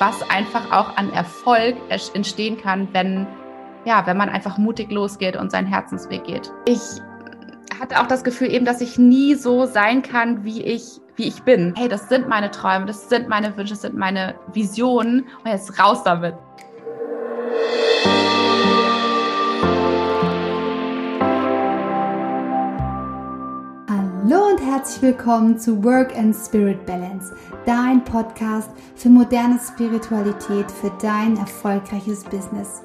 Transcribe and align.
was 0.00 0.22
einfach 0.30 0.72
auch 0.72 0.96
an 0.96 1.12
Erfolg 1.12 1.76
entstehen 2.14 2.56
kann, 2.56 2.88
wenn, 2.92 3.26
ja, 3.84 4.06
wenn 4.06 4.16
man 4.16 4.30
einfach 4.30 4.56
mutig 4.56 4.90
losgeht 4.90 5.36
und 5.36 5.52
seinen 5.52 5.66
Herzensweg 5.66 6.24
geht. 6.24 6.50
Ich 6.64 6.80
hatte 7.78 8.00
auch 8.00 8.06
das 8.06 8.24
Gefühl 8.24 8.50
eben, 8.50 8.64
dass 8.64 8.80
ich 8.80 8.98
nie 8.98 9.34
so 9.34 9.66
sein 9.66 10.00
kann, 10.00 10.42
wie 10.42 10.62
ich, 10.62 11.00
wie 11.16 11.28
ich 11.28 11.42
bin. 11.42 11.74
Hey, 11.76 11.88
das 11.88 12.08
sind 12.08 12.28
meine 12.28 12.50
Träume, 12.50 12.86
das 12.86 13.10
sind 13.10 13.28
meine 13.28 13.54
Wünsche, 13.58 13.74
das 13.74 13.82
sind 13.82 13.94
meine 13.94 14.36
Visionen 14.54 15.26
und 15.44 15.50
jetzt 15.50 15.78
raus 15.78 16.02
damit. 16.02 16.34
Hallo 24.30 24.46
und 24.50 24.60
herzlich 24.60 25.02
willkommen 25.02 25.58
zu 25.58 25.84
Work 25.84 26.16
and 26.16 26.34
Spirit 26.34 26.86
Balance, 26.86 27.34
dein 27.66 28.04
Podcast 28.04 28.70
für 28.96 29.08
moderne 29.08 29.58
Spiritualität 29.58 30.70
für 30.70 30.90
dein 31.00 31.36
erfolgreiches 31.36 32.24
Business. 32.24 32.82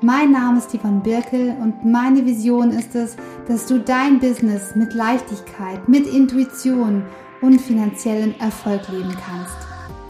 Mein 0.00 0.32
Name 0.32 0.58
ist 0.58 0.70
Yvonne 0.72 1.00
Birkel 1.00 1.56
und 1.60 1.84
meine 1.84 2.24
Vision 2.24 2.70
ist 2.70 2.94
es, 2.94 3.16
dass 3.48 3.66
du 3.66 3.80
dein 3.80 4.20
Business 4.20 4.76
mit 4.76 4.94
Leichtigkeit, 4.94 5.88
mit 5.88 6.06
Intuition 6.06 7.04
und 7.40 7.60
finanziellem 7.60 8.34
Erfolg 8.38 8.88
leben 8.88 9.14
kannst. 9.26 9.56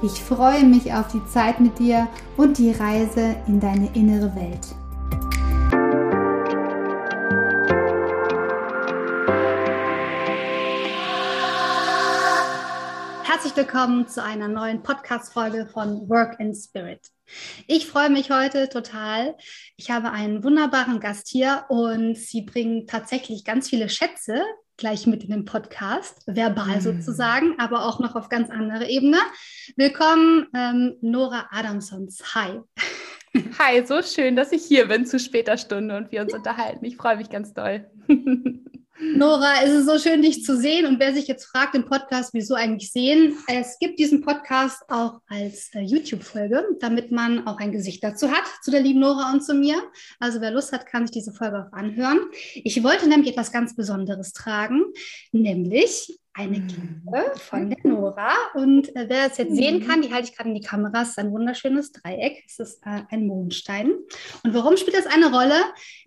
Ich 0.02 0.22
freue 0.22 0.64
mich 0.64 0.92
auf 0.92 1.08
die 1.08 1.24
Zeit 1.26 1.60
mit 1.60 1.78
dir 1.78 2.06
und 2.36 2.58
die 2.58 2.70
Reise 2.70 3.36
in 3.46 3.60
deine 3.60 3.88
innere 3.94 4.34
Welt. 4.36 4.77
Herzlich 13.38 13.56
willkommen 13.56 14.08
zu 14.08 14.20
einer 14.20 14.48
neuen 14.48 14.82
Podcast-Folge 14.82 15.68
von 15.72 16.08
Work 16.08 16.40
in 16.40 16.52
Spirit. 16.56 16.98
Ich 17.68 17.86
freue 17.86 18.10
mich 18.10 18.32
heute 18.32 18.68
total. 18.68 19.36
Ich 19.76 19.92
habe 19.92 20.10
einen 20.10 20.42
wunderbaren 20.42 20.98
Gast 20.98 21.28
hier 21.28 21.64
und 21.68 22.16
sie 22.16 22.42
bringen 22.42 22.88
tatsächlich 22.88 23.44
ganz 23.44 23.68
viele 23.68 23.88
Schätze 23.90 24.42
gleich 24.76 25.06
mit 25.06 25.22
in 25.22 25.30
den 25.30 25.44
Podcast, 25.44 26.20
verbal 26.26 26.78
mm. 26.78 26.80
sozusagen, 26.80 27.54
aber 27.58 27.86
auch 27.86 28.00
noch 28.00 28.16
auf 28.16 28.28
ganz 28.28 28.50
andere 28.50 28.88
Ebene. 28.88 29.18
Willkommen, 29.76 30.48
ähm, 30.52 30.96
Nora 31.00 31.46
Adamsons. 31.52 32.34
Hi. 32.34 32.58
Hi, 33.60 33.86
so 33.86 34.02
schön, 34.02 34.34
dass 34.34 34.50
ich 34.50 34.64
hier 34.64 34.88
bin 34.88 35.06
zu 35.06 35.20
später 35.20 35.56
Stunde 35.58 35.96
und 35.96 36.10
wir 36.10 36.22
uns 36.22 36.34
unterhalten. 36.34 36.84
Ich 36.84 36.96
freue 36.96 37.18
mich 37.18 37.30
ganz 37.30 37.54
doll. 37.54 37.88
Nora, 39.00 39.62
es 39.62 39.70
ist 39.70 39.86
so 39.86 39.96
schön, 39.98 40.22
dich 40.22 40.42
zu 40.42 40.56
sehen. 40.56 40.84
Und 40.84 40.98
wer 40.98 41.14
sich 41.14 41.28
jetzt 41.28 41.44
fragt 41.44 41.76
im 41.76 41.84
Podcast, 41.84 42.34
wieso 42.34 42.54
eigentlich 42.54 42.90
sehen, 42.90 43.36
es 43.46 43.78
gibt 43.78 43.98
diesen 44.00 44.22
Podcast 44.22 44.82
auch 44.88 45.20
als 45.28 45.70
äh, 45.74 45.82
YouTube-Folge, 45.82 46.64
damit 46.80 47.12
man 47.12 47.46
auch 47.46 47.58
ein 47.58 47.70
Gesicht 47.70 48.02
dazu 48.02 48.28
hat, 48.30 48.42
zu 48.62 48.72
der 48.72 48.80
lieben 48.80 48.98
Nora 48.98 49.32
und 49.32 49.44
zu 49.44 49.54
mir. 49.54 49.76
Also 50.18 50.40
wer 50.40 50.50
Lust 50.50 50.72
hat, 50.72 50.86
kann 50.86 51.06
sich 51.06 51.12
diese 51.12 51.32
Folge 51.32 51.64
auch 51.68 51.72
anhören. 51.72 52.18
Ich 52.54 52.82
wollte 52.82 53.08
nämlich 53.08 53.30
etwas 53.30 53.52
ganz 53.52 53.76
Besonderes 53.76 54.32
tragen, 54.32 54.84
nämlich 55.30 56.18
eine 56.38 56.60
Kette 56.60 56.80
mhm. 56.80 57.38
von 57.38 57.70
der 57.70 57.78
Nora. 57.82 58.30
Und 58.54 58.94
äh, 58.94 59.06
wer 59.08 59.26
es 59.26 59.38
jetzt 59.38 59.56
sehen 59.56 59.80
mhm. 59.80 59.86
kann, 59.86 60.02
die 60.02 60.12
halte 60.12 60.28
ich 60.28 60.36
gerade 60.36 60.48
in 60.48 60.54
die 60.54 60.60
Kamera, 60.60 61.02
ist 61.02 61.18
ein 61.18 61.32
wunderschönes 61.32 61.92
Dreieck. 61.92 62.44
Es 62.46 62.60
ist 62.60 62.86
äh, 62.86 63.02
ein 63.10 63.26
Mondstein. 63.26 63.92
Und 64.44 64.54
warum 64.54 64.76
spielt 64.76 64.96
das 64.96 65.06
eine 65.06 65.32
Rolle? 65.32 65.60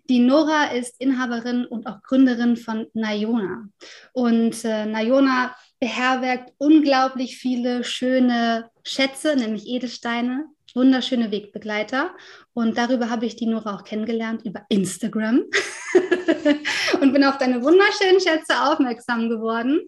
Die 0.08 0.20
Nora 0.20 0.72
ist 0.72 0.98
Inhaberin 1.00 1.66
und 1.66 1.86
auch 1.86 2.02
Gründerin 2.02 2.56
von 2.56 2.86
Nayona. 2.94 3.68
Und 4.12 4.64
äh, 4.64 4.86
Nayona 4.86 5.54
beherbergt 5.78 6.52
unglaublich 6.58 7.36
viele 7.36 7.84
schöne 7.84 8.70
Schätze, 8.84 9.36
nämlich 9.36 9.66
Edelsteine, 9.66 10.46
wunderschöne 10.74 11.30
Wegbegleiter. 11.30 12.14
Und 12.54 12.78
darüber 12.78 13.10
habe 13.10 13.26
ich 13.26 13.36
die 13.36 13.46
Nora 13.46 13.76
auch 13.76 13.84
kennengelernt, 13.84 14.42
über 14.46 14.64
Instagram. 14.70 15.42
und 17.00 17.12
bin 17.12 17.24
auf 17.24 17.38
deine 17.38 17.62
wunderschönen 17.62 18.20
Schätze 18.20 18.62
aufmerksam 18.62 19.28
geworden. 19.28 19.80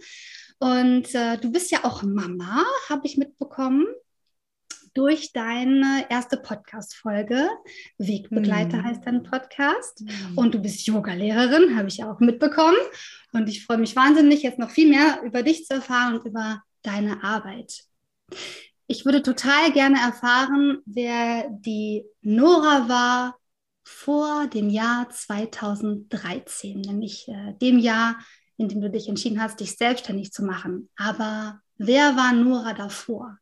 Und 0.59 1.15
äh, 1.15 1.39
du 1.39 1.51
bist 1.51 1.71
ja 1.71 1.81
auch 1.85 2.03
Mama, 2.03 2.65
habe 2.89 3.07
ich 3.07 3.17
mitbekommen, 3.17 3.87
durch 4.95 5.33
deine 5.33 6.07
erste 6.09 6.37
Podcast-Folge. 6.37 7.49
Wegbegleiter 7.99 8.79
mm. 8.79 8.85
heißt 8.85 9.01
dein 9.05 9.25
Podcast. 9.25 10.03
Mm. 10.03 10.39
Und 10.39 10.55
du 10.55 10.61
bist 10.61 10.87
Yoga-Lehrerin, 10.87 11.77
habe 11.77 11.89
ich 11.89 12.05
auch 12.05 12.21
mitbekommen. 12.21 12.77
Und 13.33 13.49
ich 13.49 13.67
freue 13.67 13.79
mich 13.79 13.97
wahnsinnig, 13.97 14.43
jetzt 14.43 14.61
noch 14.61 14.71
viel 14.71 14.89
mehr 14.89 15.21
über 15.25 15.43
dich 15.43 15.67
zu 15.67 15.75
erfahren 15.75 16.15
und 16.15 16.25
über 16.27 16.63
deine 16.83 17.25
Arbeit. 17.25 17.83
Ich 18.87 19.05
würde 19.05 19.23
total 19.23 19.73
gerne 19.73 19.99
erfahren, 19.99 20.79
wer 20.87 21.49
die 21.51 22.05
Nora 22.23 22.89
war 22.89 23.39
vor 23.85 24.47
dem 24.47 24.71
Jahr 24.71 25.09
2013, 25.11 26.81
nämlich 26.81 27.29
äh, 27.29 27.53
dem 27.61 27.79
Jahr, 27.79 28.17
in 28.57 28.69
dem 28.69 28.81
du 28.81 28.91
dich 28.91 29.09
entschieden 29.09 29.41
hast, 29.41 29.61
dich 29.61 29.77
selbstständig 29.77 30.33
zu 30.33 30.45
machen. 30.45 30.89
Aber 30.97 31.61
wer 31.77 32.17
war 32.17 32.33
Nora 32.33 32.73
davor? 32.73 33.39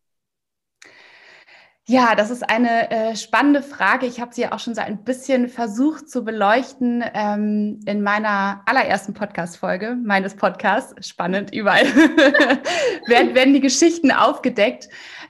Ja, 1.88 2.14
das 2.14 2.30
ist 2.30 2.48
eine 2.48 2.90
äh, 2.92 3.16
spannende 3.16 3.60
Frage. 3.60 4.06
Ich 4.06 4.20
habe 4.20 4.32
sie 4.32 4.42
ja 4.42 4.52
auch 4.52 4.60
schon 4.60 4.74
so 4.74 4.80
ein 4.80 5.02
bisschen 5.02 5.48
versucht 5.48 6.08
zu 6.08 6.24
beleuchten 6.24 7.02
ähm, 7.12 7.80
in 7.86 8.02
meiner 8.02 8.62
allerersten 8.66 9.14
Podcast-Folge 9.14 9.96
meines 9.96 10.36
Podcasts. 10.36 11.06
Spannend, 11.06 11.52
überall 11.52 11.84
werden, 13.08 13.34
werden 13.34 13.52
die 13.52 13.60
Geschichten 13.60 14.12
aufgedeckt. 14.12 14.88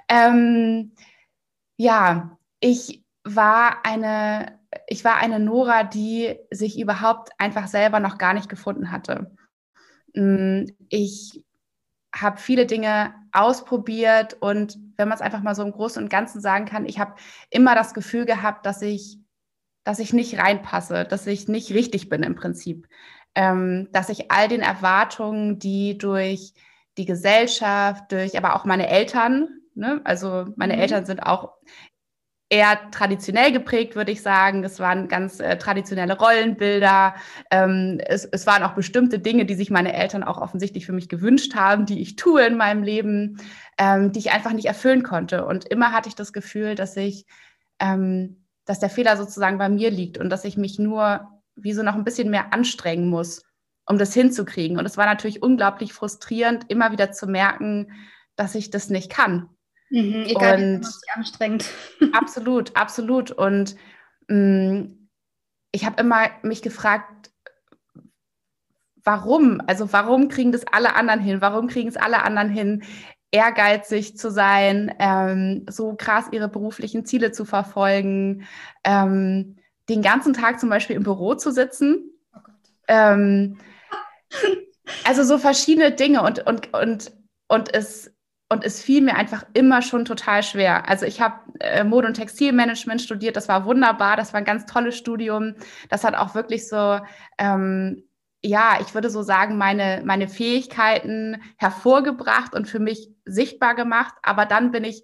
Ähm, 0.09 0.93
ja, 1.79 2.37
ich 2.61 3.03
war 3.25 3.87
eine, 3.87 4.59
ich 4.87 5.05
war 5.05 5.17
eine 5.17 5.39
Nora, 5.39 5.85
die 5.85 6.37
sich 6.51 6.79
überhaupt 6.79 7.31
einfach 7.39 7.67
selber 7.67 8.01
noch 8.01 8.19
gar 8.19 8.35
nicht 8.35 8.49
gefunden 8.49 8.91
hatte. 8.91 9.35
Mm, 10.15 10.65
ich 10.89 11.45
habe 12.15 12.39
viele 12.39 12.67
Dinge 12.67 13.15
ausprobiert 13.33 14.37
und 14.41 14.79
wenn 14.97 15.09
man 15.09 15.17
es 15.17 15.23
einfach 15.23 15.43
mal 15.43 15.55
so 15.55 15.63
im 15.63 15.73
Großen 15.73 16.03
und 16.03 16.11
Ganzen 16.11 16.41
sagen 16.41 16.67
kann, 16.67 16.85
ich 16.85 16.99
habe 16.99 17.15
immer 17.51 17.75
das 17.75 17.95
Gefühl 17.95 18.27
gehabt, 18.27 18.67
dass 18.67 18.83
ich, 18.83 19.19
dass 19.85 19.99
ich 19.99 20.13
nicht 20.13 20.39
reinpasse, 20.39 21.05
dass 21.05 21.27
ich 21.27 21.49
nicht 21.49 21.73
richtig 21.73 22.11
bin 22.11 22.23
im 22.23 22.35
Prinzip, 22.35 22.87
ähm, 23.35 23.89
dass 23.93 24.11
ich 24.11 24.31
all 24.31 24.49
den 24.49 24.61
Erwartungen, 24.61 25.59
die 25.59 25.97
durch 25.97 26.53
die 26.99 27.07
Gesellschaft, 27.07 28.13
durch 28.13 28.37
aber 28.37 28.55
auch 28.55 28.67
meine 28.67 28.89
Eltern, 28.89 29.49
ne, 29.75 30.03
also 30.05 30.47
meine 30.57 30.75
mhm. 30.75 30.81
Eltern 30.81 31.07
sind 31.07 31.21
auch 31.21 31.55
eher 32.53 32.91
traditionell 32.91 33.51
geprägt, 33.51 33.97
würde 33.97 34.13
ich 34.13 34.21
sagen. 34.21 34.63
Es 34.63 34.79
waren 34.79 35.09
ganz 35.09 35.41
äh, 35.41 35.57
traditionelle 35.57 36.19
Rollenbilder. 36.19 37.15
Ähm, 37.51 37.99
es, 38.05 38.27
es 38.27 38.47
waren 38.47 38.63
auch 38.63 38.75
bestimmte 38.75 39.19
Dinge, 39.19 39.47
die 39.47 39.55
sich 39.55 39.71
meine 39.71 39.95
Eltern 39.95 40.23
auch 40.23 40.39
offensichtlich 40.39 40.85
für 40.85 40.93
mich 40.93 41.09
gewünscht 41.09 41.55
haben, 41.55 41.87
die 41.87 42.03
ich 42.03 42.17
tue 42.17 42.45
in 42.45 42.59
meinem 42.59 42.83
Leben, 42.83 43.39
ähm, 43.79 44.13
die 44.13 44.19
ich 44.19 44.33
einfach 44.33 44.53
nicht 44.53 44.67
erfüllen 44.67 45.03
konnte. 45.03 45.47
Und 45.47 45.65
immer 45.65 45.93
hatte 45.93 46.11
ich 46.11 46.15
das 46.15 46.35
Gefühl, 46.35 46.75
dass 46.75 46.95
ich, 46.99 47.25
ähm, 47.79 48.45
dass 48.67 48.81
der 48.81 48.91
Fehler 48.91 49.17
sozusagen 49.17 49.57
bei 49.57 49.71
mir 49.71 49.91
liegt 49.91 50.19
und 50.19 50.29
dass 50.29 50.45
ich 50.45 50.59
mich 50.59 50.79
nur 50.79 51.27
wie 51.57 51.73
so 51.73 51.83
noch 51.83 51.95
ein 51.95 52.05
bisschen 52.05 52.29
mehr 52.29 52.53
anstrengen 52.53 53.09
muss, 53.09 53.47
um 53.87 53.97
das 53.97 54.13
hinzukriegen. 54.13 54.79
Und 54.79 54.85
es 54.85 54.99
war 54.99 55.07
natürlich 55.07 55.43
unglaublich 55.43 55.95
frustrierend, 55.95 56.67
immer 56.69 56.93
wieder 56.93 57.13
zu 57.13 57.27
merken, 57.27 57.93
dass 58.37 58.55
ich 58.55 58.69
das 58.69 58.91
nicht 58.91 59.11
kann 59.11 59.49
Mhm, 59.93 60.25
egal, 60.27 60.55
und 60.55 60.87
wie 60.87 61.11
anstrengend. 61.15 61.67
Absolut, 62.13 62.75
absolut. 62.75 63.31
Und 63.31 63.77
mh, 64.29 64.37
mm, 64.37 65.09
ich 65.71 65.85
habe 65.85 66.01
immer 66.01 66.31
mich 66.43 66.63
gefragt, 66.63 67.31
warum? 69.05 69.61
Also 69.67 69.93
warum 69.93 70.29
kriegen 70.29 70.51
das 70.51 70.67
alle 70.67 70.97
anderen 70.97 71.21
hin? 71.21 71.43
Warum 71.43 71.69
kriegen 71.69 71.89
es 71.89 71.97
alle 71.97 72.23
anderen 72.23 72.49
hin, 72.49 72.85
ehrgeizig 73.33 74.17
zu 74.17 74.31
sein, 74.31 74.95
ähm, 74.99 75.67
so 75.69 75.95
krass 75.95 76.27
ihre 76.33 76.49
beruflichen 76.49 77.05
Ziele 77.05 77.33
zu 77.33 77.45
verfolgen, 77.45 78.47
ähm, 78.85 79.57
den 79.91 80.01
ganzen 80.01 80.33
Tag 80.33 80.59
zum 80.59 80.71
Beispiel 80.71 80.97
im 80.97 81.03
Büro 81.03 81.35
zu 81.35 81.53
sitzen? 81.53 82.11
Oh 82.35 82.39
ähm, 82.89 83.59
also 85.05 85.23
so 85.23 85.37
verschiedene 85.37 85.93
Dinge 85.93 86.23
und, 86.23 86.47
und, 86.47 86.73
und, 86.73 87.13
und 87.49 87.75
es 87.75 88.11
und 88.53 88.65
es 88.65 88.83
fiel 88.83 89.01
mir 89.01 89.17
einfach 89.17 89.45
immer 89.55 89.81
schon 89.81 90.05
total 90.05 90.43
schwer. 90.43 90.87
Also 90.87 91.07
ich 91.07 91.23
habe 91.23 91.37
äh, 91.61 91.85
Mode- 91.85 92.07
und 92.09 92.15
Textilmanagement 92.15 93.01
studiert, 93.01 93.35
das 93.35 93.49
war 93.49 93.65
wunderbar, 93.65 94.17
das 94.17 94.35
war 94.35 94.39
ein 94.39 94.45
ganz 94.45 94.67
tolles 94.67 94.95
Studium. 94.95 95.55
Das 95.89 96.05
hat 96.05 96.15
auch 96.15 96.35
wirklich 96.35 96.69
so, 96.69 97.01
ähm, 97.39 98.05
ja, 98.45 98.77
ich 98.83 98.93
würde 98.95 99.09
so 99.09 99.23
sagen, 99.23 99.57
meine, 99.57 100.03
meine 100.05 100.29
Fähigkeiten 100.29 101.41
hervorgebracht 101.57 102.55
und 102.55 102.69
für 102.69 102.79
mich 102.79 103.09
sichtbar 103.25 103.75
gemacht. 103.75 104.15
Aber 104.23 104.45
dann 104.45 104.71
bin 104.71 104.85
ich 104.85 105.03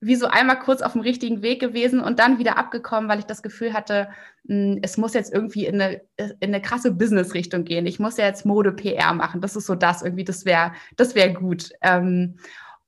wie 0.00 0.16
so 0.16 0.26
einmal 0.26 0.58
kurz 0.58 0.80
auf 0.80 0.92
dem 0.92 1.02
richtigen 1.02 1.42
Weg 1.42 1.60
gewesen 1.60 2.00
und 2.00 2.18
dann 2.18 2.38
wieder 2.38 2.56
abgekommen, 2.56 3.10
weil 3.10 3.18
ich 3.18 3.26
das 3.26 3.42
Gefühl 3.42 3.74
hatte, 3.74 4.08
hm, 4.48 4.78
es 4.82 4.96
muss 4.96 5.12
jetzt 5.12 5.34
irgendwie 5.34 5.66
in 5.66 5.80
eine, 5.82 6.00
in 6.16 6.36
eine 6.40 6.62
krasse 6.62 6.92
Business-Richtung 6.92 7.64
gehen. 7.64 7.84
Ich 7.86 7.98
muss 7.98 8.16
ja 8.16 8.24
jetzt 8.24 8.46
Mode-PR 8.46 9.12
machen. 9.12 9.42
Das 9.42 9.54
ist 9.54 9.66
so 9.66 9.74
das 9.74 10.00
irgendwie, 10.00 10.24
das 10.24 10.46
wäre 10.46 10.72
das 10.96 11.14
wäre 11.14 11.34
gut. 11.34 11.72
Ähm, 11.82 12.36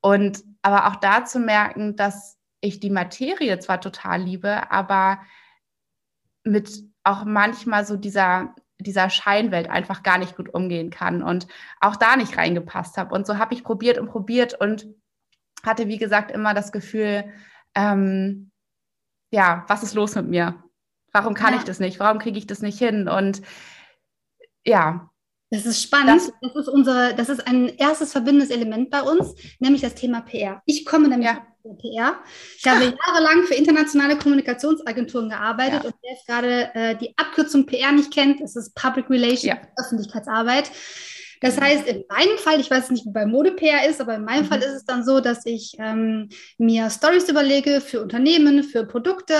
und 0.01 0.45
aber 0.63 0.89
auch 0.89 0.97
da 0.97 1.25
zu 1.25 1.39
merken, 1.39 1.97
dass 1.97 2.37
ich 2.61 2.81
die 2.81 2.91
Materie 2.91 3.59
zwar 3.59 3.81
total 3.81 4.23
liebe, 4.23 4.71
aber 4.71 5.21
mit 6.45 6.85
auch 7.05 7.25
manchmal 7.25 7.85
so 7.85 7.97
dieser, 7.97 8.55
dieser 8.79 9.11
Scheinwelt 9.11 9.69
einfach 9.71 10.03
gar 10.03 10.19
nicht 10.19 10.37
gut 10.37 10.53
umgehen 10.53 10.91
kann 10.91 11.23
und 11.23 11.47
auch 11.81 11.97
da 11.97 12.17
nicht 12.17 12.37
reingepasst 12.37 12.97
habe. 12.97 13.15
Und 13.15 13.27
so 13.27 13.39
habe 13.39 13.55
ich 13.55 13.65
probiert 13.65 13.99
und 13.99 14.09
probiert 14.09 14.55
und 14.55 14.87
hatte, 15.65 15.89
wie 15.89 15.99
gesagt, 15.99 16.31
immer 16.31 16.55
das 16.55 16.73
Gefühl, 16.73 17.33
ähm, 17.75 18.51
ja, 19.31 19.65
was 19.69 19.83
ist 19.83 19.95
los 19.95 20.15
mit 20.15 20.29
mir? 20.29 20.63
Warum 21.13 21.35
kann 21.35 21.55
ja. 21.55 21.59
ich 21.59 21.65
das 21.65 21.81
nicht? 21.81 22.01
Warum 22.01 22.19
kriege 22.19 22.39
ich 22.39 22.47
das 22.47 22.61
nicht 22.61 22.79
hin? 22.79 23.09
Und 23.09 23.43
ja. 24.65 25.08
Das 25.51 25.65
ist 25.65 25.83
spannend. 25.83 26.21
Das, 26.21 26.33
das, 26.43 26.57
ist 26.57 26.69
unsere, 26.69 27.15
das 27.15 27.29
ist 27.31 27.47
ein 27.47 27.69
erstes 27.79 28.13
verbindendes 28.13 28.51
Element 28.51 28.91
bei 28.91 29.03
uns, 29.03 29.35
nämlich 29.59 29.81
das 29.81 29.95
Thema 29.95 30.21
PR. 30.21 30.63
Ich 30.67 30.85
komme 30.85 31.09
nämlich 31.09 31.29
ja. 31.29 31.47
aus 31.65 31.79
PR. 31.79 32.17
Ich 32.59 32.67
habe 32.67 32.85
jahrelang 33.07 33.45
für 33.45 33.55
internationale 33.55 34.19
Kommunikationsagenturen 34.19 35.31
gearbeitet 35.31 35.85
ja. 35.85 35.89
und 35.89 35.95
wer 36.03 36.13
jetzt 36.13 36.27
gerade 36.27 36.75
äh, 36.75 36.97
die 36.97 37.15
Abkürzung 37.17 37.65
PR 37.65 37.93
nicht 37.93 38.13
kennt, 38.13 38.43
das 38.43 38.57
ist 38.57 38.75
Public 38.75 39.09
Relations, 39.09 39.45
ja. 39.45 39.59
Öffentlichkeitsarbeit. 39.79 40.71
Das 41.41 41.57
mhm. 41.57 41.61
heißt, 41.61 41.87
in 41.87 42.05
meinem 42.09 42.39
Fall, 42.39 42.61
ich 42.61 42.71
weiß 42.71 42.91
nicht, 42.91 43.07
wie 43.07 43.13
bei 43.13 43.27
Mode-PR 43.27 43.89
ist, 43.89 44.01
aber 44.01 44.15
in 44.15 44.25
meinem 44.25 44.45
mhm. 44.45 44.49
Fall 44.49 44.61
ist 44.61 44.75
es 44.75 44.85
dann 44.85 45.05
so, 45.05 45.21
dass 45.21 45.47
ich 45.47 45.75
ähm, 45.79 46.29
mir 46.59 46.91
Stories 46.91 47.29
überlege 47.29 47.81
für 47.81 48.03
Unternehmen, 48.03 48.65
für 48.65 48.85
Produkte, 48.85 49.35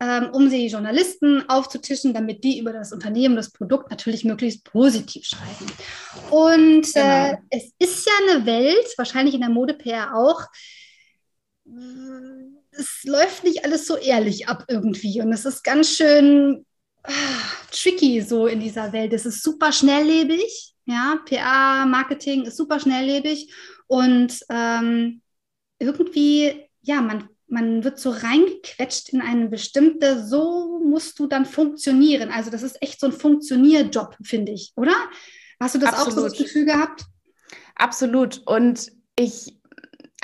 ähm, 0.00 0.30
um 0.32 0.48
sie 0.48 0.66
Journalisten 0.66 1.48
aufzutischen, 1.48 2.14
damit 2.14 2.44
die 2.44 2.58
über 2.58 2.72
das 2.72 2.92
Unternehmen, 2.92 3.36
das 3.36 3.52
Produkt 3.52 3.90
natürlich 3.90 4.24
möglichst 4.24 4.64
positiv 4.64 5.26
schreiben. 5.26 5.72
Und 6.30 6.86
äh, 6.94 7.30
genau. 7.30 7.38
es 7.50 7.72
ist 7.78 8.06
ja 8.06 8.12
eine 8.34 8.46
Welt, 8.46 8.86
wahrscheinlich 8.96 9.34
in 9.34 9.40
der 9.40 9.50
Mode-PR 9.50 10.16
auch, 10.16 10.46
es 12.72 13.04
läuft 13.04 13.44
nicht 13.44 13.64
alles 13.64 13.86
so 13.86 13.96
ehrlich 13.96 14.48
ab 14.48 14.64
irgendwie. 14.68 15.20
Und 15.20 15.32
es 15.32 15.44
ist 15.44 15.62
ganz 15.62 15.90
schön 15.90 16.64
tricky 17.70 18.20
so 18.20 18.46
in 18.46 18.60
dieser 18.60 18.92
Welt. 18.92 19.12
Es 19.12 19.26
ist 19.26 19.42
super 19.42 19.72
schnelllebig. 19.72 20.74
Ja, 20.84 21.20
PA, 21.28 21.86
Marketing 21.86 22.44
ist 22.44 22.56
super 22.56 22.80
schnelllebig 22.80 23.52
und 23.86 24.40
ähm, 24.48 25.22
irgendwie, 25.78 26.68
ja, 26.80 27.00
man, 27.00 27.28
man 27.46 27.84
wird 27.84 28.00
so 28.00 28.10
reingequetscht 28.10 29.10
in 29.10 29.20
eine 29.20 29.48
bestimmte, 29.48 30.24
so 30.26 30.80
musst 30.84 31.18
du 31.18 31.26
dann 31.28 31.46
funktionieren. 31.46 32.30
Also 32.30 32.50
das 32.50 32.62
ist 32.62 32.82
echt 32.82 32.98
so 32.98 33.06
ein 33.06 33.12
Funktionierjob, 33.12 34.16
finde 34.24 34.52
ich, 34.52 34.72
oder? 34.74 34.94
Hast 35.60 35.76
du 35.76 35.78
das 35.78 35.90
Absolut. 35.90 36.10
auch 36.10 36.14
so 36.14 36.28
das 36.28 36.38
Gefühl 36.38 36.64
gehabt? 36.64 37.04
Absolut. 37.76 38.42
Und 38.46 38.90
ich 39.16 39.56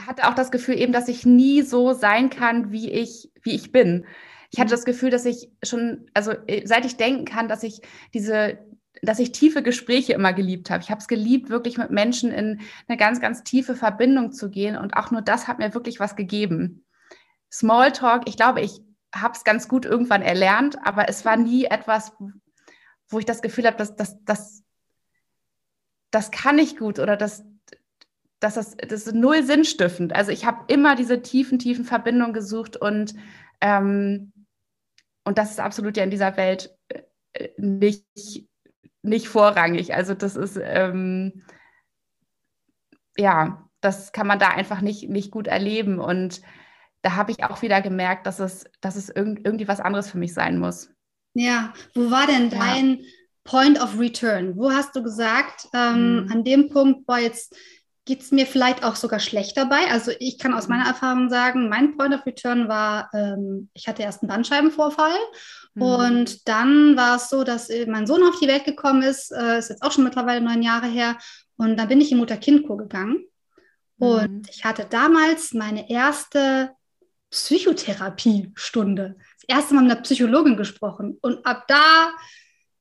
hatte 0.05 0.29
auch 0.29 0.35
das 0.35 0.51
Gefühl 0.51 0.79
eben, 0.79 0.93
dass 0.93 1.09
ich 1.09 1.27
nie 1.27 1.63
so 1.63 1.93
sein 1.93 2.31
kann, 2.31 2.73
wie 2.73 2.91
ich, 2.91 3.31
wie 3.43 3.55
ich 3.55 3.71
bin. 3.71 4.07
Ich 4.51 4.59
hatte 4.59 4.69
mhm. 4.69 4.77
das 4.77 4.85
Gefühl, 4.85 5.11
dass 5.11 5.25
ich 5.25 5.51
schon, 5.63 6.11
also 6.15 6.33
äh, 6.47 6.67
seit 6.67 6.85
ich 6.85 6.97
denken 6.97 7.25
kann, 7.25 7.49
dass 7.49 7.63
ich 7.63 7.81
diese, 8.15 8.59
dass 9.03 9.19
ich 9.19 9.33
tiefe 9.33 9.63
Gespräche 9.63 10.13
immer 10.13 10.33
geliebt 10.33 10.71
habe. 10.71 10.83
Ich 10.83 10.91
habe 10.91 11.01
es 11.01 11.09
geliebt, 11.09 11.51
wirklich 11.51 11.79
mit 11.79 11.91
Menschen 11.91 12.33
in 12.33 12.61
eine 12.87 12.97
ganz, 12.97 13.21
ganz 13.21 13.45
tiefe 13.45 13.77
Verbindung 13.77 14.33
zu 14.33 14.51
gehen. 14.51 14.77
Und 14.77 14.97
auch 14.97 15.11
nur 15.11 15.23
das 15.23 15.49
hat 15.49 15.59
mir 15.59 15.75
wirklich 15.75 16.01
was 16.01 16.17
gegeben. 16.17 16.85
Smalltalk, 17.53 18.29
ich 18.29 18.37
glaube, 18.37 18.61
ich 18.61 18.81
habe 19.15 19.35
es 19.35 19.45
ganz 19.45 19.69
gut 19.69 19.87
irgendwann 19.87 20.23
erlernt, 20.23 20.77
aber 20.85 21.09
es 21.09 21.25
war 21.25 21.37
nie 21.37 21.65
etwas, 21.65 22.13
wo 23.09 23.19
ich 23.19 23.25
das 23.25 23.41
Gefühl 23.41 23.67
habe, 23.67 23.77
dass 23.77 23.97
das, 23.97 24.23
das, 24.25 24.63
das 26.11 26.31
kann 26.31 26.59
ich 26.59 26.77
gut 26.77 26.99
oder 26.99 27.17
das, 27.17 27.45
das, 28.41 28.55
das, 28.55 28.77
das 28.77 29.07
ist 29.07 29.15
null 29.15 29.43
sinnstiftend. 29.45 30.15
Also 30.15 30.31
ich 30.31 30.45
habe 30.45 30.65
immer 30.69 30.95
diese 30.95 31.23
tiefen, 31.23 31.59
tiefen 31.59 31.85
Verbindungen 31.85 32.35
gesucht 32.35 32.77
und, 32.77 33.15
ähm, 33.61 34.33
und 35.29 35.39
das 35.39 35.51
ist 35.51 35.61
absolut 35.61 35.97
ja 35.97 36.05
in 36.05 36.11
dieser 36.11 36.37
Welt 36.37 36.77
äh, 36.89 37.49
nicht 37.57 38.05
nicht 39.03 39.29
vorrangig. 39.29 39.95
Also 39.95 40.15
das 40.15 40.37
ist, 40.37 40.59
ähm, 40.63 41.45
ja, 43.17 43.69
das 43.81 44.13
kann 44.13 44.27
man 44.27 44.39
da 44.39 44.49
einfach 44.49 44.81
nicht, 44.81 45.09
nicht 45.09 45.31
gut 45.31 45.47
erleben. 45.47 45.99
Und 45.99 46.43
da 47.03 47.15
habe 47.15 47.33
ich 47.33 47.45
auch 47.45 47.63
wieder 47.63 47.81
gemerkt, 47.81 48.27
dass 48.27 48.41
es, 48.41 48.65
dass 48.81 48.97
es 48.97 49.09
irgend, 49.09 49.45
irgendwie 49.45 49.69
was 49.69 49.81
anderes 49.81 50.11
für 50.11 50.19
mich 50.19 50.35
sein 50.35 50.59
muss. 50.59 50.91
Ja, 51.35 51.73
wo 51.95 52.11
war 52.11 52.27
denn 52.27 52.51
dein 52.51 52.99
ja. 52.99 53.05
Point 53.45 53.81
of 53.81 53.99
Return? 53.99 54.57
Wo 54.57 54.73
hast 54.73 54.97
du 54.97 55.03
gesagt, 55.03 55.69
ähm, 55.75 56.25
mhm. 56.25 56.33
an 56.33 56.45
dem 56.45 56.69
Punkt, 56.69 57.07
boah, 57.07 57.19
jetzt 57.19 57.57
geht 58.09 58.23
es 58.23 58.33
mir 58.33 58.47
vielleicht 58.47 58.83
auch 58.83 58.97
sogar 58.97 59.21
schlecht 59.21 59.57
dabei? 59.57 59.91
Also 59.91 60.11
ich 60.19 60.39
kann 60.39 60.55
aus 60.55 60.67
mhm. 60.67 60.77
meiner 60.77 60.89
Erfahrung 60.89 61.31
sagen, 61.31 61.69
mein 61.69 61.97
Point 61.97 62.15
of 62.15 62.27
Return 62.27 62.69
war, 62.69 63.11
ähm, 63.15 63.71
ich 63.75 63.87
hatte 63.87 64.03
erst 64.03 64.23
einen 64.23 64.31
Bandscheibenvorfall 64.31 65.17
Mhm. 65.79 65.83
Und 65.83 66.49
dann 66.49 66.97
war 66.97 67.17
es 67.17 67.31
so, 67.31 67.45
dass 67.45 67.71
äh, 67.71 67.87
mein 67.87 68.07
Sohn 68.07 68.23
auf 68.23 68.39
die 68.41 68.49
Welt 68.49 68.65
gekommen 68.65 69.03
ist, 69.03 69.31
äh, 69.33 69.59
ist 69.59 69.71
jetzt 69.71 69.83
auch 69.83 69.93
schon 69.93 70.05
mittlerweile 70.05 70.41
neun 70.41 70.63
Jahre 70.63 70.87
her. 70.87 71.17
Und 71.57 71.77
dann 71.77 71.89
bin 71.89 72.01
ich 72.01 72.13
in 72.13 72.19
Mutter-Kind-Kur 72.19 72.77
gegangen. 72.77 73.25
Mhm. 73.99 74.07
Und 74.07 74.51
ich 74.51 74.65
hatte 74.65 74.87
damals 74.89 75.53
meine 75.53 75.89
erste 75.91 76.73
Psychotherapiestunde. 77.31 79.17
Das 79.37 79.57
erste 79.57 79.75
Mal 79.75 79.83
mit 79.83 79.93
einer 79.93 80.03
Psychologin 80.03 80.57
gesprochen. 80.57 81.19
Und 81.21 81.45
ab 81.47 81.65
da 81.69 82.11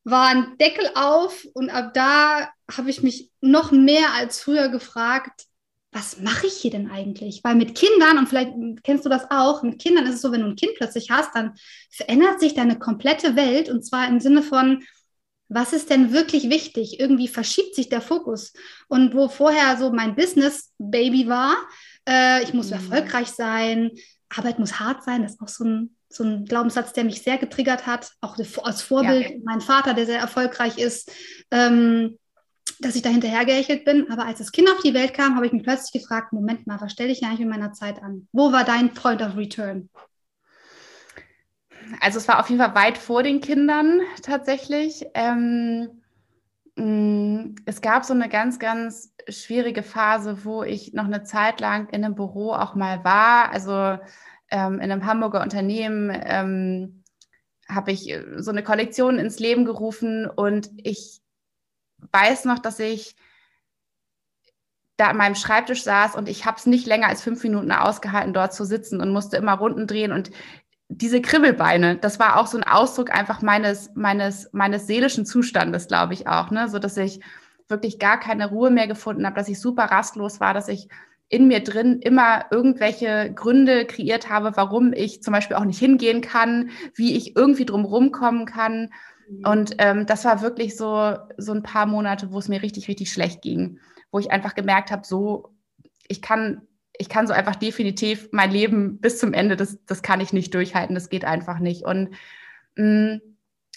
war 0.04 0.30
ein 0.30 0.58
Deckel 0.58 0.90
auf 0.96 1.46
und 1.54 1.70
ab 1.70 1.94
da 1.94 2.50
habe 2.76 2.90
ich 2.90 3.04
mich 3.04 3.32
noch 3.42 3.72
mehr 3.72 4.14
als 4.14 4.42
früher 4.42 4.70
gefragt, 4.70 5.46
was 5.92 6.20
mache 6.20 6.48
ich 6.48 6.54
hier 6.54 6.72
denn 6.72 6.92
eigentlich? 6.92 7.44
Weil 7.44 7.56
mit 7.56 7.76
Kindern, 7.76 8.18
und 8.18 8.28
vielleicht 8.28 8.52
kennst 8.84 9.06
du 9.06 9.10
das 9.10 9.32
auch, 9.32 9.64
mit 9.64 9.80
Kindern 9.82 10.06
ist 10.06 10.16
es 10.16 10.22
so, 10.22 10.32
wenn 10.32 10.42
du 10.42 10.48
ein 10.48 10.56
Kind 10.56 10.74
plötzlich 10.76 11.10
hast, 11.10 11.34
dann 11.34 11.54
verändert 11.90 12.40
sich 12.40 12.54
deine 12.54 12.78
komplette 12.78 13.36
Welt 13.36 13.70
und 13.70 13.84
zwar 13.84 14.08
im 14.08 14.20
Sinne 14.20 14.44
von, 14.44 14.84
was 15.50 15.72
ist 15.72 15.90
denn 15.90 16.12
wirklich 16.12 16.50
wichtig? 16.50 17.00
Irgendwie 17.00 17.30
verschiebt 17.30 17.74
sich 17.74 17.88
der 17.88 18.02
Fokus. 18.02 18.52
Und 18.90 19.16
wo 19.16 19.30
vorher 19.30 19.78
so 19.78 19.92
mein 19.92 20.16
Business-Baby 20.16 21.30
war, 21.30 21.56
äh, 22.08 22.44
ich 22.44 22.54
muss 22.54 22.68
mhm. 22.68 22.74
erfolgreich 22.74 23.30
sein, 23.30 23.92
Arbeit 24.30 24.60
muss 24.60 24.80
hart 24.80 25.04
sein, 25.04 25.24
das 25.24 25.34
ist 25.34 25.42
auch 25.42 25.48
so 25.48 25.64
ein, 25.64 25.96
so 26.10 26.24
ein 26.26 26.44
Glaubenssatz, 26.46 26.92
der 26.92 27.06
mich 27.06 27.22
sehr 27.22 27.38
getriggert 27.38 27.86
hat, 27.86 28.12
auch 28.20 28.38
als 28.62 28.82
Vorbild. 28.82 29.30
Ja. 29.30 29.36
Mein 29.46 29.62
Vater, 29.62 29.94
der 29.94 30.06
sehr 30.06 30.20
erfolgreich 30.20 30.78
ist. 30.78 31.12
Ähm, 31.50 32.18
dass 32.80 32.96
ich 32.96 33.02
da 33.02 33.10
hinterhergehechelt 33.10 33.86
bin. 33.86 34.10
Aber 34.12 34.26
als 34.26 34.40
das 34.40 34.52
Kind 34.52 34.70
auf 34.70 34.82
die 34.82 34.94
Welt 34.94 35.14
kam, 35.14 35.36
habe 35.36 35.46
ich 35.46 35.54
mich 35.54 35.64
plötzlich 35.64 36.02
gefragt, 36.02 36.34
Moment 36.34 36.68
mal, 36.68 36.80
was 36.82 36.92
stelle 36.92 37.12
ich 37.12 37.24
eigentlich 37.24 37.40
mit 37.40 37.50
meiner 37.50 37.74
Zeit 37.74 38.02
an? 38.02 38.28
Wo 38.32 38.52
war 38.52 38.64
dein 38.64 38.94
Point 38.94 39.22
of 39.22 39.36
Return? 39.36 39.90
Also 42.02 42.18
es 42.18 42.28
war 42.28 42.40
auf 42.40 42.50
jeden 42.50 42.62
Fall 42.62 42.76
weit 42.76 42.98
vor 42.98 43.24
den 43.24 43.42
Kindern 43.42 44.02
tatsächlich. 44.22 45.06
Ähm, 45.14 46.02
mm, 46.76 47.56
es 47.66 47.82
gab 47.82 48.06
so 48.06 48.14
eine 48.14 48.30
ganz, 48.30 48.60
ganz 48.60 49.14
schwierige 49.30 49.84
Phase, 49.84 50.44
wo 50.44 50.64
ich 50.64 50.94
noch 50.94 51.06
eine 51.06 51.24
Zeit 51.24 51.60
lang 51.60 51.90
in 51.90 52.04
einem 52.04 52.16
Büro 52.16 52.54
auch 52.54 52.76
mal 52.76 53.04
war. 53.04 53.52
Also 53.52 54.02
ähm, 54.52 54.76
in 54.76 54.92
einem 54.92 55.06
Hamburger 55.06 55.42
Unternehmen 55.42 56.12
ähm, 56.14 57.04
habe 57.70 57.92
ich 57.92 58.14
so 58.38 58.52
eine 58.52 58.64
Kollektion 58.64 59.20
ins 59.20 59.40
Leben 59.40 59.66
gerufen 59.66 60.26
und 60.26 60.70
ich 60.78 61.22
weiß 62.12 62.46
noch, 62.46 62.60
dass 62.60 62.80
ich 62.80 63.16
da 64.98 65.08
an 65.10 65.18
meinem 65.18 65.36
Schreibtisch 65.36 65.84
saß 65.84 66.16
und 66.16 66.28
ich 66.28 66.46
habe 66.46 66.58
es 66.58 66.66
nicht 66.66 66.88
länger 66.88 67.08
als 67.08 67.22
fünf 67.22 67.44
Minuten 67.44 67.72
ausgehalten, 67.72 68.34
dort 68.34 68.54
zu 68.54 68.66
sitzen 68.66 69.00
und 69.00 69.12
musste 69.12 69.38
immer 69.38 69.54
Runden 69.54 69.86
drehen 69.88 70.12
und 70.12 70.32
diese 70.90 71.22
Kribbelbeine, 71.22 71.98
das 71.98 72.18
war 72.18 72.40
auch 72.40 72.48
so 72.48 72.58
ein 72.58 72.64
Ausdruck 72.64 73.12
einfach 73.12 73.42
meines, 73.42 73.92
meines, 73.96 74.50
meines 74.54 74.88
seelischen 74.88 75.26
Zustandes, 75.26 75.88
glaube 75.88 76.14
ich 76.14 76.28
auch, 76.28 76.50
ne? 76.50 76.70
so 76.70 76.80
dass 76.80 76.98
ich 76.98 77.20
wirklich 77.68 78.00
gar 78.00 78.20
keine 78.20 78.50
Ruhe 78.50 78.72
mehr 78.72 78.88
gefunden 78.88 79.26
habe, 79.26 79.36
dass 79.36 79.50
ich 79.50 79.60
super 79.60 79.86
rastlos 79.86 80.40
war, 80.40 80.54
dass 80.54 80.70
ich 80.70 80.88
in 81.30 81.48
mir 81.48 81.60
drin 81.62 82.00
immer 82.00 82.46
irgendwelche 82.52 83.34
Gründe 83.34 83.86
kreiert 83.86 84.30
habe, 84.30 84.54
warum 84.56 84.94
ich 84.94 85.22
zum 85.22 85.34
Beispiel 85.34 85.58
auch 85.58 85.66
nicht 85.66 85.80
hingehen 85.80 86.22
kann, 86.22 86.70
wie 86.96 87.18
ich 87.18 87.36
irgendwie 87.36 87.66
drum 87.66 88.12
kommen 88.14 88.46
kann. 88.46 88.90
Mhm. 89.30 89.46
Und 89.46 89.76
ähm, 89.80 90.06
das 90.06 90.26
war 90.26 90.42
wirklich 90.42 90.76
so, 90.76 91.16
so 91.38 91.54
ein 91.54 91.64
paar 91.64 91.86
Monate, 91.86 92.32
wo 92.32 92.40
es 92.40 92.48
mir 92.48 92.62
richtig, 92.62 92.88
richtig 92.88 93.12
schlecht 93.12 93.42
ging, 93.42 93.80
wo 94.12 94.20
ich 94.20 94.32
einfach 94.32 94.56
gemerkt 94.56 94.92
habe, 94.92 95.06
so, 95.06 95.56
ich 96.08 96.22
kann, 96.22 96.62
ich 96.98 97.10
kann 97.10 97.28
so 97.28 97.34
einfach 97.34 97.56
definitiv 97.56 98.30
mein 98.32 98.52
Leben 98.52 99.00
bis 99.00 99.20
zum 99.20 99.34
Ende, 99.34 99.56
das, 99.56 99.78
das 99.86 100.02
kann 100.02 100.22
ich 100.22 100.34
nicht 100.34 100.54
durchhalten, 100.54 100.96
das 100.96 101.10
geht 101.10 101.26
einfach 101.26 101.60
nicht. 101.60 101.84
Und 101.84 102.10
mh, 102.76 103.16
mm, 103.16 103.22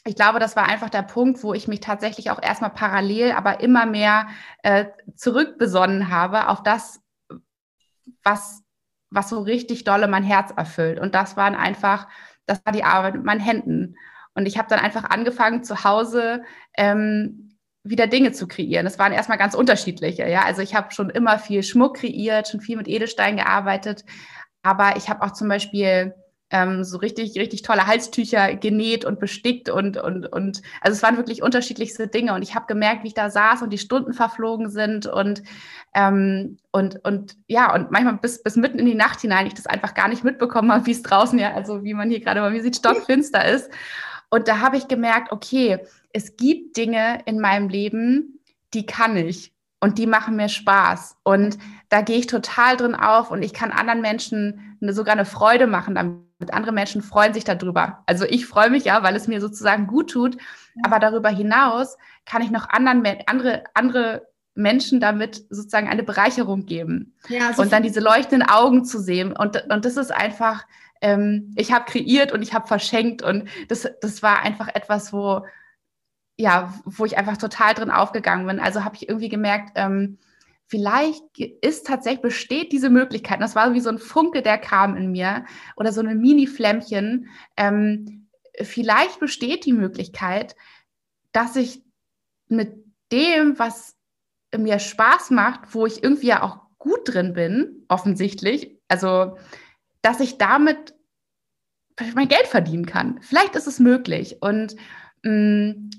ich 0.07 0.14
glaube, 0.16 0.38
das 0.38 0.57
war 0.57 0.66
einfach 0.66 0.88
der 0.88 1.02
Punkt, 1.02 1.42
wo 1.42 1.52
ich 1.52 1.69
mich 1.69 1.80
tatsächlich 1.80 2.30
auch 2.30 2.42
erstmal 2.42 2.71
parallel, 2.71 3.33
aber 3.33 3.61
immer 3.61 3.85
mehr 3.85 4.28
äh, 4.62 4.87
zurückbesonnen 5.14 6.09
habe 6.09 6.49
auf 6.49 6.62
das, 6.62 7.02
was, 8.23 8.62
was 9.11 9.28
so 9.28 9.40
richtig 9.40 9.85
dolle 9.85 10.09
mein 10.09 10.25
Herz 10.25 10.52
erfüllt. 10.57 10.99
Und 10.99 11.14
das 11.14 11.37
waren 11.37 11.54
einfach, 11.54 12.09
das 12.47 12.64
war 12.64 12.73
die 12.73 12.85
Arbeit 12.85 13.14
mit 13.14 13.25
meinen 13.25 13.40
Händen. 13.40 13.97
Und 14.35 14.47
ich 14.47 14.59
habe 14.59 14.69
dann 14.69 14.79
einfach 14.79 15.05
angefangen, 15.05 15.65
zu 15.65 15.85
Hause 15.85 16.43
ähm, 16.77 17.57
wieder 17.83 18.07
Dinge 18.07 18.33
zu 18.33 18.47
kreieren. 18.47 18.85
Das 18.85 18.99
waren 18.99 19.13
erstmal 19.13 19.39
ganz 19.39 19.55
unterschiedliche. 19.55 20.29
Ja? 20.29 20.45
Also 20.45 20.63
ich 20.63 20.75
habe 20.75 20.93
schon 20.93 21.11
immer 21.11 21.39
viel 21.39 21.63
Schmuck 21.63 21.97
kreiert, 21.97 22.49
schon 22.49 22.61
viel 22.61 22.77
mit 22.77 22.89
Edelstein 22.89 23.37
gearbeitet. 23.37 24.05
aber 24.63 24.97
ich 24.97 25.09
habe 25.09 25.23
auch 25.23 25.33
zum 25.33 25.49
Beispiel 25.49 26.15
ähm, 26.51 26.85
so 26.85 26.99
richtig, 26.99 27.39
richtig 27.39 27.63
tolle 27.63 27.87
Halstücher 27.87 28.55
genäht 28.57 29.05
und 29.05 29.21
bestickt 29.21 29.69
und, 29.69 29.97
und, 29.97 30.27
und 30.27 30.63
also 30.81 30.97
es 30.97 31.03
waren 31.03 31.17
wirklich 31.17 31.43
unterschiedlichste 31.43 32.09
Dinge 32.09 32.35
und 32.35 32.43
ich 32.43 32.55
habe 32.55 32.67
gemerkt, 32.67 33.05
wie 33.05 33.09
ich 33.09 33.15
da 33.15 33.31
saß 33.31 33.63
und 33.63 33.71
die 33.71 33.79
Stunden 33.79 34.13
verflogen 34.13 34.69
sind 34.69 35.07
und, 35.07 35.43
ähm, 35.95 36.59
und, 36.73 37.05
und 37.05 37.37
ja, 37.47 37.73
und 37.73 37.91
manchmal 37.93 38.19
bis, 38.19 38.43
bis 38.43 38.57
mitten 38.57 38.81
in 38.81 38.87
die 38.87 38.95
Nacht 38.95 39.21
hinein 39.21 39.47
ich 39.47 39.55
das 39.55 39.67
einfach 39.67 39.95
gar 39.95 40.09
nicht 40.09 40.25
mitbekommen 40.25 40.73
habe, 40.73 40.87
wie 40.87 40.93
es 40.93 41.03
draußen 41.03 41.39
ja, 41.39 41.55
also 41.55 41.85
wie 41.85 41.95
man 41.95 42.11
hier 42.11 42.21
gerade 42.21 42.41
bei 42.41 42.51
mir 42.51 42.63
sieht, 42.63 42.77
stockfinster 42.77 43.45
ist. 43.45 43.71
Und 44.31 44.49
da 44.49 44.61
habe 44.61 44.77
ich 44.77 44.89
gemerkt, 44.89 45.33
okay, 45.33 45.81
es 46.13 46.37
gibt 46.37 46.77
Dinge 46.77 47.21
in 47.27 47.41
meinem 47.41 47.69
Leben, 47.69 48.41
die 48.73 48.87
kann 48.87 49.17
ich 49.17 49.53
und 49.81 49.99
die 49.99 50.07
machen 50.07 50.37
mir 50.37 50.49
Spaß. 50.49 51.17
Und 51.25 51.59
da 51.89 52.03
gehe 52.03 52.19
ich 52.19 52.27
total 52.27 52.77
drin 52.77 52.95
auf 52.95 53.31
und 53.31 53.43
ich 53.43 53.53
kann 53.53 53.73
anderen 53.73 54.01
Menschen 54.01 54.77
eine, 54.81 54.93
sogar 54.93 55.13
eine 55.13 55.25
Freude 55.25 55.67
machen 55.67 55.95
damit. 55.95 56.21
Andere 56.53 56.73
Menschen 56.73 57.03
freuen 57.03 57.35
sich 57.35 57.45
darüber. 57.45 58.03
Also 58.07 58.25
ich 58.25 58.47
freue 58.47 58.71
mich 58.71 58.85
ja, 58.85 59.03
weil 59.03 59.17
es 59.17 59.29
mir 59.29 59.41
sozusagen 59.41 59.87
gut 59.87 60.11
tut. 60.11 60.39
Aber 60.85 60.99
darüber 60.99 61.29
hinaus 61.29 61.99
kann 62.25 62.43
ich 62.43 62.51
noch 62.51 62.69
anderen, 62.69 63.05
andere, 63.27 63.65
andere 63.75 64.27
Menschen 64.55 65.01
damit 65.01 65.45
sozusagen 65.51 65.89
eine 65.89 66.03
Bereicherung 66.03 66.67
geben. 66.67 67.15
Ja, 67.29 67.53
so 67.53 67.63
und 67.63 67.73
dann 67.73 67.83
diese 67.83 68.01
leuchtenden 68.01 68.49
Augen 68.49 68.85
zu 68.85 69.01
sehen. 69.01 69.37
Und, 69.37 69.65
und 69.71 69.85
das 69.85 69.97
ist 69.97 70.13
einfach, 70.13 70.65
ähm, 71.00 71.52
ich 71.57 71.73
habe 71.73 71.85
kreiert 71.90 72.33
und 72.33 72.42
ich 72.42 72.54
habe 72.54 72.66
verschenkt. 72.66 73.23
Und 73.23 73.49
das, 73.69 73.88
das 74.00 74.23
war 74.23 74.40
einfach 74.40 74.69
etwas, 74.75 75.12
wo, 75.12 75.45
ja, 76.37 76.75
wo 76.85 77.04
ich 77.04 77.19
einfach 77.19 77.37
total 77.37 77.75
drin 77.75 77.90
aufgegangen 77.90 78.47
bin. 78.47 78.61
Also 78.61 78.85
habe 78.85 78.97
ich 78.97 79.09
irgendwie 79.09 79.28
gemerkt, 79.28 79.73
ähm, 79.75 80.19
vielleicht 80.66 81.23
ist 81.38 81.87
tatsächlich, 81.87 82.23
besteht 82.23 82.73
diese 82.73 82.90
Möglichkeit, 82.90 83.40
das 83.40 83.57
war 83.57 83.75
wie 83.75 83.80
so 83.80 83.90
ein 83.90 83.99
Funke, 83.99 84.40
der 84.40 84.57
kam 84.57 84.97
in 84.97 85.11
mir 85.11 85.45
oder 85.76 85.92
so 85.92 86.00
ein 86.00 86.21
Mini-Flämmchen, 86.21 87.28
ähm, 87.57 88.28
vielleicht 88.62 89.19
besteht 89.19 89.64
die 89.64 89.73
Möglichkeit, 89.73 90.54
dass 91.33 91.57
ich 91.57 91.83
mit 92.47 92.73
dem, 93.11 93.59
was 93.59 93.97
mir 94.57 94.78
Spaß 94.78 95.30
macht, 95.30 95.75
wo 95.75 95.87
ich 95.87 96.02
irgendwie 96.02 96.28
ja 96.28 96.42
auch 96.42 96.59
gut 96.78 97.00
drin 97.04 97.33
bin, 97.33 97.85
offensichtlich, 97.88 98.78
also 98.88 99.37
dass 100.02 100.21
ich 100.21 100.38
damit 100.38 100.95
mein 102.14 102.28
Geld 102.28 102.47
verdienen 102.47 102.87
kann. 102.87 103.21
Vielleicht 103.21 103.57
ist 103.57 103.66
es 103.66 103.78
möglich. 103.78 104.40
Und 104.40 104.76
mh, 105.23 105.33
mm, 105.33 105.90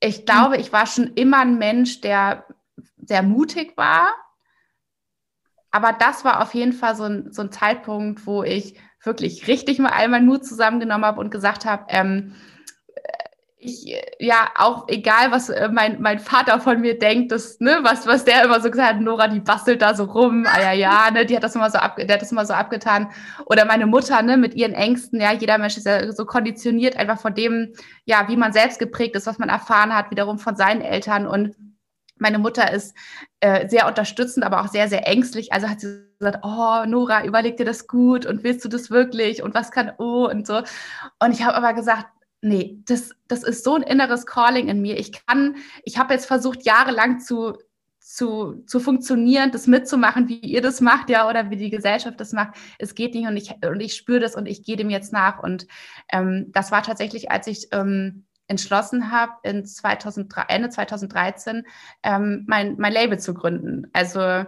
ich 0.00 0.26
glaube, 0.26 0.58
ich 0.58 0.72
war 0.72 0.86
schon 0.86 1.14
immer 1.14 1.38
ein 1.38 1.58
Mensch, 1.58 2.00
der 2.00 2.46
sehr 2.96 3.22
mutig 3.22 3.76
war. 3.76 4.12
Aber 5.70 5.92
das 5.92 6.24
war 6.24 6.42
auf 6.42 6.54
jeden 6.54 6.72
Fall 6.72 6.94
so 6.94 7.04
ein, 7.04 7.32
so 7.32 7.42
ein 7.42 7.50
Zeitpunkt, 7.50 8.26
wo 8.26 8.42
ich 8.42 8.78
wirklich 9.02 9.48
richtig 9.48 9.78
mal 9.78 9.92
all 9.92 10.08
meinen 10.08 10.26
Mut 10.26 10.46
zusammengenommen 10.46 11.04
habe 11.04 11.20
und 11.20 11.30
gesagt 11.30 11.64
habe, 11.64 11.86
ähm, 11.88 12.34
ich, 13.64 13.94
ja, 14.18 14.50
auch 14.56 14.86
egal, 14.88 15.30
was 15.30 15.48
äh, 15.48 15.68
mein, 15.72 16.00
mein 16.00 16.18
Vater 16.18 16.60
von 16.60 16.80
mir 16.80 16.98
denkt, 16.98 17.32
das, 17.32 17.58
ne, 17.60 17.80
was, 17.82 18.06
was 18.06 18.24
der 18.24 18.44
immer 18.44 18.60
so 18.60 18.70
gesagt 18.70 18.94
hat, 18.94 19.00
Nora, 19.00 19.28
die 19.28 19.40
bastelt 19.40 19.82
da 19.82 19.94
so 19.94 20.04
rum, 20.04 20.46
ah 20.46 20.60
ja, 20.60 20.72
ja, 20.72 21.10
ne, 21.10 21.24
die 21.26 21.34
hat 21.34 21.42
das 21.42 21.54
immer 21.54 21.70
so 21.70 21.78
ab, 21.78 21.96
der 21.96 22.14
hat 22.14 22.22
das 22.22 22.32
immer 22.32 22.46
so 22.46 22.52
abgetan. 22.52 23.10
Oder 23.46 23.64
meine 23.64 23.86
Mutter, 23.86 24.20
ne, 24.22 24.36
mit 24.36 24.54
ihren 24.54 24.74
Ängsten, 24.74 25.20
ja, 25.20 25.32
jeder 25.32 25.58
Mensch 25.58 25.76
ist 25.76 25.86
ja 25.86 26.12
so 26.12 26.26
konditioniert, 26.26 26.96
einfach 26.96 27.18
von 27.20 27.34
dem, 27.34 27.72
ja, 28.04 28.28
wie 28.28 28.36
man 28.36 28.52
selbst 28.52 28.78
geprägt 28.78 29.16
ist, 29.16 29.26
was 29.26 29.38
man 29.38 29.48
erfahren 29.48 29.94
hat, 29.94 30.10
wiederum 30.10 30.38
von 30.38 30.56
seinen 30.56 30.82
Eltern. 30.82 31.26
Und 31.26 31.56
meine 32.18 32.38
Mutter 32.38 32.72
ist 32.72 32.94
äh, 33.40 33.68
sehr 33.68 33.86
unterstützend, 33.86 34.44
aber 34.44 34.60
auch 34.60 34.68
sehr, 34.68 34.88
sehr 34.88 35.06
ängstlich. 35.08 35.52
Also 35.52 35.68
hat 35.68 35.80
sie 35.80 36.04
gesagt, 36.18 36.40
oh, 36.42 36.84
Nora, 36.86 37.24
überleg 37.24 37.56
dir 37.56 37.66
das 37.66 37.86
gut 37.86 38.26
und 38.26 38.44
willst 38.44 38.64
du 38.64 38.68
das 38.68 38.90
wirklich 38.90 39.42
und 39.42 39.54
was 39.54 39.70
kann, 39.70 39.92
oh 39.98 40.28
und 40.30 40.46
so. 40.46 40.62
Und 41.18 41.32
ich 41.32 41.42
habe 41.44 41.56
aber 41.56 41.74
gesagt, 41.74 42.06
nee, 42.44 42.78
das, 42.84 43.10
das 43.26 43.42
ist 43.42 43.64
so 43.64 43.74
ein 43.74 43.82
inneres 43.82 44.26
Calling 44.26 44.68
in 44.68 44.82
mir. 44.82 44.98
Ich 44.98 45.12
kann, 45.26 45.56
ich 45.82 45.98
habe 45.98 46.12
jetzt 46.12 46.26
versucht, 46.26 46.64
jahrelang 46.64 47.18
zu, 47.18 47.56
zu, 47.98 48.62
zu 48.66 48.80
funktionieren, 48.80 49.50
das 49.50 49.66
mitzumachen, 49.66 50.28
wie 50.28 50.40
ihr 50.40 50.60
das 50.60 50.82
macht, 50.82 51.08
ja, 51.08 51.28
oder 51.28 51.50
wie 51.50 51.56
die 51.56 51.70
Gesellschaft 51.70 52.20
das 52.20 52.32
macht. 52.32 52.54
Es 52.78 52.94
geht 52.94 53.14
nicht 53.14 53.26
und 53.26 53.36
ich, 53.38 53.50
und 53.64 53.80
ich 53.80 53.94
spüre 53.94 54.20
das 54.20 54.36
und 54.36 54.46
ich 54.46 54.62
gehe 54.62 54.76
dem 54.76 54.90
jetzt 54.90 55.12
nach. 55.12 55.42
Und 55.42 55.66
ähm, 56.12 56.50
das 56.52 56.70
war 56.70 56.82
tatsächlich, 56.82 57.30
als 57.30 57.46
ich 57.46 57.68
ähm, 57.72 58.26
entschlossen 58.46 59.10
habe, 59.10 59.32
in 59.42 59.64
2003, 59.64 60.42
Ende 60.48 60.68
2013 60.68 61.66
ähm, 62.02 62.44
mein, 62.46 62.76
mein 62.78 62.92
Label 62.92 63.18
zu 63.18 63.32
gründen. 63.32 63.88
Also 63.94 64.44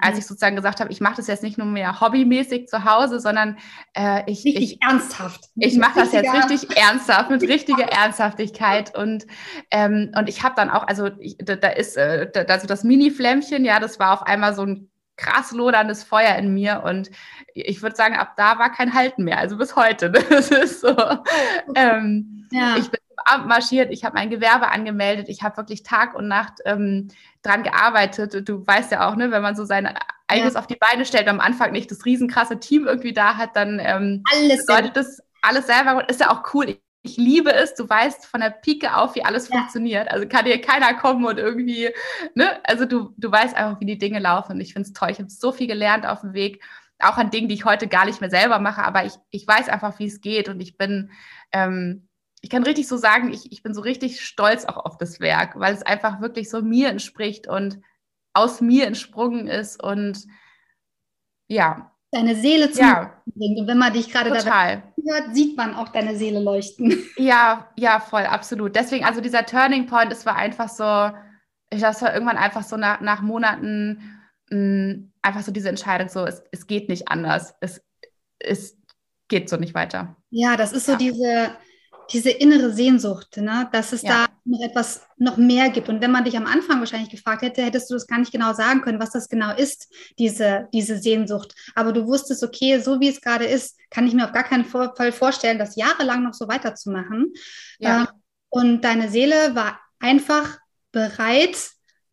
als 0.00 0.14
mhm. 0.14 0.18
ich 0.18 0.26
sozusagen 0.26 0.56
gesagt 0.56 0.80
habe, 0.80 0.92
ich 0.92 1.00
mache 1.00 1.16
das 1.16 1.26
jetzt 1.26 1.42
nicht 1.42 1.56
nur 1.56 1.66
mehr 1.66 2.00
hobbymäßig 2.00 2.68
zu 2.68 2.84
Hause, 2.84 3.20
sondern 3.20 3.58
äh, 3.94 4.22
ich, 4.30 4.44
richtig 4.44 4.74
ich, 4.74 4.82
ernsthaft. 4.82 5.46
Ich 5.56 5.78
mache 5.78 6.00
das 6.00 6.12
jetzt 6.12 6.32
richtig 6.32 6.76
ernsthaft, 6.76 7.30
mit 7.30 7.42
richtiger 7.42 7.84
Ernsthaftigkeit. 7.84 8.96
Und, 8.96 9.26
ähm, 9.70 10.12
und 10.16 10.28
ich 10.28 10.42
habe 10.42 10.54
dann 10.56 10.70
auch, 10.70 10.86
also 10.86 11.08
ich, 11.18 11.38
da, 11.38 11.56
da, 11.56 11.68
ist 11.68 11.96
äh, 11.96 12.30
da, 12.30 12.42
also 12.42 12.66
das 12.66 12.84
Mini-Flämmchen, 12.84 13.64
ja, 13.64 13.80
das 13.80 13.98
war 13.98 14.12
auf 14.12 14.22
einmal 14.26 14.54
so 14.54 14.62
ein 14.62 14.90
krass 15.16 15.52
loderndes 15.52 16.04
Feuer 16.04 16.36
in 16.36 16.54
mir 16.54 16.82
und 16.84 17.10
ich 17.52 17.82
würde 17.82 17.96
sagen, 17.96 18.14
ab 18.14 18.34
da 18.36 18.58
war 18.58 18.70
kein 18.70 18.94
Halten 18.94 19.24
mehr, 19.24 19.38
also 19.38 19.56
bis 19.56 19.74
heute. 19.74 20.12
Das 20.30 20.50
ist 20.50 20.80
so. 20.80 20.94
Ähm, 21.74 22.46
ja. 22.52 22.76
Ich 22.76 22.88
bin 22.88 23.00
marschiert, 23.46 23.90
ich 23.92 24.04
habe 24.04 24.16
mein 24.16 24.30
Gewerbe 24.30 24.70
angemeldet, 24.70 25.28
ich 25.28 25.42
habe 25.42 25.56
wirklich 25.56 25.82
Tag 25.82 26.14
und 26.14 26.28
Nacht 26.28 26.54
ähm, 26.64 27.08
dran 27.42 27.62
gearbeitet. 27.62 28.48
Du 28.48 28.66
weißt 28.66 28.92
ja 28.92 29.08
auch, 29.08 29.16
ne, 29.16 29.30
wenn 29.30 29.42
man 29.42 29.56
so 29.56 29.64
sein 29.64 29.94
eigenes 30.26 30.54
ja. 30.54 30.60
auf 30.60 30.66
die 30.66 30.76
Beine 30.76 31.04
stellt, 31.04 31.28
am 31.28 31.40
Anfang 31.40 31.72
nicht 31.72 31.90
das 31.90 32.04
riesenkrasse 32.04 32.60
Team 32.60 32.86
irgendwie 32.86 33.12
da 33.12 33.36
hat, 33.36 33.56
dann 33.56 33.80
ähm, 33.82 34.22
alles 34.32 34.66
bedeutet 34.66 34.96
das 34.96 35.20
alles 35.42 35.66
selber. 35.66 36.08
Ist 36.08 36.20
ja 36.20 36.30
auch 36.30 36.54
cool. 36.54 36.68
Ich, 36.68 36.80
ich 37.02 37.16
liebe 37.16 37.52
es, 37.52 37.74
du 37.74 37.88
weißt 37.88 38.26
von 38.26 38.40
der 38.40 38.50
Pike 38.50 38.96
auf, 38.96 39.14
wie 39.14 39.24
alles 39.24 39.48
ja. 39.48 39.56
funktioniert. 39.56 40.10
Also 40.10 40.28
kann 40.28 40.44
dir 40.44 40.60
keiner 40.60 40.94
kommen 40.94 41.24
und 41.24 41.38
irgendwie, 41.38 41.90
ne, 42.34 42.58
also 42.64 42.84
du, 42.84 43.14
du 43.16 43.30
weißt 43.30 43.56
einfach, 43.56 43.80
wie 43.80 43.86
die 43.86 43.98
Dinge 43.98 44.18
laufen. 44.18 44.60
ich 44.60 44.72
finde 44.72 44.88
es 44.88 44.92
toll. 44.92 45.10
Ich 45.10 45.18
habe 45.18 45.30
so 45.30 45.52
viel 45.52 45.66
gelernt 45.66 46.06
auf 46.06 46.20
dem 46.20 46.34
Weg 46.34 46.62
auch 47.00 47.16
an 47.16 47.30
Dingen, 47.30 47.48
die 47.48 47.54
ich 47.54 47.64
heute 47.64 47.88
gar 47.88 48.04
nicht 48.06 48.20
mehr 48.20 48.30
selber 48.30 48.58
mache, 48.58 48.82
aber 48.82 49.04
ich, 49.04 49.14
ich 49.30 49.46
weiß 49.46 49.68
einfach, 49.68 49.98
wie 49.98 50.06
es 50.06 50.20
geht 50.20 50.48
und 50.48 50.60
ich 50.60 50.76
bin, 50.76 51.10
ähm, 51.52 52.07
ich 52.40 52.50
kann 52.50 52.62
richtig 52.62 52.86
so 52.86 52.96
sagen, 52.96 53.32
ich, 53.32 53.50
ich 53.52 53.62
bin 53.62 53.74
so 53.74 53.80
richtig 53.80 54.20
stolz 54.20 54.64
auch 54.64 54.76
auf 54.76 54.96
das 54.98 55.20
Werk, 55.20 55.58
weil 55.58 55.74
es 55.74 55.82
einfach 55.82 56.20
wirklich 56.20 56.50
so 56.50 56.62
mir 56.62 56.88
entspricht 56.88 57.48
und 57.48 57.80
aus 58.32 58.60
mir 58.60 58.86
entsprungen 58.86 59.48
ist 59.48 59.82
und 59.82 60.24
ja. 61.48 61.92
Deine 62.10 62.36
Seele 62.36 62.70
zu 62.70 62.80
ja. 62.80 63.20
bringt. 63.26 63.58
Und 63.58 63.66
wenn 63.66 63.78
man 63.78 63.92
dich 63.92 64.10
gerade 64.10 64.30
da 64.30 64.42
hört, 64.44 65.34
sieht 65.34 65.56
man 65.56 65.74
auch 65.74 65.88
deine 65.88 66.16
Seele 66.16 66.40
leuchten. 66.40 67.04
Ja, 67.16 67.68
ja, 67.76 68.00
voll, 68.00 68.24
absolut. 68.24 68.76
Deswegen, 68.76 69.04
also 69.04 69.20
dieser 69.20 69.44
Turning 69.44 69.86
Point, 69.86 70.12
es 70.12 70.24
war 70.24 70.36
einfach 70.36 70.68
so, 70.68 71.10
ich 71.70 71.80
das 71.80 72.00
war 72.00 72.14
irgendwann 72.14 72.38
einfach 72.38 72.62
so 72.62 72.76
nach, 72.76 73.00
nach 73.00 73.20
Monaten 73.20 74.20
mh, 74.50 74.56
mm, 74.56 75.12
einfach 75.22 75.42
so 75.42 75.52
diese 75.52 75.68
Entscheidung, 75.68 76.08
so, 76.08 76.24
es, 76.24 76.42
es 76.52 76.66
geht 76.66 76.88
nicht 76.88 77.08
anders. 77.08 77.54
Es, 77.60 77.82
es 78.38 78.78
geht 79.26 79.50
so 79.50 79.56
nicht 79.56 79.74
weiter. 79.74 80.16
Ja, 80.30 80.56
das 80.56 80.72
ist 80.72 80.86
so 80.86 80.92
ja. 80.92 80.98
diese 80.98 81.50
diese 82.12 82.30
innere 82.30 82.72
Sehnsucht, 82.72 83.36
ne? 83.36 83.68
dass 83.72 83.92
es 83.92 84.02
ja. 84.02 84.26
da 84.26 84.32
noch 84.44 84.60
etwas 84.62 85.02
noch 85.18 85.36
mehr 85.36 85.68
gibt. 85.68 85.88
Und 85.88 86.00
wenn 86.00 86.10
man 86.10 86.24
dich 86.24 86.36
am 86.36 86.46
Anfang 86.46 86.78
wahrscheinlich 86.78 87.10
gefragt 87.10 87.42
hätte, 87.42 87.62
hättest 87.62 87.90
du 87.90 87.94
das 87.94 88.06
gar 88.06 88.18
nicht 88.18 88.32
genau 88.32 88.54
sagen 88.54 88.80
können, 88.80 89.00
was 89.00 89.10
das 89.10 89.28
genau 89.28 89.54
ist, 89.54 89.92
diese, 90.18 90.68
diese 90.72 90.98
Sehnsucht. 90.98 91.54
Aber 91.74 91.92
du 91.92 92.06
wusstest, 92.06 92.42
okay, 92.42 92.80
so 92.80 93.00
wie 93.00 93.08
es 93.08 93.20
gerade 93.20 93.44
ist, 93.44 93.78
kann 93.90 94.06
ich 94.06 94.14
mir 94.14 94.24
auf 94.24 94.32
gar 94.32 94.44
keinen 94.44 94.64
Fall 94.64 95.12
vorstellen, 95.12 95.58
das 95.58 95.76
jahrelang 95.76 96.22
noch 96.22 96.34
so 96.34 96.48
weiterzumachen. 96.48 97.32
Ja. 97.78 98.04
Äh, 98.04 98.06
und 98.50 98.82
deine 98.82 99.10
Seele 99.10 99.54
war 99.54 99.78
einfach 99.98 100.58
bereit 100.92 101.70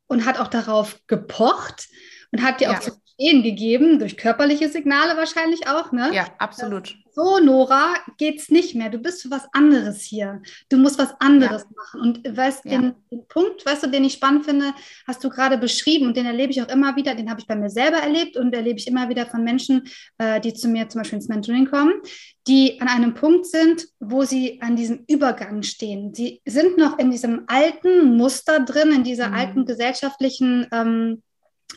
und 0.08 0.26
hat 0.26 0.40
auch 0.40 0.50
darauf 0.50 1.00
gepocht 1.08 1.88
und 2.32 2.44
hat 2.44 2.60
dir 2.60 2.70
ja. 2.70 2.74
auch 2.74 2.80
zu 2.80 2.92
verstehen 3.18 3.44
gegeben, 3.44 4.00
durch 4.00 4.18
körperliche 4.18 4.70
Signale 4.70 5.18
wahrscheinlich 5.18 5.68
auch, 5.68 5.92
ne? 5.92 6.12
Ja, 6.14 6.28
absolut 6.38 6.96
so, 7.16 7.40
Nora, 7.40 7.94
geht's 8.18 8.50
nicht 8.50 8.76
mehr. 8.76 8.90
Du 8.90 8.98
bist 8.98 9.22
für 9.22 9.32
was 9.32 9.48
anderes 9.54 10.02
hier. 10.02 10.42
Du 10.68 10.76
musst 10.76 11.00
was 11.00 11.14
anderes 11.22 11.64
ja. 11.64 11.70
machen. 11.78 12.02
Und 12.02 12.38
weißt, 12.38 12.66
ja. 12.66 12.72
den, 12.72 12.96
den, 13.10 13.26
Punkt, 13.28 13.66
weißt 13.66 13.84
du, 13.84 13.88
den 13.88 14.04
ich 14.04 14.14
spannend 14.14 14.44
finde, 14.44 14.74
hast 15.08 15.24
du 15.24 15.30
gerade 15.30 15.58
beschrieben 15.58 16.08
und 16.08 16.18
den 16.18 16.26
erlebe 16.26 16.52
ich 16.52 16.62
auch 16.62 16.68
immer 16.68 16.98
wieder. 16.98 17.16
Den 17.16 17.30
habe 17.30 17.40
ich 17.40 17.48
bei 17.48 17.56
mir 17.56 17.70
selber 17.70 17.98
erlebt 17.98 18.36
und 18.36 18.54
erlebe 18.54 18.80
ich 18.80 18.88
immer 18.88 19.08
wieder 19.08 19.26
von 19.26 19.46
Menschen, 19.46 19.84
äh, 20.18 20.42
die 20.42 20.54
zu 20.54 20.68
mir 20.68 20.90
zum 20.90 21.00
Beispiel 21.00 21.18
ins 21.18 21.30
Mentoring 21.30 21.70
kommen, 21.70 21.94
die 22.48 22.82
an 22.82 22.90
einem 22.90 23.14
Punkt 23.14 23.46
sind, 23.46 23.88
wo 24.02 24.24
sie 24.24 24.62
an 24.62 24.76
diesem 24.76 25.06
Übergang 25.08 25.64
stehen. 25.64 26.14
Sie 26.14 26.42
sind 26.46 26.78
noch 26.78 27.00
in 27.00 27.12
diesem 27.12 27.44
alten 27.48 28.18
Muster 28.18 28.60
drin, 28.60 28.92
in 28.92 29.04
dieser 29.06 29.30
mhm. 29.30 29.36
alten 29.36 29.66
gesellschaftlichen 29.66 30.68
ähm, 30.74 31.24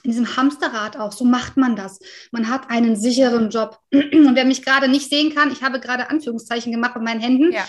in 0.03 0.11
diesem 0.11 0.37
Hamsterrad 0.37 0.97
auch. 0.97 1.13
So 1.13 1.25
macht 1.25 1.57
man 1.57 1.77
das. 1.77 1.99
Man 2.33 2.49
hat 2.49 2.71
einen 2.71 2.97
sicheren 2.97 3.51
Job. 3.51 3.79
Und 3.93 4.35
wer 4.35 4.45
mich 4.45 4.65
gerade 4.65 4.89
nicht 4.89 5.11
sehen 5.11 5.35
kann, 5.35 5.53
ich 5.53 5.63
habe 5.63 5.81
gerade 5.81 6.11
Anführungszeichen 6.11 6.73
gemacht 6.73 6.95
mit 6.97 7.05
meinen 7.05 7.21
Händen. 7.21 7.53
Ja. 7.53 7.65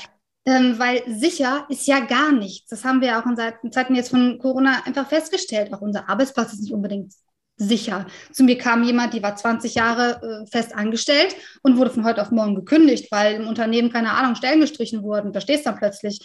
Ähm, 0.45 0.79
weil 0.79 1.03
sicher 1.07 1.65
ist 1.69 1.85
ja 1.87 1.99
gar 1.99 2.31
nichts. 2.31 2.69
Das 2.69 2.85
haben 2.85 3.01
wir 3.01 3.19
auch 3.19 3.25
in 3.25 3.71
Zeiten 3.71 3.95
jetzt 3.95 4.09
von 4.09 4.39
Corona 4.39 4.83
einfach 4.85 5.07
festgestellt. 5.07 5.73
Auch 5.73 5.81
unser 5.81 6.09
Arbeitsplatz 6.09 6.53
ist 6.53 6.61
nicht 6.61 6.73
unbedingt 6.73 7.13
sicher. 7.59 8.07
Zu 8.31 8.43
mir 8.43 8.57
kam 8.57 8.83
jemand, 8.83 9.13
die 9.13 9.21
war 9.21 9.35
20 9.35 9.75
Jahre 9.75 10.21
äh, 10.23 10.49
fest 10.49 10.73
angestellt 10.73 11.35
und 11.61 11.77
wurde 11.77 11.91
von 11.91 12.05
heute 12.05 12.21
auf 12.21 12.31
morgen 12.31 12.55
gekündigt, 12.55 13.11
weil 13.11 13.35
im 13.35 13.47
Unternehmen, 13.47 13.91
keine 13.91 14.11
Ahnung, 14.11 14.35
Stellen 14.35 14.61
gestrichen 14.61 15.03
wurden. 15.03 15.33
Da 15.33 15.41
stehst 15.41 15.65
du 15.65 15.69
dann 15.69 15.79
plötzlich. 15.79 16.19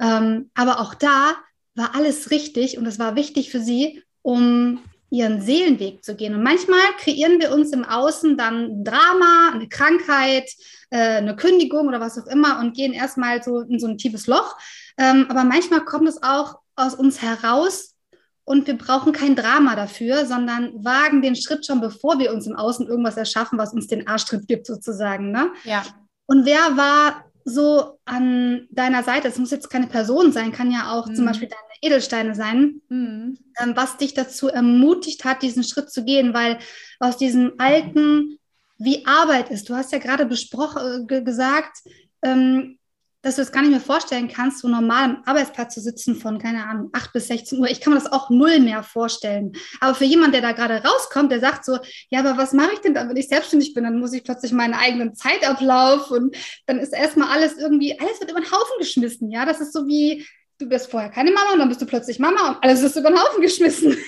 Ähm, 0.00 0.50
aber 0.54 0.80
auch 0.80 0.94
da 0.94 1.36
war 1.74 1.94
alles 1.94 2.30
richtig 2.30 2.76
und 2.76 2.86
es 2.86 2.98
war 2.98 3.14
wichtig 3.14 3.50
für 3.50 3.60
sie, 3.60 4.02
um 4.22 4.80
ihren 5.10 5.40
Seelenweg 5.40 6.04
zu 6.04 6.14
gehen. 6.14 6.34
Und 6.34 6.42
manchmal 6.42 6.80
kreieren 6.98 7.40
wir 7.40 7.52
uns 7.52 7.72
im 7.72 7.84
Außen 7.84 8.36
dann 8.36 8.64
ein 8.64 8.84
Drama, 8.84 9.50
eine 9.52 9.68
Krankheit, 9.68 10.48
äh, 10.90 11.18
eine 11.18 11.36
Kündigung 11.36 11.88
oder 11.88 12.00
was 12.00 12.18
auch 12.18 12.26
immer 12.26 12.60
und 12.60 12.74
gehen 12.74 12.92
erstmal 12.92 13.42
so 13.42 13.60
in 13.60 13.78
so 13.78 13.88
ein 13.88 13.98
tiefes 13.98 14.26
Loch. 14.26 14.56
Ähm, 14.96 15.26
aber 15.28 15.44
manchmal 15.44 15.84
kommt 15.84 16.08
es 16.08 16.22
auch 16.22 16.60
aus 16.76 16.94
uns 16.94 17.20
heraus 17.20 17.96
und 18.44 18.66
wir 18.66 18.78
brauchen 18.78 19.12
kein 19.12 19.36
Drama 19.36 19.76
dafür, 19.76 20.26
sondern 20.26 20.84
wagen 20.84 21.22
den 21.22 21.36
Schritt 21.36 21.66
schon, 21.66 21.80
bevor 21.80 22.18
wir 22.18 22.32
uns 22.32 22.46
im 22.46 22.56
Außen 22.56 22.86
irgendwas 22.86 23.16
erschaffen, 23.16 23.58
was 23.58 23.72
uns 23.72 23.86
den 23.86 24.08
Arschtritt 24.08 24.48
gibt, 24.48 24.66
sozusagen. 24.66 25.30
Ne? 25.30 25.50
Ja. 25.64 25.84
Und 26.26 26.46
wer 26.46 26.76
war 26.76 27.29
so 27.44 27.98
an 28.04 28.66
deiner 28.70 29.02
Seite? 29.02 29.28
Es 29.28 29.38
muss 29.38 29.50
jetzt 29.50 29.70
keine 29.70 29.86
Person 29.86 30.32
sein, 30.32 30.52
kann 30.52 30.70
ja 30.70 30.92
auch 30.92 31.06
mhm. 31.06 31.14
zum 31.14 31.26
Beispiel 31.26 31.48
deine 31.48 31.62
Edelsteine 31.82 32.34
sein, 32.34 32.80
mhm. 32.88 33.38
ähm, 33.60 33.72
was 33.74 33.96
dich 33.96 34.14
dazu 34.14 34.48
ermutigt 34.48 35.24
hat, 35.24 35.42
diesen 35.42 35.64
Schritt 35.64 35.90
zu 35.90 36.04
gehen, 36.04 36.34
weil 36.34 36.58
aus 36.98 37.16
diesem 37.16 37.52
alten, 37.58 38.38
wie 38.78 39.06
Arbeit 39.06 39.50
ist, 39.50 39.68
du 39.68 39.74
hast 39.74 39.92
ja 39.92 39.98
gerade 39.98 40.26
besprochen, 40.26 41.06
äh, 41.08 41.22
gesagt, 41.22 41.78
ähm, 42.22 42.78
dass 43.22 43.36
du 43.36 43.42
es 43.42 43.52
gar 43.52 43.60
nicht 43.60 43.70
mehr 43.70 43.80
vorstellen 43.80 44.28
kannst, 44.28 44.60
so 44.60 44.68
normal 44.68 45.04
am 45.04 45.22
Arbeitsplatz 45.26 45.74
zu 45.74 45.80
sitzen 45.80 46.16
von, 46.16 46.38
keine 46.38 46.64
Ahnung, 46.64 46.88
8 46.92 47.12
bis 47.12 47.28
16 47.28 47.58
Uhr. 47.58 47.68
Ich 47.68 47.80
kann 47.80 47.92
mir 47.92 47.98
das 47.98 48.10
auch 48.10 48.30
null 48.30 48.60
mehr 48.60 48.82
vorstellen. 48.82 49.52
Aber 49.80 49.94
für 49.94 50.04
jemanden, 50.04 50.32
der 50.32 50.40
da 50.40 50.52
gerade 50.52 50.82
rauskommt, 50.82 51.30
der 51.30 51.40
sagt 51.40 51.66
so, 51.66 51.78
ja, 52.08 52.20
aber 52.20 52.38
was 52.38 52.52
mache 52.54 52.72
ich 52.72 52.80
denn 52.80 52.94
dann, 52.94 53.08
wenn 53.10 53.16
ich 53.16 53.28
selbstständig 53.28 53.74
bin? 53.74 53.84
Dann 53.84 53.98
muss 53.98 54.14
ich 54.14 54.24
plötzlich 54.24 54.52
meinen 54.52 54.72
eigenen 54.72 55.14
Zeitablauf 55.14 56.10
und 56.10 56.34
dann 56.66 56.78
ist 56.78 56.94
erstmal 56.94 57.28
alles 57.28 57.58
irgendwie, 57.58 57.98
alles 57.98 58.20
wird 58.20 58.30
über 58.30 58.40
den 58.40 58.50
Haufen 58.50 58.78
geschmissen. 58.78 59.30
Ja, 59.30 59.44
das 59.44 59.60
ist 59.60 59.74
so 59.74 59.86
wie, 59.86 60.26
du 60.58 60.66
bist 60.66 60.90
vorher 60.90 61.10
keine 61.10 61.30
Mama 61.30 61.52
und 61.52 61.58
dann 61.58 61.68
bist 61.68 61.82
du 61.82 61.86
plötzlich 61.86 62.18
Mama 62.18 62.48
und 62.48 62.64
alles 62.64 62.80
ist 62.80 62.96
über 62.96 63.10
den 63.10 63.20
Haufen 63.20 63.42
geschmissen. 63.42 63.98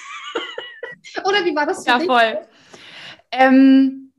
Oder 1.25 1.45
wie 1.45 1.55
war 1.55 1.67
das 1.67 1.85
für 1.85 1.91
ja, 1.91 1.99
dich? 1.99 2.09
Ja, 2.09 2.19
voll. 2.19 2.47
Ähm, 3.31 4.13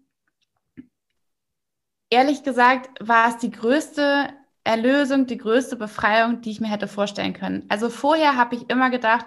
ehrlich 2.12 2.44
gesagt 2.44 2.90
war 3.00 3.30
es 3.30 3.38
die 3.38 3.52
größte 3.52 4.30
Erlösung, 4.64 5.26
die 5.28 5.38
größte 5.38 5.76
Befreiung, 5.76 6.42
die 6.42 6.52
ich 6.52 6.62
mir 6.62 6.70
hätte 6.70 6.88
vorstellen 6.88 7.34
können. 7.34 7.66
Also 7.70 7.90
vorher 7.90 8.36
habe 8.36 8.56
ich 8.56 8.70
immer 8.70 8.90
gedacht, 8.90 9.26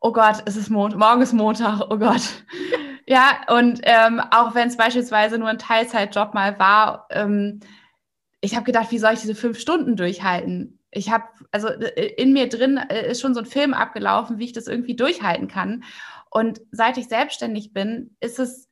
oh 0.00 0.12
Gott, 0.12 0.42
es 0.46 0.56
ist 0.56 0.70
Mond, 0.70 0.96
morgen 0.96 1.22
ist 1.22 1.32
Montag, 1.32 1.80
oh 1.90 1.98
Gott. 1.98 2.22
ja, 3.06 3.40
und 3.48 3.80
ähm, 3.84 4.20
auch 4.30 4.54
wenn 4.54 4.68
es 4.68 4.76
beispielsweise 4.76 5.38
nur 5.38 5.48
ein 5.48 5.58
Teilzeitjob 5.58 6.34
mal 6.34 6.58
war, 6.58 7.06
ähm, 7.10 7.60
ich 8.40 8.56
habe 8.56 8.64
gedacht, 8.64 8.90
wie 8.90 8.98
soll 8.98 9.12
ich 9.12 9.20
diese 9.20 9.36
fünf 9.36 9.58
Stunden 9.58 9.94
durchhalten? 9.94 10.80
Ich 10.90 11.10
habe, 11.10 11.24
also 11.52 11.68
äh, 11.68 12.14
in 12.16 12.32
mir 12.32 12.48
drin 12.48 12.76
äh, 12.76 13.10
ist 13.10 13.20
schon 13.20 13.34
so 13.34 13.40
ein 13.40 13.46
Film 13.46 13.74
abgelaufen, 13.74 14.38
wie 14.38 14.44
ich 14.44 14.52
das 14.52 14.66
irgendwie 14.66 14.96
durchhalten 14.96 15.48
kann. 15.48 15.84
Und 16.30 16.60
seit 16.70 16.96
ich 16.96 17.08
selbstständig 17.08 17.72
bin, 17.72 18.16
ist 18.20 18.38
es 18.38 18.71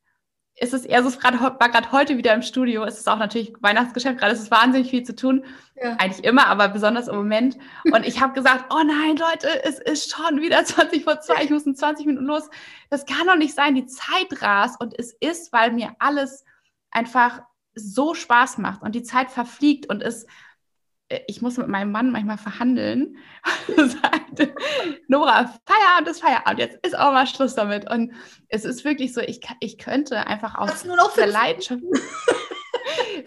ist 0.61 0.75
es 0.75 0.85
eher 0.85 1.03
so, 1.03 1.09
es 1.09 1.23
war 1.25 1.33
gerade 1.33 1.91
heute 1.91 2.19
wieder 2.19 2.35
im 2.35 2.43
Studio, 2.43 2.85
es 2.85 2.99
ist 2.99 3.09
auch 3.09 3.19
natürlich 3.19 3.55
Weihnachtsgeschäft, 3.61 4.19
gerade 4.19 4.35
ist 4.35 4.43
es 4.43 4.51
wahnsinnig 4.51 4.91
viel 4.91 5.03
zu 5.03 5.17
tun. 5.17 5.45
Ja. 5.75 5.97
Eigentlich 5.97 6.23
immer, 6.23 6.49
aber 6.49 6.69
besonders 6.69 7.09
im 7.09 7.17
Moment. 7.17 7.57
Und 7.85 8.07
ich 8.07 8.21
habe 8.21 8.35
gesagt, 8.35 8.67
oh 8.71 8.83
nein, 8.85 9.17
Leute, 9.17 9.49
es 9.65 9.79
ist 9.79 10.15
schon 10.15 10.43
wieder 10.43 10.63
20 10.65 11.05
vor 11.05 11.19
2, 11.19 11.45
ich 11.45 11.51
muss 11.51 11.65
in 11.65 11.75
20 11.75 12.05
Minuten 12.05 12.27
los. 12.27 12.51
Das 12.91 13.07
kann 13.07 13.27
doch 13.27 13.37
nicht 13.37 13.55
sein, 13.55 13.75
die 13.75 13.87
Zeit 13.87 14.43
rast 14.43 14.79
und 14.81 14.95
es 14.99 15.15
ist, 15.15 15.51
weil 15.55 15.73
mir 15.73 15.95
alles 15.99 16.45
einfach 16.91 17.41
so 17.75 18.15
Spaß 18.15 18.59
macht 18.59 18.83
und 18.83 18.95
die 18.95 19.03
Zeit 19.03 19.31
verfliegt 19.31 19.89
und 19.89 20.03
es 20.03 20.27
ich 21.27 21.43
muss 21.43 21.57
mit 21.57 21.69
meinem 21.69 21.91
Mann 21.91 22.11
manchmal 22.13 22.39
verhandeln. 22.39 23.17
sagt, 23.77 24.53
Nora, 25.09 25.53
Feierabend 25.67 26.09
ist 26.09 26.21
Feierabend, 26.21 26.59
jetzt 26.59 26.87
ist 26.87 26.97
auch 26.99 27.13
mal 27.13 27.27
Schluss 27.27 27.55
damit. 27.55 27.91
Und 27.91 28.13
es 28.49 28.65
ist 28.65 28.85
wirklich 28.85 29.13
so, 29.13 29.21
ich, 29.21 29.41
ich 29.61 29.79
könnte 29.79 30.27
einfach 30.27 30.55
aus 30.57 30.85
der 31.17 31.27
Leidenschaft. 31.27 31.83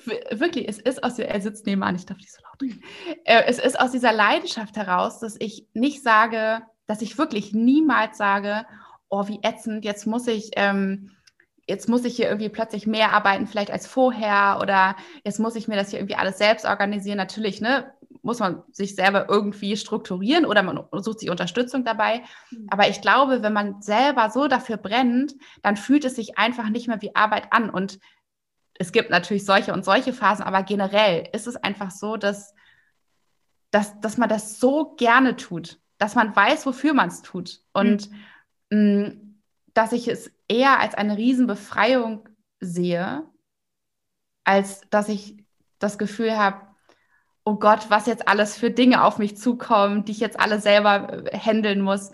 wirklich, 0.31 0.67
es 0.67 0.79
ist 0.79 1.03
aus 1.03 1.15
der, 1.15 1.29
er 1.29 1.41
sitzt 1.41 1.65
nebenan, 1.65 1.95
ich 1.95 2.05
darf 2.05 2.17
nicht 2.17 2.33
so 2.33 2.41
laut 2.43 2.61
reden. 2.61 2.81
Äh, 3.25 3.43
es 3.47 3.59
ist 3.59 3.79
aus 3.79 3.91
dieser 3.91 4.13
Leidenschaft 4.13 4.75
heraus, 4.77 5.19
dass 5.19 5.35
ich 5.39 5.67
nicht 5.73 6.03
sage, 6.03 6.61
dass 6.85 7.01
ich 7.01 7.17
wirklich 7.17 7.53
niemals 7.53 8.17
sage, 8.17 8.65
oh, 9.09 9.27
wie 9.27 9.39
ätzend, 9.43 9.83
jetzt 9.85 10.07
muss 10.07 10.27
ich. 10.27 10.51
Ähm, 10.55 11.11
jetzt 11.67 11.87
muss 11.87 12.05
ich 12.05 12.15
hier 12.15 12.27
irgendwie 12.27 12.49
plötzlich 12.49 12.87
mehr 12.87 13.13
arbeiten, 13.13 13.47
vielleicht 13.47 13.71
als 13.71 13.87
vorher, 13.87 14.59
oder 14.61 14.95
jetzt 15.23 15.39
muss 15.39 15.55
ich 15.55 15.67
mir 15.67 15.75
das 15.75 15.89
hier 15.89 15.99
irgendwie 15.99 16.15
alles 16.15 16.37
selbst 16.37 16.65
organisieren. 16.65 17.17
Natürlich, 17.17 17.61
ne, 17.61 17.93
muss 18.21 18.39
man 18.39 18.63
sich 18.71 18.95
selber 18.95 19.27
irgendwie 19.29 19.75
strukturieren 19.77 20.45
oder 20.45 20.63
man 20.63 20.85
sucht 20.93 21.19
sich 21.19 21.29
Unterstützung 21.29 21.83
dabei. 21.83 22.21
Mhm. 22.51 22.67
Aber 22.69 22.87
ich 22.87 23.01
glaube, 23.01 23.43
wenn 23.43 23.53
man 23.53 23.81
selber 23.81 24.29
so 24.29 24.47
dafür 24.47 24.77
brennt, 24.77 25.35
dann 25.61 25.77
fühlt 25.77 26.05
es 26.05 26.15
sich 26.15 26.37
einfach 26.37 26.69
nicht 26.69 26.87
mehr 26.87 27.01
wie 27.01 27.15
Arbeit 27.15 27.51
an. 27.51 27.69
Und 27.69 27.99
es 28.75 28.91
gibt 28.91 29.09
natürlich 29.09 29.45
solche 29.45 29.73
und 29.73 29.85
solche 29.85 30.13
Phasen, 30.13 30.45
aber 30.45 30.63
generell 30.63 31.29
ist 31.33 31.47
es 31.47 31.55
einfach 31.55 31.91
so, 31.91 32.17
dass, 32.17 32.53
dass, 33.71 33.99
dass 33.99 34.17
man 34.17 34.29
das 34.29 34.59
so 34.59 34.95
gerne 34.95 35.35
tut, 35.35 35.79
dass 35.97 36.15
man 36.15 36.35
weiß, 36.35 36.65
wofür 36.65 36.93
man 36.93 37.09
es 37.09 37.21
tut. 37.21 37.61
Und 37.73 38.09
mhm. 38.69 39.05
mh, 39.05 39.11
dass 39.73 39.91
ich 39.91 40.07
es 40.07 40.31
eher 40.47 40.79
als 40.79 40.95
eine 40.95 41.17
Riesenbefreiung 41.17 42.29
sehe, 42.59 43.23
als 44.43 44.81
dass 44.89 45.09
ich 45.09 45.37
das 45.79 45.97
Gefühl 45.97 46.37
habe, 46.37 46.61
oh 47.45 47.55
Gott, 47.55 47.89
was 47.89 48.05
jetzt 48.05 48.27
alles 48.27 48.57
für 48.57 48.71
Dinge 48.71 49.03
auf 49.03 49.17
mich 49.17 49.37
zukommen, 49.37 50.05
die 50.05 50.13
ich 50.13 50.19
jetzt 50.19 50.39
alle 50.39 50.59
selber 50.59 51.25
äh, 51.25 51.37
handeln 51.37 51.81
muss. 51.81 52.11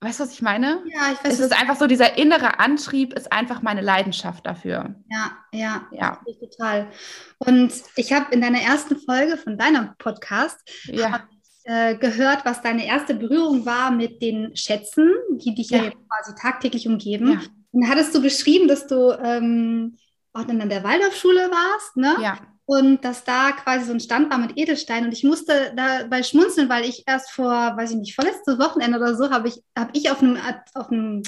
Weißt 0.00 0.20
du, 0.20 0.24
was 0.24 0.32
ich 0.32 0.42
meine? 0.42 0.82
Ja, 0.86 1.12
ich 1.12 1.24
weiß. 1.24 1.32
Es 1.32 1.40
ist 1.40 1.58
einfach 1.58 1.76
so, 1.76 1.86
dieser 1.86 2.18
innere 2.18 2.58
Antrieb 2.58 3.14
ist 3.14 3.32
einfach 3.32 3.62
meine 3.62 3.80
Leidenschaft 3.80 4.44
dafür. 4.44 4.94
Ja, 5.08 5.38
ja, 5.50 5.86
ja. 5.92 6.20
Total. 6.40 6.90
Und 7.38 7.72
ich 7.96 8.12
habe 8.12 8.26
in 8.34 8.42
deiner 8.42 8.60
ersten 8.60 8.98
Folge 8.98 9.38
von 9.38 9.56
deinem 9.56 9.96
Podcast 9.96 10.58
ja. 10.84 11.26
Äh, 11.66 11.96
gehört, 11.96 12.44
was 12.44 12.60
deine 12.60 12.86
erste 12.86 13.14
Berührung 13.14 13.64
war 13.64 13.90
mit 13.90 14.20
den 14.20 14.54
Schätzen, 14.54 15.10
die 15.30 15.54
dich 15.54 15.70
ja, 15.70 15.84
ja 15.84 15.90
quasi 15.90 16.34
tagtäglich 16.38 16.86
umgeben. 16.86 17.32
Ja. 17.32 17.40
Und 17.72 17.88
hattest 17.88 18.14
du 18.14 18.20
beschrieben, 18.20 18.68
dass 18.68 18.86
du 18.86 19.12
ähm, 19.12 19.96
auch 20.34 20.44
dann 20.44 20.60
an 20.60 20.68
der 20.68 20.84
Waldorfschule 20.84 21.50
warst, 21.50 21.96
ne? 21.96 22.16
Ja. 22.20 22.38
Und 22.66 23.02
dass 23.02 23.24
da 23.24 23.52
quasi 23.52 23.86
so 23.86 23.92
ein 23.92 24.00
Stand 24.00 24.30
war 24.30 24.36
mit 24.36 24.58
Edelsteinen. 24.58 25.06
Und 25.06 25.12
ich 25.12 25.24
musste 25.24 25.72
dabei 25.74 26.22
schmunzeln, 26.22 26.68
weil 26.68 26.84
ich 26.84 27.04
erst 27.06 27.30
vor, 27.30 27.48
weiß 27.48 27.92
ich 27.92 27.96
nicht, 27.96 28.14
vorletztes 28.14 28.58
Wochenende 28.58 28.98
oder 28.98 29.14
so, 29.14 29.30
habe 29.30 29.48
ich, 29.48 29.62
hab 29.74 29.88
ich 29.96 30.10
auf 30.10 30.22
einem, 30.22 30.38
auf 30.74 30.90
einem 30.92 31.22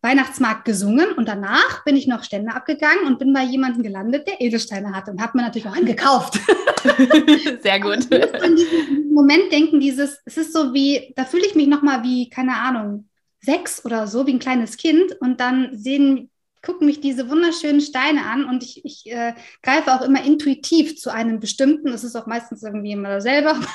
Weihnachtsmarkt 0.00 0.64
gesungen 0.64 1.12
und 1.12 1.26
danach 1.28 1.84
bin 1.84 1.96
ich 1.96 2.06
noch 2.06 2.22
Stände 2.22 2.54
abgegangen 2.54 3.06
und 3.06 3.18
bin 3.18 3.32
bei 3.32 3.42
jemandem 3.42 3.82
gelandet, 3.82 4.28
der 4.28 4.40
Edelsteine 4.40 4.94
hatte 4.94 5.10
und 5.10 5.20
habe 5.20 5.36
mir 5.36 5.42
natürlich 5.42 5.66
auch 5.66 5.76
einen 5.76 5.86
gekauft. 5.86 6.38
Sehr 7.62 7.80
gut. 7.80 8.08
Muss 8.08 8.42
an 8.42 8.56
diesen 8.56 8.97
Moment 9.18 9.50
denken, 9.50 9.80
dieses, 9.80 10.20
es 10.26 10.36
ist 10.36 10.52
so 10.52 10.72
wie, 10.74 11.12
da 11.16 11.24
fühle 11.24 11.44
ich 11.44 11.56
mich 11.56 11.66
nochmal 11.66 12.04
wie, 12.04 12.30
keine 12.30 12.54
Ahnung, 12.54 13.08
sechs 13.40 13.84
oder 13.84 14.06
so, 14.06 14.28
wie 14.28 14.34
ein 14.34 14.38
kleines 14.38 14.76
Kind. 14.76 15.12
Und 15.20 15.40
dann 15.40 15.76
sehen, 15.76 16.30
gucken 16.62 16.86
mich 16.86 17.00
diese 17.00 17.28
wunderschönen 17.28 17.80
Steine 17.80 18.26
an. 18.26 18.44
Und 18.44 18.62
ich, 18.62 18.84
ich 18.84 19.10
äh, 19.10 19.34
greife 19.60 19.92
auch 19.92 20.02
immer 20.02 20.24
intuitiv 20.24 20.96
zu 20.96 21.10
einem 21.10 21.40
bestimmten, 21.40 21.88
es 21.88 22.04
ist 22.04 22.14
auch 22.14 22.28
meistens 22.28 22.62
irgendwie 22.62 22.92
immer 22.92 23.20
selber. 23.20 23.58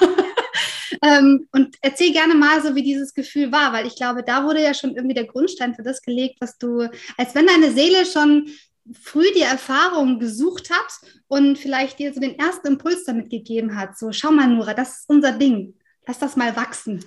Ähm, 1.02 1.50
und 1.52 1.76
erzähl 1.82 2.14
gerne 2.14 2.36
mal 2.36 2.62
so, 2.62 2.76
wie 2.76 2.84
dieses 2.84 3.14
Gefühl 3.14 3.52
war, 3.52 3.74
weil 3.74 3.88
ich 3.88 3.96
glaube, 3.96 4.24
da 4.24 4.46
wurde 4.46 4.62
ja 4.62 4.74
schon 4.74 4.96
irgendwie 4.96 5.16
der 5.16 5.26
Grundstein 5.26 5.76
für 5.76 5.82
das 5.82 6.02
gelegt, 6.02 6.38
was 6.40 6.58
du, 6.58 6.88
als 7.18 7.36
wenn 7.36 7.48
deine 7.48 7.72
Seele 7.72 8.06
schon 8.06 8.48
früh 8.92 9.32
die 9.36 9.42
Erfahrung 9.42 10.20
gesucht 10.20 10.70
hat 10.70 11.00
und 11.28 11.58
vielleicht 11.58 12.00
dir 12.00 12.14
so 12.14 12.20
den 12.20 12.38
ersten 12.38 12.68
Impuls 12.68 13.06
damit 13.06 13.30
gegeben 13.30 13.78
hat. 13.78 13.98
So, 13.98 14.12
schau 14.12 14.32
mal, 14.32 14.48
Nora, 14.48 14.74
das 14.74 15.00
ist 15.00 15.10
unser 15.10 15.32
Ding. 15.32 15.76
Lass 16.06 16.20
das 16.20 16.36
mal 16.36 16.56
wachsen. 16.56 17.04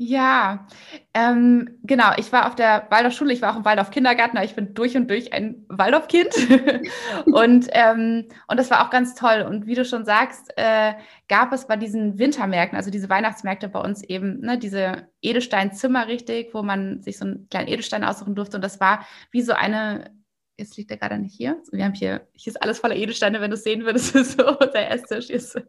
Ja, 0.00 0.68
ähm, 1.12 1.80
genau. 1.82 2.12
Ich 2.18 2.30
war 2.30 2.46
auf 2.46 2.54
der 2.54 2.86
Waldorfschule, 2.88 3.32
ich 3.32 3.42
war 3.42 3.52
auch 3.52 3.56
im 3.56 3.64
Waldorf 3.64 3.90
Kindergarten, 3.90 4.38
ich 4.44 4.54
bin 4.54 4.72
durch 4.72 4.96
und 4.96 5.10
durch 5.10 5.32
ein 5.32 5.66
Waldorfkind. 5.68 6.32
und, 7.26 7.66
ähm, 7.72 8.28
und 8.46 8.60
das 8.60 8.70
war 8.70 8.86
auch 8.86 8.90
ganz 8.90 9.16
toll. 9.16 9.44
Und 9.48 9.66
wie 9.66 9.74
du 9.74 9.84
schon 9.84 10.04
sagst, 10.04 10.52
äh, 10.56 10.94
gab 11.28 11.52
es 11.52 11.66
bei 11.66 11.74
diesen 11.74 12.16
Wintermärkten, 12.16 12.76
also 12.76 12.92
diese 12.92 13.08
Weihnachtsmärkte 13.08 13.68
bei 13.68 13.80
uns 13.80 14.04
eben, 14.04 14.38
ne, 14.38 14.56
diese 14.56 15.08
Edelsteinzimmer 15.20 16.06
richtig, 16.06 16.54
wo 16.54 16.62
man 16.62 17.02
sich 17.02 17.18
so 17.18 17.24
einen 17.24 17.48
kleinen 17.48 17.66
Edelstein 17.66 18.04
aussuchen 18.04 18.36
durfte. 18.36 18.58
Und 18.58 18.62
das 18.62 18.78
war 18.78 19.04
wie 19.32 19.42
so 19.42 19.52
eine 19.52 20.12
jetzt 20.58 20.76
liegt 20.76 20.90
er 20.90 20.96
gerade 20.96 21.18
nicht 21.18 21.34
hier. 21.34 21.62
Wir 21.72 21.84
haben 21.84 21.94
hier, 21.94 22.26
hier 22.34 22.50
ist 22.50 22.62
alles 22.62 22.80
voller 22.80 22.96
Edelsteine, 22.96 23.40
wenn 23.40 23.50
du 23.50 23.56
es 23.56 23.64
sehen 23.64 23.84
würdest, 23.84 24.12
so 24.36 24.54
der 24.74 24.90
Esstisch 24.90 25.30
ist. 25.30 25.60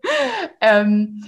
Ähm, 0.59 1.23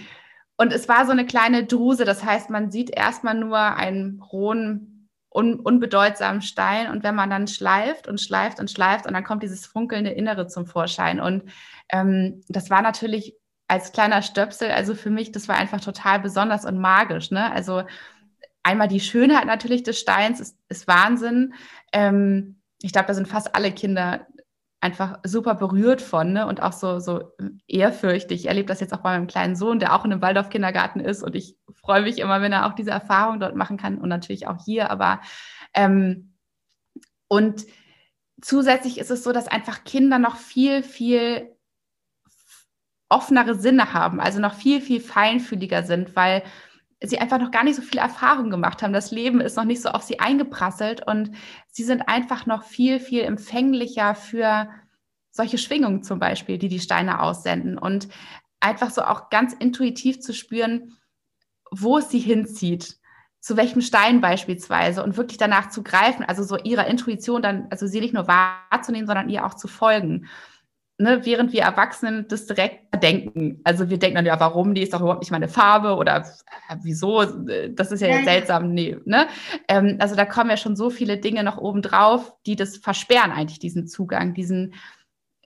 und 0.57 0.73
es 0.73 0.89
war 0.89 1.05
so 1.05 1.11
eine 1.11 1.25
kleine 1.25 1.65
Druse, 1.65 2.03
das 2.03 2.23
heißt, 2.23 2.49
man 2.49 2.71
sieht 2.71 2.89
erstmal 2.89 3.35
nur 3.35 3.57
einen 3.57 4.21
rohen 4.21 5.09
un 5.33 5.59
unbedeutsamen 5.59 6.41
Stein. 6.41 6.91
Und 6.91 7.03
wenn 7.03 7.15
man 7.15 7.29
dann 7.29 7.47
schleift 7.47 8.07
und 8.07 8.19
schleift 8.19 8.59
und 8.59 8.69
schleift 8.69 9.07
und 9.07 9.13
dann 9.13 9.23
kommt 9.23 9.43
dieses 9.43 9.65
funkelnde 9.65 10.11
Innere 10.11 10.47
zum 10.47 10.65
Vorschein. 10.65 11.21
Und 11.21 11.43
ähm, 11.89 12.43
das 12.49 12.69
war 12.69 12.81
natürlich 12.81 13.35
als 13.67 13.93
kleiner 13.93 14.21
Stöpsel, 14.21 14.69
also 14.71 14.93
für 14.95 15.09
mich, 15.09 15.31
das 15.31 15.47
war 15.47 15.55
einfach 15.55 15.79
total 15.79 16.19
besonders 16.19 16.65
und 16.65 16.77
magisch. 16.77 17.31
Ne? 17.31 17.49
Also 17.53 17.83
einmal 18.63 18.89
die 18.89 18.99
Schönheit 18.99 19.45
natürlich 19.45 19.83
des 19.83 19.99
Steins 19.99 20.41
ist, 20.41 20.57
ist 20.67 20.87
Wahnsinn. 20.87 21.53
Ähm, 21.93 22.60
ich 22.81 22.91
glaube, 22.91 23.07
da 23.07 23.13
sind 23.13 23.27
fast 23.27 23.55
alle 23.55 23.71
Kinder 23.71 24.27
einfach 24.81 25.19
super 25.23 25.53
berührt 25.53 26.01
von 26.01 26.33
ne? 26.33 26.47
und 26.47 26.61
auch 26.61 26.73
so, 26.73 26.99
so 26.99 27.31
ehrfürchtig. 27.67 28.41
Ich 28.41 28.47
erlebe 28.47 28.67
das 28.67 28.79
jetzt 28.79 28.93
auch 28.93 29.01
bei 29.01 29.11
meinem 29.11 29.27
kleinen 29.27 29.55
Sohn, 29.55 29.79
der 29.79 29.95
auch 29.95 30.03
in 30.03 30.11
einem 30.11 30.23
Waldorf-Kindergarten 30.23 30.99
ist 30.99 31.21
und 31.23 31.35
ich 31.35 31.55
freue 31.81 32.01
mich 32.01 32.17
immer, 32.17 32.41
wenn 32.41 32.51
er 32.51 32.65
auch 32.65 32.73
diese 32.73 32.91
Erfahrung 32.91 33.39
dort 33.39 33.55
machen 33.55 33.77
kann 33.77 33.99
und 33.99 34.09
natürlich 34.09 34.47
auch 34.47 34.57
hier. 34.65 34.89
Aber 34.89 35.21
ähm, 35.75 36.33
und 37.27 37.65
zusätzlich 38.41 38.97
ist 38.97 39.11
es 39.11 39.23
so, 39.23 39.31
dass 39.31 39.47
einfach 39.47 39.83
Kinder 39.83 40.17
noch 40.17 40.35
viel, 40.35 40.81
viel 40.81 41.55
offenere 43.07 43.55
Sinne 43.55 43.93
haben, 43.93 44.19
also 44.19 44.39
noch 44.39 44.55
viel, 44.55 44.81
viel 44.81 44.99
feinfühliger 44.99 45.83
sind, 45.83 46.15
weil 46.15 46.43
sie 47.03 47.19
einfach 47.19 47.39
noch 47.39 47.51
gar 47.51 47.63
nicht 47.63 47.75
so 47.75 47.81
viel 47.81 47.99
Erfahrung 47.99 48.49
gemacht 48.49 48.81
haben. 48.83 48.93
Das 48.93 49.11
Leben 49.11 49.41
ist 49.41 49.57
noch 49.57 49.63
nicht 49.63 49.81
so 49.81 49.89
auf 49.89 50.03
sie 50.03 50.19
eingeprasselt 50.19 51.05
und 51.05 51.31
sie 51.67 51.83
sind 51.83 52.07
einfach 52.07 52.45
noch 52.45 52.63
viel, 52.63 52.99
viel 52.99 53.23
empfänglicher 53.23 54.15
für 54.15 54.69
solche 55.31 55.57
Schwingungen 55.57 56.03
zum 56.03 56.19
Beispiel, 56.19 56.57
die 56.57 56.67
die 56.67 56.79
Steine 56.79 57.21
aussenden 57.21 57.77
und 57.77 58.07
einfach 58.59 58.91
so 58.91 59.03
auch 59.03 59.29
ganz 59.29 59.53
intuitiv 59.53 60.19
zu 60.21 60.33
spüren, 60.33 60.97
wo 61.71 61.97
es 61.97 62.09
sie 62.09 62.19
hinzieht, 62.19 62.97
zu 63.39 63.57
welchem 63.57 63.81
Stein 63.81 64.21
beispielsweise 64.21 65.03
und 65.03 65.17
wirklich 65.17 65.39
danach 65.39 65.69
zu 65.69 65.81
greifen, 65.81 66.23
also 66.23 66.43
so 66.43 66.57
ihrer 66.57 66.85
Intuition 66.85 67.41
dann, 67.41 67.67
also 67.71 67.87
sie 67.87 67.99
nicht 67.99 68.13
nur 68.13 68.27
wahrzunehmen, 68.27 69.07
sondern 69.07 69.29
ihr 69.29 69.45
auch 69.45 69.55
zu 69.55 69.67
folgen 69.67 70.27
ne, 71.01 71.25
während 71.25 71.51
wir 71.51 71.63
Erwachsenen 71.63 72.27
das 72.27 72.45
direkt 72.45 72.93
denken. 73.01 73.59
Also 73.63 73.89
wir 73.89 73.97
denken 73.97 74.15
dann, 74.15 74.25
ja, 74.25 74.39
warum? 74.39 74.73
Die 74.73 74.81
ist 74.81 74.93
doch 74.93 75.01
überhaupt 75.01 75.21
nicht 75.21 75.31
meine 75.31 75.47
Farbe 75.47 75.95
oder 75.95 76.19
äh, 76.69 76.75
wieso? 76.83 77.23
Das 77.69 77.91
ist 77.91 78.01
ja, 78.01 78.07
ja 78.07 78.23
seltsam. 78.23 78.73
Nee, 78.73 78.97
ne? 79.05 79.27
Ähm, 79.67 79.97
also 79.99 80.15
da 80.15 80.25
kommen 80.25 80.49
ja 80.49 80.57
schon 80.57 80.75
so 80.75 80.89
viele 80.89 81.17
Dinge 81.17 81.43
noch 81.43 81.57
oben 81.57 81.81
drauf, 81.81 82.33
die 82.45 82.55
das 82.55 82.77
versperren 82.77 83.31
eigentlich, 83.31 83.59
diesen 83.59 83.87
Zugang, 83.87 84.33
diesen 84.33 84.73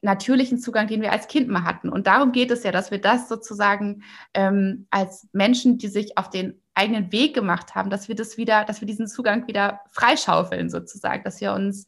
natürlichen 0.01 0.59
Zugang, 0.59 0.87
den 0.87 1.01
wir 1.01 1.11
als 1.11 1.27
Kind 1.27 1.47
mal 1.47 1.63
hatten. 1.63 1.89
Und 1.89 2.05
darum 2.05 2.31
geht 2.31 2.51
es 2.51 2.63
ja, 2.63 2.71
dass 2.71 2.91
wir 2.91 3.01
das 3.01 3.27
sozusagen 3.27 4.03
ähm, 4.33 4.85
als 4.91 5.27
Menschen, 5.33 5.77
die 5.77 5.87
sich 5.87 6.17
auf 6.17 6.29
den 6.29 6.61
eigenen 6.75 7.11
Weg 7.11 7.33
gemacht 7.33 7.73
haben, 7.73 7.89
dass 7.89 8.07
wir 8.07 8.15
das 8.15 8.37
wieder, 8.37 8.65
dass 8.65 8.81
wir 8.81 8.85
diesen 8.85 9.07
Zugang 9.07 9.47
wieder 9.47 9.81
freischaufeln 9.89 10.69
sozusagen, 10.69 11.23
dass 11.23 11.41
wir 11.41 11.53
uns 11.53 11.87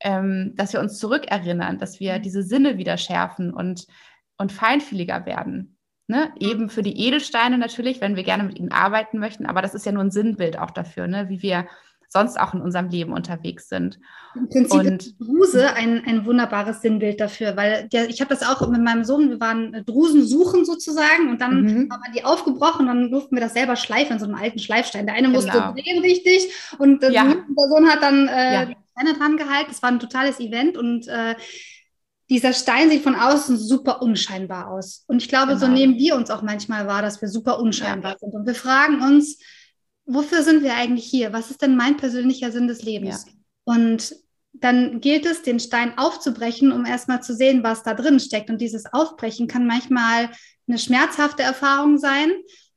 ähm, 0.00 0.52
dass 0.56 0.72
wir 0.72 0.80
uns 0.80 0.98
zurückerinnern, 0.98 1.78
dass 1.78 2.00
wir 2.00 2.18
mhm. 2.18 2.22
diese 2.22 2.42
Sinne 2.42 2.78
wieder 2.78 2.96
schärfen 2.96 3.52
und, 3.52 3.86
und 4.36 4.52
feinfühliger 4.52 5.26
werden. 5.26 5.76
Ne? 6.06 6.32
Eben 6.38 6.70
für 6.70 6.82
die 6.82 6.98
Edelsteine 7.06 7.58
natürlich, 7.58 8.00
wenn 8.00 8.16
wir 8.16 8.22
gerne 8.22 8.44
mit 8.44 8.58
ihnen 8.58 8.72
arbeiten 8.72 9.18
möchten, 9.18 9.46
aber 9.46 9.60
das 9.60 9.74
ist 9.74 9.84
ja 9.84 9.92
nur 9.92 10.04
ein 10.04 10.10
Sinnbild 10.10 10.58
auch 10.58 10.70
dafür, 10.70 11.06
ne? 11.06 11.28
wie 11.28 11.42
wir 11.42 11.66
sonst 12.08 12.40
auch 12.40 12.54
in 12.54 12.62
unserem 12.62 12.88
Leben 12.88 13.12
unterwegs 13.12 13.68
sind. 13.68 13.98
Im 14.34 14.48
Prinzip 14.48 14.80
und, 14.80 15.02
ist 15.02 15.20
Druse 15.20 15.74
ein, 15.74 16.02
ein 16.06 16.24
wunderbares 16.24 16.80
Sinnbild 16.80 17.20
dafür, 17.20 17.56
weil 17.56 17.88
der, 17.88 18.08
ich 18.08 18.20
habe 18.20 18.34
das 18.34 18.42
auch 18.42 18.66
mit 18.68 18.82
meinem 18.82 19.04
Sohn, 19.04 19.28
wir 19.28 19.40
waren 19.40 19.84
Drusen 19.84 20.24
suchen 20.24 20.64
sozusagen 20.64 21.28
und 21.28 21.40
dann 21.40 21.62
mhm. 21.62 21.88
haben 21.92 22.02
wir 22.06 22.12
die 22.14 22.24
aufgebrochen 22.24 22.88
und 22.88 23.02
dann 23.02 23.10
durften 23.10 23.36
wir 23.36 23.42
das 23.42 23.52
selber 23.52 23.76
schleifen 23.76 24.18
so 24.18 24.24
einem 24.24 24.36
alten 24.36 24.58
Schleifstein. 24.58 25.06
Der 25.06 25.16
eine 25.16 25.28
musste 25.28 25.52
genau. 25.52 25.72
drehen 25.72 26.00
richtig 26.00 26.50
und 26.78 27.02
ja. 27.02 27.24
der 27.24 27.68
Sohn 27.68 27.88
hat 27.88 28.02
dann 28.02 28.28
äh, 28.28 28.54
ja. 28.54 28.68
Steine 28.98 29.18
dran 29.18 29.36
gehalten. 29.36 29.70
Es 29.70 29.82
war 29.82 29.90
ein 29.90 30.00
totales 30.00 30.40
Event 30.40 30.76
und 30.76 31.08
äh, 31.08 31.34
dieser 32.30 32.52
Stein 32.52 32.90
sieht 32.90 33.02
von 33.02 33.14
außen 33.14 33.56
super 33.56 34.02
unscheinbar 34.02 34.68
aus. 34.68 35.04
Und 35.06 35.22
ich 35.22 35.28
glaube, 35.28 35.54
genau. 35.54 35.60
so 35.60 35.68
nehmen 35.68 35.96
wir 35.96 36.14
uns 36.16 36.30
auch 36.30 36.42
manchmal 36.42 36.86
wahr, 36.86 37.02
dass 37.02 37.22
wir 37.22 37.28
super 37.28 37.58
unscheinbar 37.58 38.12
ja. 38.12 38.18
sind. 38.18 38.34
Und 38.34 38.46
wir 38.46 38.54
fragen 38.54 39.02
uns, 39.02 39.38
wofür 40.04 40.42
sind 40.42 40.62
wir 40.62 40.74
eigentlich 40.74 41.06
hier? 41.06 41.32
Was 41.32 41.50
ist 41.50 41.62
denn 41.62 41.76
mein 41.76 41.96
persönlicher 41.96 42.52
Sinn 42.52 42.68
des 42.68 42.82
Lebens? 42.82 43.24
Ja. 43.26 43.32
Und 43.64 44.14
dann 44.52 45.00
gilt 45.00 45.24
es, 45.24 45.42
den 45.42 45.60
Stein 45.60 45.96
aufzubrechen, 45.96 46.72
um 46.72 46.84
erstmal 46.84 47.22
zu 47.22 47.34
sehen, 47.34 47.62
was 47.62 47.82
da 47.82 47.94
drin 47.94 48.18
steckt. 48.18 48.50
Und 48.50 48.60
dieses 48.60 48.92
Aufbrechen 48.92 49.46
kann 49.46 49.66
manchmal 49.66 50.30
eine 50.66 50.78
schmerzhafte 50.78 51.42
Erfahrung 51.42 51.98
sein 51.98 52.30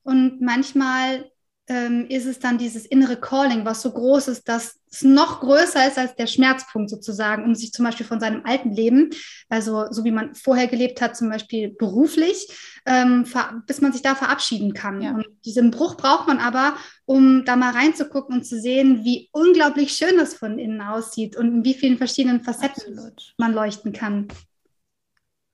und 0.03 0.41
manchmal 0.41 1.30
ähm, 1.71 2.05
ist 2.09 2.25
es 2.25 2.37
dann 2.37 2.57
dieses 2.57 2.85
innere 2.85 3.15
Calling, 3.15 3.63
was 3.63 3.81
so 3.81 3.93
groß 3.93 4.27
ist, 4.27 4.49
dass 4.49 4.81
es 4.91 5.03
noch 5.03 5.39
größer 5.39 5.87
ist 5.87 5.97
als 5.97 6.13
der 6.15 6.27
Schmerzpunkt 6.27 6.89
sozusagen, 6.89 7.45
um 7.45 7.55
sich 7.55 7.71
zum 7.71 7.85
Beispiel 7.85 8.05
von 8.05 8.19
seinem 8.19 8.45
alten 8.45 8.71
Leben, 8.71 9.11
also 9.47 9.85
so 9.89 10.03
wie 10.03 10.11
man 10.11 10.35
vorher 10.35 10.67
gelebt 10.67 10.99
hat, 10.99 11.15
zum 11.15 11.29
Beispiel 11.29 11.69
beruflich, 11.69 12.45
ähm, 12.85 13.25
bis 13.67 13.79
man 13.79 13.93
sich 13.93 14.01
da 14.01 14.15
verabschieden 14.15 14.73
kann. 14.73 15.01
Ja. 15.01 15.11
Und 15.13 15.25
diesen 15.45 15.71
Bruch 15.71 15.95
braucht 15.95 16.27
man 16.27 16.39
aber, 16.39 16.75
um 17.05 17.45
da 17.45 17.55
mal 17.55 17.71
reinzugucken 17.71 18.35
und 18.35 18.43
zu 18.43 18.59
sehen, 18.59 19.05
wie 19.05 19.29
unglaublich 19.31 19.93
schön 19.93 20.17
das 20.17 20.33
von 20.33 20.59
innen 20.59 20.81
aussieht 20.81 21.37
und 21.37 21.53
in 21.53 21.63
wie 21.63 21.73
vielen 21.73 21.97
verschiedenen 21.97 22.43
Facetten 22.43 22.97
Absolut. 22.97 23.33
man 23.37 23.53
leuchten 23.53 23.93
kann. 23.93 24.27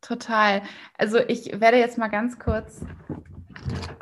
Total. 0.02 0.64
Also 0.98 1.20
ich 1.20 1.60
werde 1.60 1.78
jetzt 1.78 2.00
mal 2.00 2.08
ganz 2.08 2.40
kurz 2.40 2.82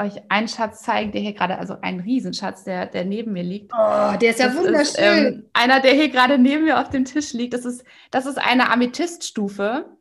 euch 0.01 0.13
einen 0.29 0.47
Schatz 0.47 0.81
zeigen, 0.81 1.11
der 1.11 1.21
hier 1.21 1.33
gerade, 1.33 1.57
also 1.57 1.75
ein 1.81 1.99
Riesenschatz, 1.99 2.63
der, 2.63 2.85
der 2.85 3.05
neben 3.05 3.33
mir 3.33 3.43
liegt. 3.43 3.71
Oh, 3.73 4.17
der 4.17 4.31
ist 4.31 4.39
ja 4.39 4.47
das 4.47 4.57
wunderschön. 4.57 4.81
Ist, 4.83 4.97
ähm, 4.99 5.49
einer, 5.53 5.79
der 5.79 5.93
hier 5.93 6.09
gerade 6.09 6.37
neben 6.37 6.65
mir 6.65 6.79
auf 6.79 6.89
dem 6.89 7.05
Tisch 7.05 7.33
liegt. 7.33 7.53
Das 7.53 7.65
ist, 7.65 7.83
das 8.11 8.25
ist 8.25 8.37
eine 8.37 8.69
Amethyststufe. 8.71 9.97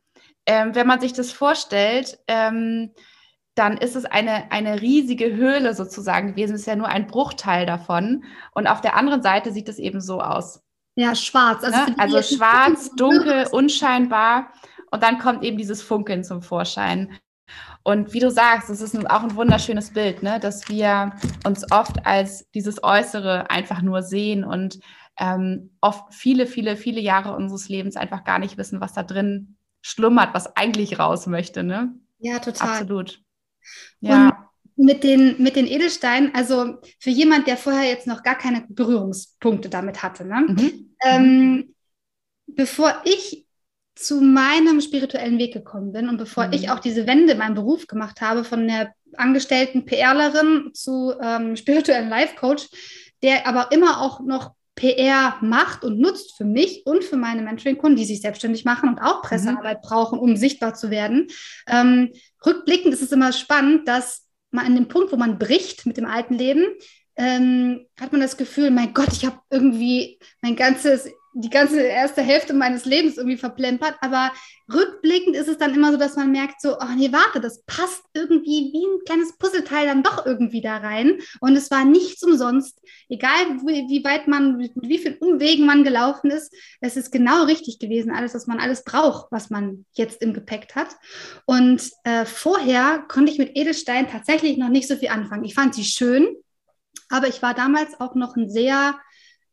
Ähm, 0.46 0.74
wenn 0.74 0.86
man 0.86 1.00
sich 1.00 1.12
das 1.12 1.32
vorstellt, 1.32 2.18
ähm, 2.28 2.90
dann 3.54 3.76
ist 3.76 3.96
es 3.96 4.04
eine, 4.04 4.50
eine 4.50 4.80
riesige 4.80 5.34
Höhle 5.34 5.74
sozusagen 5.74 6.28
gewesen. 6.28 6.54
Es 6.54 6.62
ist 6.62 6.66
ja 6.66 6.76
nur 6.76 6.88
ein 6.88 7.06
Bruchteil 7.06 7.66
davon. 7.66 8.24
Und 8.52 8.66
auf 8.66 8.80
der 8.80 8.96
anderen 8.96 9.22
Seite 9.22 9.52
sieht 9.52 9.68
es 9.68 9.78
eben 9.78 10.00
so 10.00 10.20
aus. 10.20 10.60
Ja, 10.96 11.14
schwarz. 11.14 11.64
Also, 11.64 11.78
ne? 11.78 11.94
also 11.98 12.22
schwarz, 12.22 12.90
dunkel, 12.96 13.46
unscheinbar. 13.50 14.52
Und 14.90 15.02
dann 15.02 15.18
kommt 15.18 15.42
eben 15.42 15.56
dieses 15.56 15.82
Funkeln 15.82 16.24
zum 16.24 16.42
Vorschein. 16.42 17.16
Und 17.84 18.14
wie 18.14 18.18
du 18.20 18.30
sagst, 18.30 18.70
es 18.70 18.80
ist 18.80 18.96
auch 19.10 19.22
ein 19.22 19.36
wunderschönes 19.36 19.92
Bild, 19.92 20.22
ne? 20.22 20.40
dass 20.40 20.68
wir 20.70 21.12
uns 21.46 21.70
oft 21.70 22.06
als 22.06 22.50
dieses 22.52 22.82
Äußere 22.82 23.50
einfach 23.50 23.82
nur 23.82 24.02
sehen 24.02 24.42
und 24.42 24.80
ähm, 25.20 25.70
oft 25.82 26.12
viele, 26.12 26.46
viele, 26.46 26.76
viele 26.76 27.00
Jahre 27.00 27.36
unseres 27.36 27.68
Lebens 27.68 27.96
einfach 27.96 28.24
gar 28.24 28.38
nicht 28.38 28.56
wissen, 28.56 28.80
was 28.80 28.94
da 28.94 29.02
drin 29.02 29.56
schlummert, 29.82 30.32
was 30.32 30.56
eigentlich 30.56 30.98
raus 30.98 31.26
möchte. 31.26 31.62
Ne? 31.62 31.94
Ja, 32.18 32.38
total. 32.38 32.70
Absolut. 32.70 33.20
Ja. 34.00 34.28
Und 34.76 34.86
mit 34.86 35.04
den, 35.04 35.40
mit 35.42 35.54
den 35.54 35.66
Edelsteinen, 35.66 36.34
also 36.34 36.78
für 36.98 37.10
jemand, 37.10 37.46
der 37.46 37.58
vorher 37.58 37.88
jetzt 37.88 38.06
noch 38.06 38.22
gar 38.22 38.36
keine 38.36 38.64
Berührungspunkte 38.68 39.68
damit 39.68 40.02
hatte, 40.02 40.24
ne? 40.24 40.46
Mhm. 40.48 40.96
Ähm, 41.04 41.74
bevor 42.46 43.02
ich 43.04 43.43
zu 43.94 44.20
meinem 44.20 44.80
spirituellen 44.80 45.38
Weg 45.38 45.52
gekommen 45.52 45.92
bin 45.92 46.08
und 46.08 46.16
bevor 46.16 46.48
mhm. 46.48 46.52
ich 46.54 46.70
auch 46.70 46.80
diese 46.80 47.06
Wende 47.06 47.32
in 47.32 47.38
meinem 47.38 47.54
Beruf 47.54 47.86
gemacht 47.86 48.20
habe, 48.20 48.44
von 48.44 48.66
der 48.66 48.92
angestellten 49.16 49.84
PRlerin 49.84 50.70
zu 50.74 51.14
ähm, 51.22 51.56
spirituellen 51.56 52.08
Life 52.08 52.34
Coach, 52.36 52.66
der 53.22 53.46
aber 53.46 53.70
immer 53.72 54.00
auch 54.00 54.20
noch 54.20 54.52
PR 54.76 55.36
macht 55.40 55.84
und 55.84 56.00
nutzt 56.00 56.36
für 56.36 56.44
mich 56.44 56.84
und 56.84 57.04
für 57.04 57.16
meine 57.16 57.42
Mentoring-Kunden, 57.42 57.96
die 57.96 58.04
sich 58.04 58.20
selbstständig 58.20 58.64
machen 58.64 58.88
und 58.88 58.98
auch 58.98 59.22
Pressearbeit 59.22 59.78
mhm. 59.84 59.88
brauchen, 59.88 60.18
um 60.18 60.36
sichtbar 60.36 60.74
zu 60.74 60.90
werden. 60.90 61.28
Ähm, 61.68 62.10
rückblickend 62.44 62.92
ist 62.92 63.02
es 63.02 63.12
immer 63.12 63.32
spannend, 63.32 63.86
dass 63.86 64.26
man 64.50 64.66
an 64.66 64.74
dem 64.74 64.88
Punkt, 64.88 65.12
wo 65.12 65.16
man 65.16 65.38
bricht 65.38 65.86
mit 65.86 65.96
dem 65.96 66.06
alten 66.06 66.34
Leben, 66.34 66.64
ähm, 67.16 67.86
hat 68.00 68.10
man 68.10 68.20
das 68.20 68.36
Gefühl, 68.36 68.70
mein 68.72 68.92
Gott, 68.92 69.12
ich 69.12 69.24
habe 69.24 69.38
irgendwie 69.50 70.18
mein 70.42 70.56
ganzes 70.56 71.08
die 71.34 71.50
ganze 71.50 71.80
erste 71.80 72.22
Hälfte 72.22 72.54
meines 72.54 72.84
Lebens 72.84 73.16
irgendwie 73.16 73.36
verplempert, 73.36 73.96
aber 74.00 74.32
rückblickend 74.72 75.34
ist 75.34 75.48
es 75.48 75.58
dann 75.58 75.74
immer 75.74 75.90
so, 75.90 75.98
dass 75.98 76.14
man 76.16 76.30
merkt 76.30 76.60
so, 76.60 76.78
oh 76.78 76.94
nee, 76.96 77.12
warte, 77.12 77.40
das 77.40 77.64
passt 77.64 78.04
irgendwie 78.14 78.70
wie 78.72 78.86
ein 78.86 79.04
kleines 79.04 79.36
Puzzleteil 79.36 79.86
dann 79.86 80.04
doch 80.04 80.24
irgendwie 80.24 80.60
da 80.60 80.76
rein. 80.76 81.18
Und 81.40 81.56
es 81.56 81.72
war 81.72 81.84
nichts 81.84 82.22
umsonst, 82.22 82.80
egal 83.08 83.32
wie, 83.66 83.88
wie 83.88 84.04
weit 84.04 84.28
man, 84.28 84.56
mit 84.56 84.72
wie 84.76 84.98
vielen 84.98 85.18
Umwegen 85.18 85.66
man 85.66 85.82
gelaufen 85.82 86.30
ist, 86.30 86.54
es 86.80 86.96
ist 86.96 87.10
genau 87.10 87.44
richtig 87.44 87.80
gewesen, 87.80 88.12
alles, 88.12 88.34
was 88.34 88.46
man 88.46 88.60
alles 88.60 88.84
braucht, 88.84 89.26
was 89.32 89.50
man 89.50 89.84
jetzt 89.94 90.22
im 90.22 90.34
Gepäck 90.34 90.74
hat. 90.76 90.96
Und 91.46 91.90
äh, 92.04 92.24
vorher 92.24 93.04
konnte 93.08 93.32
ich 93.32 93.38
mit 93.38 93.56
Edelstein 93.56 94.08
tatsächlich 94.08 94.56
noch 94.56 94.68
nicht 94.68 94.86
so 94.86 94.94
viel 94.94 95.08
anfangen. 95.08 95.44
Ich 95.44 95.54
fand 95.54 95.74
sie 95.74 95.84
schön, 95.84 96.28
aber 97.08 97.26
ich 97.26 97.42
war 97.42 97.54
damals 97.54 97.98
auch 97.98 98.14
noch 98.14 98.36
ein 98.36 98.48
sehr 98.48 98.94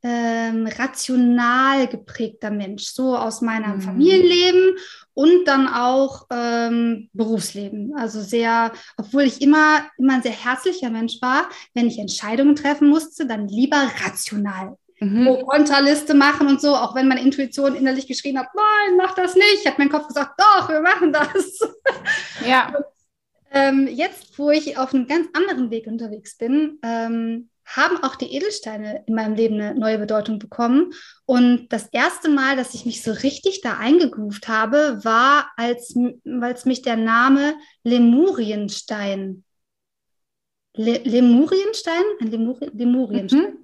ähm, 0.04 0.68
rational 0.68 1.88
geprägter 1.88 2.50
Mensch, 2.50 2.86
so 2.86 3.16
aus 3.16 3.42
meinem 3.42 3.76
mhm. 3.76 3.82
Familienleben 3.82 4.76
und 5.14 5.46
dann 5.46 5.68
auch 5.68 6.26
ähm, 6.32 7.10
Berufsleben. 7.14 7.94
Also 7.96 8.22
sehr, 8.22 8.72
obwohl 8.98 9.24
ich 9.24 9.42
immer, 9.42 9.86
immer 9.98 10.16
ein 10.16 10.24
sehr 10.24 10.32
herzlicher 10.32 10.90
Mensch 10.90 11.22
war, 11.22 11.50
wenn 11.74 11.88
ich 11.88 12.00
Entscheidungen 12.00 12.56
treffen 12.56 12.90
musste, 12.90 13.26
dann 13.26 13.48
lieber 13.48 13.92
rational. 14.04 14.78
mhm. 15.00 15.26
Pro-Kontra-Liste 15.26 16.14
machen 16.14 16.48
und 16.48 16.62
so, 16.62 16.76
auch 16.76 16.96
wenn 16.96 17.08
meine 17.08 17.22
Intuition 17.22 17.76
innerlich 17.76 18.08
geschrien 18.08 18.40
hat, 18.40 18.48
nein, 18.56 18.98
mach 18.98 19.14
das 19.16 19.36
nicht, 19.36 19.66
hat 19.66 19.78
mein 19.78 19.90
Kopf 19.90 20.08
gesagt, 20.08 20.40
doch, 20.40 20.70
wir 20.70 20.82
machen 20.82 21.14
das. 21.14 21.60
Ja. 22.48 22.74
Und, 22.76 22.86
ähm, 23.54 23.88
jetzt, 23.88 24.40
wo 24.40 24.50
ich 24.50 24.78
auf 24.78 24.94
einem 24.94 25.08
ganz 25.08 25.28
anderen 25.34 25.72
Weg 25.72 25.86
unterwegs 25.86 26.38
bin, 26.38 26.80
ähm, 26.84 27.50
haben 27.66 28.04
auch 28.04 28.16
die 28.16 28.34
Edelsteine 28.34 29.04
in 29.08 29.16
meinem 29.16 29.36
Leben 29.36 29.56
eine 29.56 29.76
neue 29.76 29.98
Bedeutung 29.98 30.40
bekommen. 30.40 30.92
Und 31.26 31.70
das 31.70 31.88
erste 31.92 32.30
Mal, 32.30 32.56
dass 32.56 32.74
ich 32.74 32.86
mich 32.86 33.04
so 33.04 33.12
richtig 33.12 33.62
da 33.62 33.78
eingegroovt 33.78 34.48
habe, 34.48 35.00
war, 35.04 35.52
als, 35.56 35.96
als 36.42 36.66
mich 36.66 36.82
der 36.82 36.98
Name 36.98 37.56
Lemurienstein. 37.84 39.44
Le 40.76 41.02
Lemurienstein? 41.04 42.04
Ein 42.20 42.28
Lemuri 42.28 42.70
Lemurienstein. 42.74 43.42
Mhm. 43.42 43.58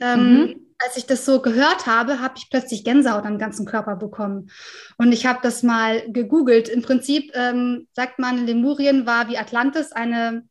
Ähm, 0.00 0.34
mhm. 0.34 0.60
Als 0.78 0.96
ich 0.96 1.06
das 1.06 1.24
so 1.24 1.40
gehört 1.40 1.86
habe, 1.86 2.20
habe 2.20 2.34
ich 2.36 2.50
plötzlich 2.50 2.84
Gänsehaut 2.84 3.24
am 3.24 3.38
ganzen 3.38 3.66
Körper 3.66 3.96
bekommen. 3.96 4.50
Und 4.98 5.12
ich 5.12 5.26
habe 5.26 5.38
das 5.42 5.62
mal 5.62 6.02
gegoogelt. 6.10 6.68
Im 6.68 6.82
Prinzip 6.82 7.30
ähm, 7.34 7.88
sagt 7.92 8.18
man, 8.18 8.46
Lemurien 8.46 9.06
war 9.06 9.28
wie 9.28 9.38
Atlantis 9.38 9.92
eine 9.92 10.44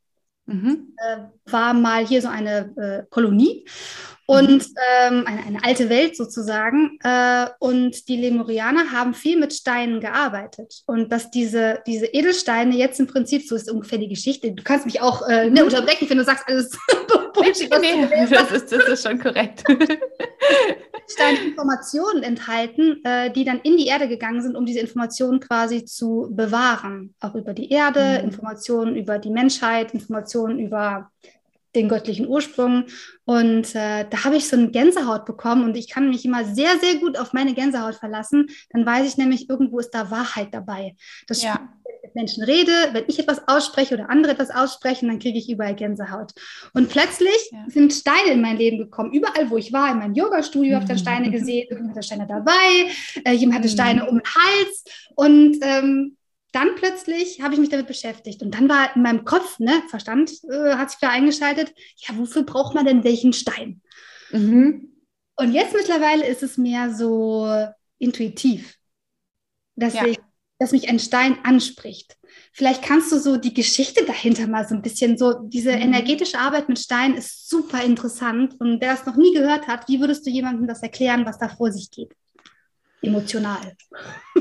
Mhm. 0.46 0.94
Äh, 0.96 1.43
war 1.46 1.74
mal 1.74 2.06
hier 2.06 2.22
so 2.22 2.28
eine 2.28 2.74
äh, 2.76 3.02
Kolonie 3.10 3.64
und 4.26 4.50
mhm. 4.50 4.74
ähm, 5.00 5.24
eine, 5.26 5.44
eine, 5.46 5.64
alte 5.64 5.90
Welt 5.90 6.16
sozusagen. 6.16 6.98
Äh, 7.02 7.46
und 7.58 8.08
die 8.08 8.16
Lemurianer 8.16 8.90
haben 8.90 9.14
viel 9.14 9.38
mit 9.38 9.52
Steinen 9.52 10.00
gearbeitet. 10.00 10.82
Und 10.86 11.12
dass 11.12 11.30
diese, 11.30 11.80
diese 11.86 12.06
Edelsteine 12.06 12.74
jetzt 12.74 13.00
im 13.00 13.06
Prinzip, 13.06 13.46
so 13.46 13.54
ist 13.54 13.70
ungefähr 13.70 13.98
die 13.98 14.08
Geschichte, 14.08 14.52
du 14.52 14.62
kannst 14.62 14.86
mich 14.86 15.00
auch 15.02 15.28
äh, 15.28 15.50
ne, 15.50 15.60
mhm. 15.60 15.66
unterbrechen, 15.66 16.08
wenn 16.08 16.18
du 16.18 16.24
sagst, 16.24 16.44
alles 16.46 16.70
Bullshit. 17.34 17.70
Nee, 17.80 18.08
das, 18.30 18.50
ist, 18.52 18.72
das 18.72 18.88
ist 18.88 19.06
schon 19.06 19.18
korrekt. 19.18 19.64
Steine 21.06 21.38
Informationen 21.48 22.22
enthalten, 22.22 23.04
äh, 23.04 23.30
die 23.30 23.44
dann 23.44 23.60
in 23.60 23.76
die 23.76 23.88
Erde 23.88 24.08
gegangen 24.08 24.40
sind, 24.40 24.56
um 24.56 24.64
diese 24.64 24.80
Informationen 24.80 25.40
quasi 25.40 25.84
zu 25.84 26.28
bewahren. 26.30 27.14
Auch 27.20 27.34
über 27.34 27.52
die 27.52 27.70
Erde, 27.70 28.20
mhm. 28.20 28.30
Informationen 28.30 28.96
über 28.96 29.18
die 29.18 29.30
Menschheit, 29.30 29.92
Informationen 29.92 30.58
über 30.58 31.10
den 31.74 31.88
göttlichen 31.88 32.26
Ursprung. 32.26 32.84
Und 33.24 33.74
äh, 33.74 34.06
da 34.08 34.24
habe 34.24 34.36
ich 34.36 34.48
so 34.48 34.56
eine 34.56 34.70
Gänsehaut 34.70 35.24
bekommen 35.24 35.64
und 35.64 35.76
ich 35.76 35.88
kann 35.88 36.08
mich 36.08 36.24
immer 36.24 36.44
sehr, 36.44 36.78
sehr 36.78 36.96
gut 36.96 37.18
auf 37.18 37.32
meine 37.32 37.54
Gänsehaut 37.54 37.94
verlassen. 37.94 38.48
Dann 38.70 38.84
weiß 38.84 39.06
ich 39.06 39.16
nämlich, 39.16 39.48
irgendwo 39.48 39.78
ist 39.78 39.90
da 39.90 40.10
Wahrheit 40.10 40.48
dabei. 40.52 40.94
Das 41.26 41.42
ja. 41.42 41.54
wenn 41.54 41.94
ich 41.94 42.02
mit 42.02 42.14
Menschen 42.14 42.44
rede, 42.44 42.72
wenn 42.92 43.04
ich 43.08 43.18
etwas 43.18 43.48
ausspreche 43.48 43.94
oder 43.94 44.10
andere 44.10 44.34
etwas 44.34 44.50
aussprechen, 44.50 45.08
dann 45.08 45.18
kriege 45.18 45.38
ich 45.38 45.50
überall 45.50 45.74
Gänsehaut. 45.74 46.32
Und 46.74 46.90
plötzlich 46.90 47.50
ja. 47.50 47.64
sind 47.68 47.92
Steine 47.92 48.32
in 48.32 48.42
mein 48.42 48.58
Leben 48.58 48.78
gekommen. 48.78 49.12
Überall, 49.12 49.50
wo 49.50 49.56
ich 49.56 49.72
war, 49.72 49.90
in 49.90 49.98
meinem 49.98 50.14
Yoga-Studio, 50.14 50.72
mhm. 50.72 50.74
habe 50.74 50.84
ich 50.84 50.88
dann 50.90 50.98
Steine 50.98 51.30
gesehen. 51.30 51.66
Irgendjemand 51.70 51.96
hatte 51.96 52.06
Steine 52.06 52.26
dabei, 52.26 52.90
äh, 53.24 53.32
jemand 53.32 53.58
hatte 53.58 53.68
mhm. 53.68 53.72
Steine 53.72 54.10
um 54.10 54.18
den 54.18 54.34
Hals. 54.34 54.84
Und 55.14 55.58
ähm, 55.62 56.16
dann 56.54 56.74
plötzlich 56.76 57.40
habe 57.40 57.54
ich 57.54 57.60
mich 57.60 57.68
damit 57.68 57.86
beschäftigt 57.86 58.42
und 58.42 58.54
dann 58.54 58.68
war 58.68 58.94
in 58.94 59.02
meinem 59.02 59.24
Kopf, 59.24 59.58
ne, 59.58 59.82
Verstand 59.88 60.30
äh, 60.44 60.74
hat 60.74 60.90
sich 60.90 61.00
da 61.00 61.10
eingeschaltet, 61.10 61.72
ja, 61.96 62.16
wofür 62.16 62.44
braucht 62.44 62.74
man 62.74 62.86
denn 62.86 63.04
welchen 63.04 63.32
Stein? 63.32 63.82
Mhm. 64.30 64.92
Und 65.36 65.52
jetzt 65.52 65.74
mittlerweile 65.74 66.26
ist 66.26 66.42
es 66.42 66.56
mehr 66.56 66.94
so 66.94 67.48
intuitiv, 67.98 68.76
dass, 69.74 69.94
ja. 69.94 70.06
ich, 70.06 70.18
dass 70.58 70.72
mich 70.72 70.88
ein 70.88 71.00
Stein 71.00 71.38
anspricht. 71.44 72.16
Vielleicht 72.52 72.82
kannst 72.82 73.10
du 73.10 73.18
so 73.18 73.36
die 73.36 73.54
Geschichte 73.54 74.04
dahinter 74.04 74.46
mal 74.46 74.66
so 74.66 74.74
ein 74.74 74.82
bisschen, 74.82 75.18
so 75.18 75.34
diese 75.48 75.72
mhm. 75.72 75.82
energetische 75.82 76.38
Arbeit 76.38 76.68
mit 76.68 76.78
Stein 76.78 77.14
ist 77.14 77.48
super 77.48 77.82
interessant 77.82 78.54
und 78.60 78.80
wer 78.80 78.94
das 78.94 79.06
noch 79.06 79.16
nie 79.16 79.34
gehört 79.34 79.66
hat, 79.66 79.88
wie 79.88 80.00
würdest 80.00 80.24
du 80.26 80.30
jemandem 80.30 80.68
das 80.68 80.82
erklären, 80.82 81.26
was 81.26 81.38
da 81.38 81.48
vor 81.48 81.72
sich 81.72 81.90
geht? 81.90 82.14
Emotional. 83.04 83.76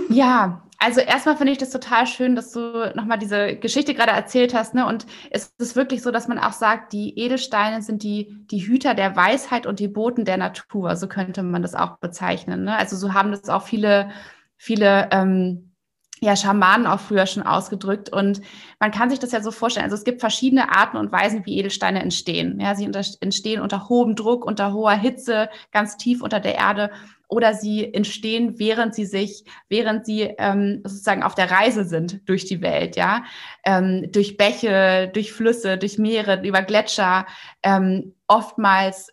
Ja, 0.10 0.64
also 0.80 1.00
erstmal 1.00 1.38
finde 1.38 1.54
ich 1.54 1.60
das 1.60 1.70
total 1.70 2.08
schön, 2.08 2.36
dass 2.36 2.52
du 2.52 2.92
nochmal 2.94 3.18
diese 3.18 3.56
Geschichte 3.56 3.94
gerade 3.94 4.12
erzählt 4.12 4.54
hast. 4.54 4.76
Ne? 4.76 4.86
Und 4.86 5.06
es 5.32 5.54
ist 5.58 5.78
wirklich 5.78 6.02
so, 6.02 6.12
dass 6.12 6.28
man 6.28 6.38
auch 6.38 6.52
sagt, 6.52 6.92
die 6.92 7.18
Edelsteine 7.18 7.82
sind 7.82 8.04
die, 8.04 8.36
die 8.52 8.68
Hüter 8.68 8.94
der 8.94 9.16
Weisheit 9.16 9.66
und 9.66 9.80
die 9.80 9.88
Boten 9.88 10.26
der 10.26 10.36
Natur. 10.36 10.98
So 10.98 11.08
könnte 11.08 11.42
man 11.42 11.62
das 11.62 11.74
auch 11.74 12.00
bezeichnen. 12.00 12.66
Ne? 12.66 12.76
Also 12.78 12.98
so 12.98 13.14
haben 13.14 13.32
das 13.32 13.48
auch 13.48 13.64
viele, 13.64 14.10
viele 14.58 15.08
ähm, 15.12 15.74
ja, 16.20 16.36
Schamanen 16.36 16.86
auch 16.86 17.00
früher 17.00 17.28
schon 17.28 17.44
ausgedrückt. 17.44 18.10
Und 18.10 18.42
man 18.80 18.92
kann 18.92 19.10
sich 19.10 19.20
das 19.20 19.32
ja 19.32 19.42
so 19.42 19.52
vorstellen. 19.52 19.86
Also 19.86 19.96
es 19.96 20.04
gibt 20.04 20.20
verschiedene 20.20 20.76
Arten 20.76 20.98
und 20.98 21.14
Weisen, 21.14 21.46
wie 21.46 21.58
Edelsteine 21.58 22.02
entstehen. 22.02 22.60
Ja, 22.60 22.76
sie 22.76 22.90
entstehen 23.22 23.62
unter 23.62 23.88
hohem 23.88 24.16
Druck, 24.16 24.46
unter 24.46 24.74
hoher 24.74 24.96
Hitze, 24.96 25.50
ganz 25.72 25.96
tief 25.96 26.22
unter 26.22 26.42
der 26.42 26.56
Erde 26.56 26.92
oder 27.34 27.56
sie 27.56 27.94
entstehen, 27.94 28.60
während 28.60 28.94
sie 28.94 29.06
sich, 29.06 29.44
während 29.68 30.06
sie 30.06 30.22
ähm, 30.38 30.82
sozusagen 30.84 31.24
auf 31.24 31.34
der 31.34 31.50
Reise 31.50 31.84
sind 31.84 32.28
durch 32.30 32.46
die 32.46 32.62
Welt, 32.62 32.96
ja, 32.96 33.24
ähm, 33.66 34.12
durch 34.12 34.38
Bäche, 34.38 35.10
durch 35.14 35.34
Flüsse, 35.34 35.78
durch 35.78 35.98
Meere, 35.98 36.46
über 36.46 36.62
Gletscher. 36.62 37.26
Ähm, 37.64 38.14
oftmals 38.28 39.12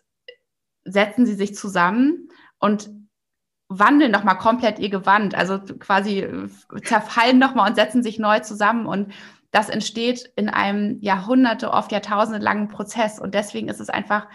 setzen 0.83 1.25
sie 1.25 1.35
sich 1.35 1.55
zusammen 1.55 2.29
und 2.59 2.89
wandeln 3.69 4.11
nochmal 4.11 4.37
komplett 4.37 4.79
ihr 4.79 4.89
Gewand, 4.89 5.33
also 5.33 5.59
quasi 5.59 6.19
äh, 6.19 6.49
zerfallen 6.83 7.39
nochmal 7.39 7.69
und 7.69 7.75
setzen 7.75 8.03
sich 8.03 8.19
neu 8.19 8.39
zusammen. 8.39 8.85
Und 8.85 9.13
das 9.49 9.69
entsteht 9.69 10.31
in 10.35 10.47
einem 10.47 10.99
Jahrhunderte, 11.01 11.71
oft 11.71 11.91
Jahrtausende 11.91 12.39
langen 12.39 12.67
Prozess. 12.67 13.19
Und 13.19 13.33
deswegen 13.33 13.67
ist 13.67 13.79
es 13.79 13.89
einfach 13.89 14.27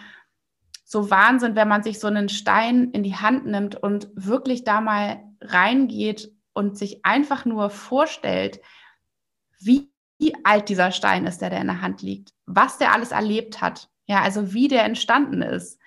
so 0.89 1.11
Wahnsinn, 1.11 1.57
wenn 1.57 1.67
man 1.67 1.83
sich 1.83 1.99
so 1.99 2.07
einen 2.07 2.29
Stein 2.29 2.93
in 2.93 3.03
die 3.03 3.17
Hand 3.17 3.45
nimmt 3.45 3.75
und 3.75 4.09
wirklich 4.15 4.63
da 4.63 4.81
mal 4.81 5.21
reingeht 5.41 6.33
und 6.53 6.79
sich 6.79 7.05
einfach 7.05 7.45
nur 7.45 7.71
vorstellt, 7.71 8.61
wie 9.59 9.91
alt 10.45 10.69
dieser 10.69 10.93
Stein 10.93 11.27
ist, 11.27 11.43
der 11.43 11.51
da 11.51 11.59
in 11.59 11.67
der 11.67 11.83
Hand 11.83 12.03
liegt, 12.03 12.33
was 12.47 12.79
der 12.79 12.93
alles 12.93 13.11
erlebt 13.11 13.61
hat, 13.61 13.91
ja, 14.07 14.23
also 14.23 14.55
wie 14.55 14.69
der 14.69 14.85
entstanden 14.85 15.43
ist, 15.43 15.81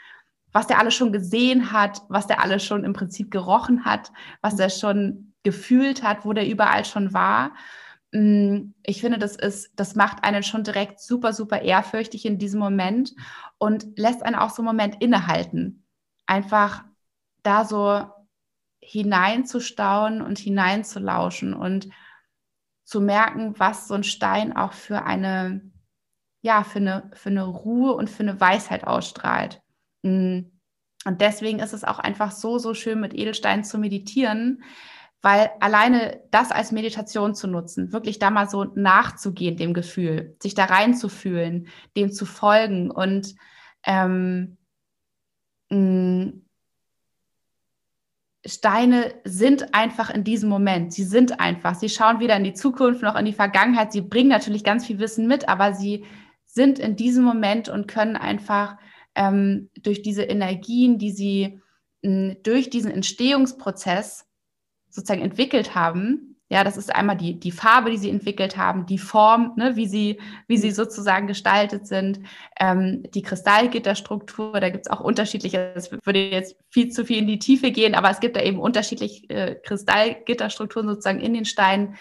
was 0.51 0.67
der 0.67 0.79
alles 0.79 0.95
schon 0.95 1.13
gesehen 1.13 1.71
hat, 1.71 2.01
was 2.09 2.27
der 2.27 2.43
alles 2.43 2.63
schon 2.65 2.83
im 2.83 2.91
Prinzip 2.91 3.31
gerochen 3.31 3.85
hat, 3.85 4.11
was 4.41 4.57
der 4.57 4.69
schon 4.69 5.33
gefühlt 5.43 6.03
hat, 6.03 6.25
wo 6.25 6.33
der 6.33 6.47
überall 6.47 6.83
schon 6.83 7.13
war. 7.13 7.53
Mm, 8.11 8.73
ich 8.83 9.01
finde, 9.01 9.19
das 9.19 9.35
ist, 9.35 9.71
das 9.75 9.95
macht 9.95 10.23
einen 10.23 10.43
schon 10.43 10.63
direkt 10.63 10.99
super, 10.99 11.33
super 11.33 11.61
ehrfürchtig 11.61 12.25
in 12.25 12.39
diesem 12.39 12.59
Moment 12.59 13.13
und 13.57 13.97
lässt 13.97 14.23
einen 14.23 14.35
auch 14.35 14.49
so 14.49 14.61
einen 14.61 14.67
Moment 14.67 15.01
innehalten. 15.01 15.85
Einfach 16.25 16.83
da 17.43 17.65
so 17.65 18.05
hineinzustauen 18.81 20.21
und 20.21 20.39
hineinzulauschen 20.39 21.53
und 21.53 21.89
zu 22.83 23.01
merken, 23.01 23.53
was 23.59 23.87
so 23.87 23.93
ein 23.93 24.03
Stein 24.03 24.55
auch 24.55 24.73
für 24.73 25.03
eine, 25.03 25.61
ja, 26.41 26.63
für 26.63 26.79
eine, 26.79 27.11
für 27.13 27.29
eine 27.29 27.43
Ruhe 27.43 27.93
und 27.93 28.09
für 28.09 28.23
eine 28.23 28.39
Weisheit 28.39 28.85
ausstrahlt. 28.85 29.61
Mm. 30.01 30.39
Und 31.05 31.21
deswegen 31.21 31.59
ist 31.59 31.73
es 31.73 31.85
auch 31.85 31.99
einfach 31.99 32.31
so, 32.31 32.57
so 32.57 32.73
schön 32.73 32.99
mit 32.99 33.13
Edelsteinen 33.13 33.63
zu 33.63 33.77
meditieren, 33.77 34.63
weil 35.21 35.51
alleine 35.59 36.21
das 36.31 36.51
als 36.51 36.71
Meditation 36.71 37.35
zu 37.35 37.47
nutzen, 37.47 37.91
wirklich 37.91 38.19
da 38.19 38.29
mal 38.29 38.49
so 38.49 38.63
nachzugehen, 38.63 39.57
dem 39.57 39.73
Gefühl, 39.73 40.35
sich 40.41 40.55
da 40.55 40.65
reinzufühlen, 40.65 41.67
dem 41.97 42.11
zu 42.11 42.25
folgen 42.25 42.89
und 42.89 43.35
ähm, 43.85 44.57
mh, 45.69 46.33
Steine 48.45 49.13
sind 49.25 49.73
einfach 49.73 50.09
in 50.09 50.23
diesem 50.23 50.49
Moment. 50.49 50.93
Sie 50.93 51.03
sind 51.03 51.41
einfach. 51.41 51.75
Sie 51.75 51.89
schauen 51.89 52.21
weder 52.21 52.37
in 52.37 52.45
die 52.45 52.53
Zukunft 52.53 53.01
noch 53.01 53.15
in 53.17 53.25
die 53.25 53.33
Vergangenheit. 53.33 53.91
Sie 53.91 54.01
bringen 54.01 54.29
natürlich 54.29 54.63
ganz 54.63 54.85
viel 54.85 54.99
Wissen 54.99 55.27
mit, 55.27 55.49
aber 55.49 55.73
sie 55.73 56.05
sind 56.45 56.79
in 56.79 56.95
diesem 56.95 57.25
Moment 57.25 57.67
und 57.67 57.87
können 57.87 58.15
einfach 58.15 58.77
ähm, 59.15 59.69
durch 59.81 60.01
diese 60.01 60.23
Energien, 60.23 60.97
die 60.97 61.11
sie 61.11 61.61
mh, 62.01 62.35
durch 62.43 62.69
diesen 62.69 62.91
Entstehungsprozess 62.91 64.25
sozusagen 64.89 65.21
entwickelt 65.21 65.75
haben. 65.75 66.35
Ja, 66.51 66.63
das 66.63 66.77
ist 66.77 66.93
einmal 66.93 67.15
die, 67.15 67.39
die 67.39 67.51
Farbe, 67.51 67.91
die 67.91 67.97
sie 67.97 68.09
entwickelt 68.09 68.57
haben, 68.57 68.87
die 68.87 68.97
Form, 68.97 69.53
ne, 69.55 69.75
wie, 69.75 69.85
sie, 69.85 70.19
wie 70.47 70.57
sie 70.57 70.71
sozusagen 70.71 71.27
gestaltet 71.27 71.85
sind, 71.85 72.21
ähm, 72.59 73.03
die 73.13 73.21
Kristallgitterstruktur, 73.21 74.59
da 74.59 74.69
gibt 74.69 74.87
es 74.87 74.91
auch 74.91 74.99
unterschiedliche, 74.99 75.73
das 75.75 75.91
würde 75.91 76.27
jetzt 76.29 76.55
viel 76.71 76.89
zu 76.89 77.05
viel 77.05 77.19
in 77.19 77.27
die 77.27 77.37
Tiefe 77.37 77.69
gehen, 77.71 77.93
aber 77.93 78.09
es 78.09 78.19
gibt 78.19 78.35
da 78.35 78.41
eben 78.41 78.59
unterschiedliche 78.59 79.29
äh, 79.29 79.55
Kristallgitterstrukturen 79.63 80.87
sozusagen 80.89 81.19
in 81.19 81.35
den 81.35 81.45
Steinen. 81.45 81.97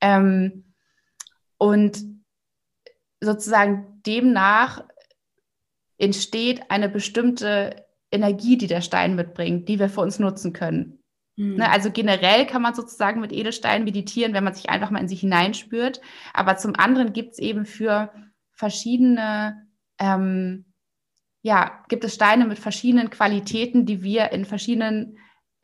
Ähm, 0.00 0.64
und 1.58 2.02
sozusagen 3.20 4.02
demnach 4.04 4.82
entsteht 5.96 6.72
eine 6.72 6.88
bestimmte 6.88 7.86
Energie, 8.10 8.58
die 8.58 8.66
der 8.66 8.80
Stein 8.80 9.14
mitbringt, 9.14 9.68
die 9.68 9.78
wir 9.78 9.88
für 9.88 10.00
uns 10.00 10.18
nutzen 10.18 10.52
können. 10.52 11.01
Mhm. 11.36 11.56
Ne, 11.56 11.70
also 11.70 11.90
generell 11.90 12.46
kann 12.46 12.62
man 12.62 12.74
sozusagen 12.74 13.20
mit 13.20 13.32
Edelsteinen 13.32 13.84
meditieren, 13.84 14.34
wenn 14.34 14.44
man 14.44 14.54
sich 14.54 14.70
einfach 14.70 14.90
mal 14.90 15.00
in 15.00 15.08
sich 15.08 15.20
hineinspürt. 15.20 16.00
Aber 16.34 16.56
zum 16.56 16.74
anderen 16.76 17.12
gibt 17.12 17.32
es 17.32 17.38
eben 17.38 17.64
für 17.64 18.12
verschiedene 18.52 19.66
ähm, 19.98 20.66
ja, 21.42 21.84
gibt 21.88 22.04
es 22.04 22.14
Steine 22.14 22.46
mit 22.46 22.58
verschiedenen 22.58 23.10
Qualitäten, 23.10 23.84
die 23.84 24.02
wir 24.02 24.30
in 24.30 24.44
verschiedenen 24.44 25.18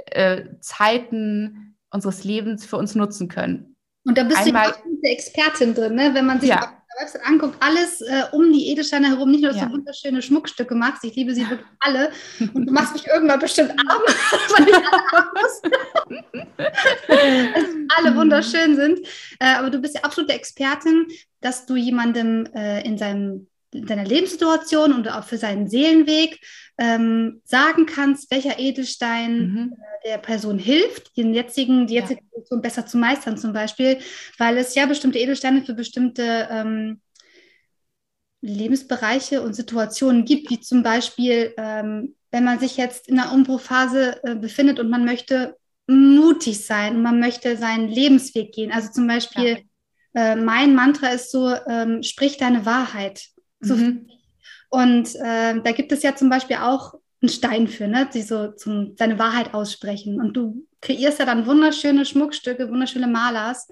äh, 0.07 0.44
Zeiten 0.61 1.76
unseres 1.90 2.24
Lebens 2.24 2.66
für 2.66 2.76
uns 2.76 2.94
nutzen 2.94 3.28
können. 3.28 3.76
Und 4.04 4.18
da 4.18 4.24
bist 4.24 4.46
Einmal, 4.46 4.72
du 4.85 5.00
die 5.02 5.09
Expertin 5.09 5.74
drin, 5.74 5.94
ne? 5.94 6.14
wenn 6.14 6.26
man 6.26 6.40
sich 6.40 6.50
ja. 6.50 6.77
Website 7.01 7.24
anguckt, 7.24 7.57
alles 7.61 8.01
äh, 8.01 8.24
um 8.33 8.53
die 8.53 8.68
Edelsteine 8.68 9.09
herum, 9.09 9.31
nicht 9.31 9.42
nur, 9.42 9.53
dass 9.53 9.61
ja. 9.61 9.66
du 9.66 9.72
wunderschöne 9.72 10.22
Schmuckstücke 10.22 10.74
machst, 10.74 11.05
ich 11.05 11.14
liebe 11.14 11.35
sie 11.35 11.48
wirklich 11.48 11.68
alle. 11.81 12.11
Und 12.55 12.66
du 12.66 12.72
machst 12.72 12.94
mich 12.94 13.07
irgendwann 13.07 13.38
bestimmt 13.38 13.70
arm, 13.70 14.03
weil 14.57 14.68
ich 14.68 14.77
alle, 16.57 17.87
alle 17.96 18.16
wunderschön 18.16 18.77
sind, 18.77 19.01
äh, 19.38 19.55
aber 19.55 19.70
du 19.70 19.79
bist 19.79 19.94
ja 19.94 20.03
absolute 20.03 20.33
Expertin, 20.33 21.07
dass 21.40 21.66
du 21.66 21.77
jemandem 21.77 22.46
äh, 22.55 22.85
in 22.85 22.98
seinem 22.98 23.48
in 23.72 23.87
seiner 23.87 24.04
Lebenssituation 24.04 24.92
und 24.92 25.09
auch 25.09 25.24
für 25.24 25.38
seinen 25.38 25.68
Seelenweg 25.68 26.40
ähm, 26.78 27.42
sagen 27.44 27.87
kannst, 27.87 28.31
welcher 28.31 28.59
Edelstein 28.59 29.38
mhm. 29.38 29.72
äh, 29.72 30.09
der 30.09 30.18
Person 30.18 30.59
hilft, 30.59 31.16
den 31.16 31.35
jetzigen, 31.35 31.87
die 31.87 31.94
jetzige 31.94 32.20
ja. 32.20 32.26
Situation 32.26 32.62
besser 32.62 32.87
zu 32.87 32.98
meistern 32.98 33.37
zum 33.37 33.52
Beispiel, 33.52 33.98
weil 34.38 34.57
es 34.57 34.74
ja 34.74 34.87
bestimmte 34.87 35.18
Edelsteine 35.18 35.64
für 35.64 35.74
bestimmte 35.74 36.48
ähm, 36.50 37.00
Lebensbereiche 38.40 39.42
und 39.42 39.54
Situationen 39.54 40.24
gibt, 40.24 40.50
wie 40.50 40.61
zum 40.61 40.83
Beispiel, 40.83 41.52
ähm, 41.59 42.14
wenn 42.31 42.44
man 42.44 42.61
sich 42.61 42.76
jetzt 42.76 43.09
in 43.09 43.18
einer 43.18 43.33
Umbruchphase 43.33 44.22
äh, 44.22 44.35
befindet 44.37 44.78
und 44.78 44.88
man 44.88 45.04
möchte 45.04 45.57
mutig 45.88 46.64
sein 46.64 46.96
und 46.96 47.02
man 47.02 47.18
möchte 47.18 47.57
seinen 47.57 47.88
Lebensweg 47.88 48.52
gehen. 48.52 48.70
Also 48.70 48.92
zum 48.92 49.09
Beispiel, 49.09 49.64
ja. 50.14 50.33
äh, 50.33 50.37
mein 50.37 50.74
Mantra 50.74 51.09
ist 51.09 51.33
so, 51.33 51.52
ähm, 51.66 52.02
sprich 52.02 52.37
deine 52.37 52.64
Wahrheit. 52.66 53.28
So 53.61 53.77
mhm. 53.77 54.09
Und 54.71 55.14
äh, 55.16 55.61
da 55.62 55.73
gibt 55.73 55.92
es 55.92 56.03
ja 56.03 56.14
zum 56.14 56.29
Beispiel 56.29 56.57
auch 56.57 56.94
einen 57.21 57.31
Stein 57.31 57.68
für, 57.68 57.88
ne, 57.88 58.09
die 58.12 58.23
so 58.23 58.53
zum, 58.53 58.94
seine 58.97 59.18
Wahrheit 59.18 59.55
aussprechen. 59.55 60.21
Und 60.21 60.37
du 60.37 60.66
kreierst 60.81 61.18
ja 61.18 61.25
dann 61.25 61.47
wunderschöne 61.47 62.05
Schmuckstücke, 62.05 62.71
wunderschöne 62.71 63.09
Malers. 63.09 63.68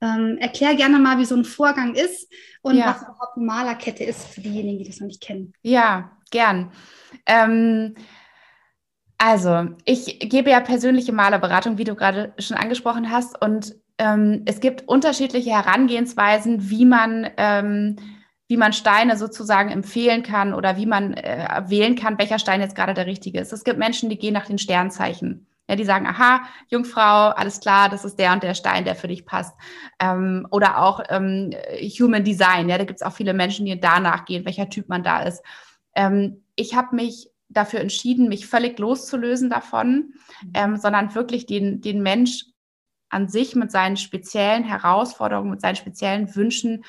Ähm, 0.00 0.38
erklär 0.38 0.74
gerne 0.74 0.98
mal, 0.98 1.18
wie 1.18 1.24
so 1.24 1.34
ein 1.34 1.44
Vorgang 1.44 1.94
ist 1.94 2.30
und 2.62 2.76
ja. 2.76 2.86
was 2.86 3.02
überhaupt 3.02 3.36
eine 3.36 3.46
Malerkette 3.46 4.04
ist 4.04 4.26
für 4.28 4.40
diejenigen, 4.40 4.78
die 4.78 4.86
das 4.86 5.00
noch 5.00 5.06
nicht 5.06 5.22
kennen. 5.22 5.52
Ja, 5.62 6.12
gern. 6.30 6.70
Ähm, 7.26 7.94
also, 9.18 9.68
ich 9.84 10.18
gebe 10.20 10.50
ja 10.50 10.60
persönliche 10.60 11.12
Malerberatung, 11.12 11.78
wie 11.78 11.84
du 11.84 11.94
gerade 11.94 12.34
schon 12.38 12.56
angesprochen 12.56 13.10
hast. 13.10 13.40
Und 13.40 13.74
ähm, 13.98 14.42
es 14.44 14.60
gibt 14.60 14.86
unterschiedliche 14.88 15.50
Herangehensweisen, 15.50 16.68
wie 16.70 16.84
man 16.84 17.30
ähm, 17.38 17.96
wie 18.48 18.56
man 18.56 18.72
Steine 18.72 19.16
sozusagen 19.16 19.70
empfehlen 19.70 20.22
kann 20.22 20.54
oder 20.54 20.76
wie 20.76 20.86
man 20.86 21.14
äh, 21.14 21.62
wählen 21.66 21.96
kann, 21.96 22.18
welcher 22.18 22.38
Stein 22.38 22.60
jetzt 22.60 22.76
gerade 22.76 22.94
der 22.94 23.06
richtige 23.06 23.40
ist. 23.40 23.52
Es 23.52 23.64
gibt 23.64 23.78
Menschen, 23.78 24.08
die 24.08 24.18
gehen 24.18 24.34
nach 24.34 24.46
den 24.46 24.58
Sternzeichen. 24.58 25.46
Ja, 25.68 25.74
die 25.74 25.84
sagen, 25.84 26.06
aha, 26.06 26.42
Jungfrau, 26.68 27.30
alles 27.30 27.58
klar, 27.58 27.88
das 27.88 28.04
ist 28.04 28.20
der 28.20 28.32
und 28.32 28.44
der 28.44 28.54
Stein, 28.54 28.84
der 28.84 28.94
für 28.94 29.08
dich 29.08 29.26
passt. 29.26 29.52
Ähm, 29.98 30.46
oder 30.52 30.78
auch 30.78 31.00
ähm, 31.08 31.50
Human 31.98 32.22
Design, 32.22 32.68
ja, 32.68 32.78
da 32.78 32.84
gibt 32.84 33.00
es 33.00 33.06
auch 33.06 33.12
viele 33.12 33.34
Menschen, 33.34 33.66
die 33.66 33.80
danach 33.80 34.26
gehen, 34.26 34.44
welcher 34.44 34.70
Typ 34.70 34.88
man 34.88 35.02
da 35.02 35.22
ist. 35.22 35.42
Ähm, 35.96 36.44
ich 36.54 36.76
habe 36.76 36.94
mich 36.94 37.30
dafür 37.48 37.80
entschieden, 37.80 38.28
mich 38.28 38.46
völlig 38.46 38.78
loszulösen 38.78 39.50
davon, 39.50 40.14
ähm, 40.54 40.76
sondern 40.76 41.16
wirklich 41.16 41.46
den, 41.46 41.80
den 41.80 42.00
Mensch 42.00 42.44
an 43.08 43.28
sich 43.28 43.56
mit 43.56 43.72
seinen 43.72 43.96
speziellen 43.96 44.62
Herausforderungen, 44.62 45.50
mit 45.50 45.60
seinen 45.60 45.76
speziellen 45.76 46.34
Wünschen 46.36 46.84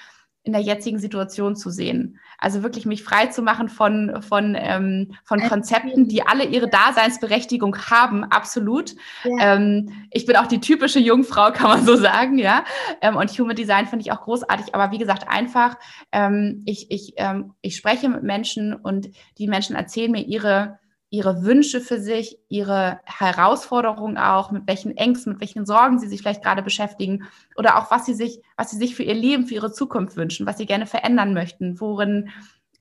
in 0.48 0.54
der 0.54 0.62
jetzigen 0.62 0.98
Situation 0.98 1.56
zu 1.56 1.70
sehen. 1.70 2.20
Also 2.40 2.64
wirklich 2.64 2.86
mich 2.86 3.04
frei 3.04 3.28
zu 3.28 3.42
machen 3.42 3.68
von, 3.68 4.22
von, 4.22 4.56
ähm, 4.58 5.14
von 5.24 5.42
Konzepten, 5.42 6.08
die 6.08 6.24
alle 6.24 6.46
ihre 6.46 6.70
Daseinsberechtigung 6.70 7.78
haben, 7.90 8.24
absolut. 8.24 8.96
Ja. 9.24 9.56
Ähm, 9.56 10.08
ich 10.10 10.26
bin 10.26 10.38
auch 10.38 10.48
die 10.48 10.62
typische 10.62 11.00
Jungfrau, 11.00 11.52
kann 11.52 11.68
man 11.70 11.86
so 11.86 11.96
sagen, 11.96 12.38
ja. 12.38 12.64
Ähm, 13.02 13.18
und 13.18 13.30
Human 13.38 13.56
Design 13.56 13.88
finde 13.88 14.04
ich 14.04 14.12
auch 14.12 14.22
großartig, 14.22 14.74
aber 14.74 14.92
wie 14.92 14.98
gesagt, 14.98 15.28
einfach, 15.28 15.76
ähm, 16.12 16.64
ich, 16.66 16.90
ich, 16.90 17.14
ähm, 17.18 17.54
ich 17.62 17.76
spreche 17.76 18.08
mit 18.08 18.24
Menschen 18.24 18.74
und 18.74 19.10
die 19.38 19.48
Menschen 19.48 19.76
erzählen 19.76 20.12
mir 20.12 20.26
ihre 20.26 20.80
ihre 21.10 21.43
Wünsche 21.43 21.80
für 21.80 22.00
sich, 22.00 22.38
ihre 22.50 23.00
Herausforderungen 23.06 24.17
auch, 24.17 24.52
mit 24.52 24.67
welchen 24.67 24.96
Ängsten, 24.98 25.34
mit 25.34 25.41
welchen 25.41 25.65
Sorgen 25.65 26.00
sie 26.00 26.08
sich 26.08 26.22
vielleicht 26.22 26.43
gerade 26.43 26.62
beschäftigen 26.62 27.24
oder 27.56 27.78
auch 27.78 27.91
was 27.91 28.06
sie 28.06 28.13
sich, 28.13 28.41
was 28.58 28.72
sie 28.72 28.78
sich 28.78 28.96
für 28.96 29.04
ihr 29.04 29.13
Leben, 29.13 29.48
für 29.48 29.56
ihre 29.56 29.72
Zukunft 29.72 30.17
wünschen, 30.17 30.46
was 30.46 30.58
sie 30.58 30.65
gerne 30.65 30.86
verändern 30.86 31.34
möchten, 31.34 31.80
worin, 31.80 32.30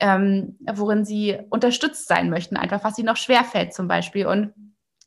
ähm, 0.01 0.59
worin 0.73 1.05
sie 1.05 1.39
unterstützt 1.51 2.09
sein 2.09 2.29
möchten, 2.29 2.57
einfach 2.57 2.83
was 2.83 2.99
ihnen 2.99 3.07
noch 3.07 3.17
schwerfällt 3.17 3.73
zum 3.73 3.87
Beispiel. 3.87 4.27
Und 4.27 4.53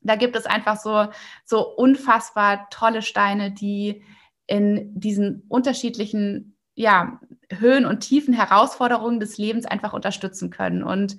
da 0.01 0.15
gibt 0.15 0.37
es 0.37 0.45
einfach 0.45 0.79
so, 0.79 1.07
so 1.43 1.67
unfassbar 1.67 2.69
tolle 2.69 3.01
Steine, 3.01 3.51
die 3.51 4.01
in 4.47 4.97
diesen 4.97 5.43
unterschiedlichen 5.49 6.55
ja, 6.73 7.19
Höhen 7.51 7.85
und 7.85 7.99
Tiefen 7.99 8.33
Herausforderungen 8.33 9.19
des 9.19 9.37
Lebens 9.37 9.65
einfach 9.65 9.91
unterstützen 9.91 10.49
können. 10.49 10.81
Und 10.81 11.17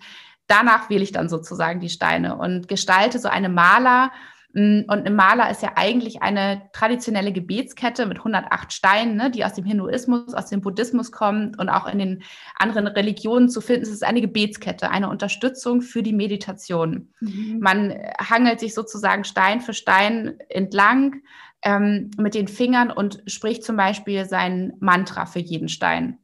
danach 0.50 0.90
wähle 0.90 1.02
ich 1.02 1.12
dann 1.12 1.28
sozusagen 1.28 1.80
die 1.80 1.88
Steine 1.88 2.36
und 2.36 2.68
gestalte 2.68 3.18
so 3.18 3.28
eine 3.28 3.48
Maler. 3.48 4.10
Mm, 4.52 4.80
und 4.88 4.90
eine 4.90 5.10
Maler 5.10 5.50
ist 5.50 5.62
ja 5.62 5.72
eigentlich 5.76 6.22
eine 6.22 6.62
traditionelle 6.72 7.32
Gebetskette 7.32 8.06
mit 8.06 8.18
108 8.18 8.72
Steinen, 8.72 9.16
ne, 9.16 9.30
die 9.30 9.44
aus 9.44 9.54
dem 9.54 9.64
Hinduismus, 9.64 10.34
aus 10.34 10.46
dem 10.46 10.60
Buddhismus 10.60 11.12
kommt 11.12 11.58
und 11.58 11.68
auch 11.68 11.86
in 11.86 11.98
den 12.00 12.22
anderen 12.56 12.88
Religionen 12.88 13.48
zu 13.48 13.60
finden. 13.60 13.82
Es 13.82 13.90
ist 13.90 14.04
eine 14.04 14.20
Gebetskette, 14.20 14.90
eine 14.90 15.08
Unterstützung 15.08 15.82
für 15.82 16.02
die 16.02 16.12
Meditation. 16.12 17.12
Mhm. 17.20 17.58
Man 17.60 17.94
hangelt 18.18 18.58
sich 18.58 18.74
sozusagen 18.74 19.24
Stein 19.24 19.60
für 19.60 19.74
Stein 19.74 20.38
entlang 20.48 21.22
ähm, 21.62 22.10
mit 22.18 22.34
den 22.34 22.48
Fingern 22.48 22.90
und 22.90 23.22
spricht 23.26 23.62
zum 23.62 23.76
Beispiel 23.76 24.24
sein 24.24 24.72
Mantra 24.80 25.26
für 25.26 25.40
jeden 25.40 25.68
Stein. 25.68 26.18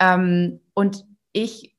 Ähm, 0.00 0.60
und 0.74 1.04
ich 1.32 1.77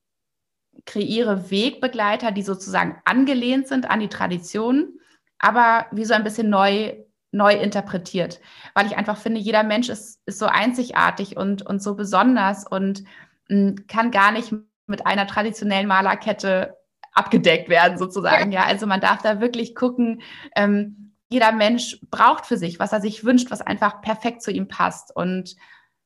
kreiere 0.89 1.51
Wegbegleiter, 1.51 2.31
die 2.31 2.41
sozusagen 2.41 2.99
angelehnt 3.05 3.67
sind 3.67 3.89
an 3.89 3.99
die 3.99 4.09
Tradition, 4.09 4.99
aber 5.37 5.85
wie 5.91 6.03
so 6.03 6.15
ein 6.15 6.23
bisschen 6.23 6.49
neu, 6.49 6.95
neu 7.31 7.53
interpretiert. 7.53 8.39
Weil 8.73 8.87
ich 8.87 8.97
einfach 8.97 9.17
finde, 9.17 9.39
jeder 9.39 9.61
Mensch 9.61 9.87
ist, 9.89 10.19
ist 10.25 10.39
so 10.39 10.47
einzigartig 10.47 11.37
und, 11.37 11.61
und 11.61 11.83
so 11.83 11.95
besonders 11.95 12.65
und 12.65 13.03
mh, 13.49 13.55
hm, 13.55 13.87
kann 13.87 14.09
gar 14.09 14.31
nicht 14.31 14.51
mit 14.87 15.05
einer 15.05 15.27
traditionellen 15.27 15.87
Malerkette 15.87 16.75
abgedeckt 17.13 17.69
werden, 17.69 17.99
sozusagen. 17.99 18.51
Ja, 18.51 18.63
also 18.63 18.87
man 18.87 18.99
darf 18.99 19.21
da 19.21 19.39
wirklich 19.39 19.75
gucken, 19.75 20.23
ähm, 20.55 21.13
jeder 21.29 21.51
Mensch 21.51 21.99
braucht 22.09 22.47
für 22.47 22.57
sich, 22.57 22.79
was 22.79 22.93
er 22.93 23.01
sich 23.01 23.23
wünscht, 23.23 23.51
was 23.51 23.61
einfach 23.61 24.01
perfekt 24.01 24.41
zu 24.41 24.51
ihm 24.51 24.67
passt. 24.67 25.15
Und 25.15 25.55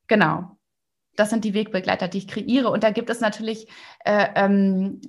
genau 0.08 0.58
das 1.16 1.30
sind 1.30 1.46
die 1.46 1.54
Wegbegleiter, 1.54 2.08
die 2.08 2.20
ich 2.20 2.28
kreiere. 2.28 2.70
Und 2.70 2.84
da 2.84 2.92
gibt 2.92 3.10
es 3.10 3.20
natürlich, 3.20 3.68
äh, 4.06 4.28
ähm, 4.36 5.02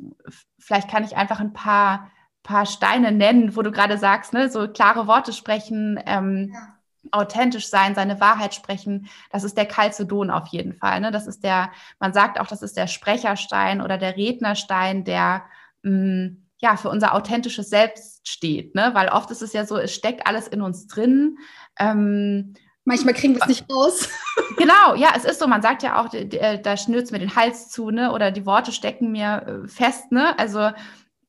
vielleicht 0.59 0.91
kann 0.91 1.05
ich 1.05 1.17
einfach 1.17 1.41
ein 1.41 1.53
paar, 1.53 2.11
paar 2.43 2.67
Steine 2.67 3.13
nennen, 3.13 3.57
wo 3.57 3.63
du 3.63 3.71
gerade 3.71 3.99
sagst, 3.99 4.33
ne, 4.33 4.51
so 4.51 4.69
klare 4.69 5.07
Worte 5.07 5.33
sprechen, 5.33 5.99
ähm, 6.07 6.53
ja. 6.53 6.77
authentisch 7.11 7.69
sein, 7.69 7.95
seine 7.95 8.21
Wahrheit 8.21 8.55
sprechen. 8.55 9.09
Das 9.31 9.45
ist 9.45 9.57
der 9.57 9.67
Calcedon 9.67 10.31
auf 10.31 10.49
jeden 10.49 10.75
Fall. 10.75 11.01
Ne? 11.01 11.11
Das 11.11 11.27
ist 11.27 11.43
der, 11.43 11.71
man 11.99 12.13
sagt 12.13 12.39
auch, 12.39 12.47
das 12.47 12.63
ist 12.63 12.77
der 12.77 12.87
Sprecherstein 12.87 13.81
oder 13.81 13.97
der 13.97 14.17
Rednerstein, 14.17 15.05
der 15.05 15.45
mh, 15.83 15.91
mm, 15.91 16.41
ja 16.59 16.77
für 16.77 16.89
unser 16.89 17.15
authentisches 17.15 17.69
Selbst 17.69 18.27
steht. 18.29 18.75
Ne? 18.75 18.91
Weil 18.95 19.09
oft 19.09 19.31
ist 19.31 19.43
es 19.43 19.53
ja 19.53 19.67
so, 19.67 19.77
es 19.77 19.95
steckt 19.95 20.27
alles 20.27 20.49
in 20.49 20.63
uns 20.63 20.87
drin. 20.87 21.39
Ähm, 21.79 22.55
Manchmal 22.85 23.15
kriegen 23.15 23.35
wir 23.35 23.43
es 23.43 23.49
nicht 23.49 23.71
raus. 23.71 24.09
Genau, 24.57 24.95
ja, 24.95 25.13
es 25.17 25.25
ist 25.25 25.41
so. 25.41 25.49
Man 25.49 25.63
sagt 25.63 25.83
ja 25.83 26.01
auch, 26.01 26.15
äh, 26.15 26.61
da 26.61 26.77
schnürt 26.77 27.05
es 27.05 27.11
mir 27.11 27.19
den 27.19 27.35
Hals 27.35 27.71
zu, 27.71 27.91
ne? 27.91 28.13
Oder 28.13 28.31
die 28.31 28.47
Worte 28.47 28.71
stecken 28.71 29.11
mir 29.11 29.65
äh, 29.65 29.69
fest, 29.69 30.13
ne? 30.13 30.39
Also 30.39 30.71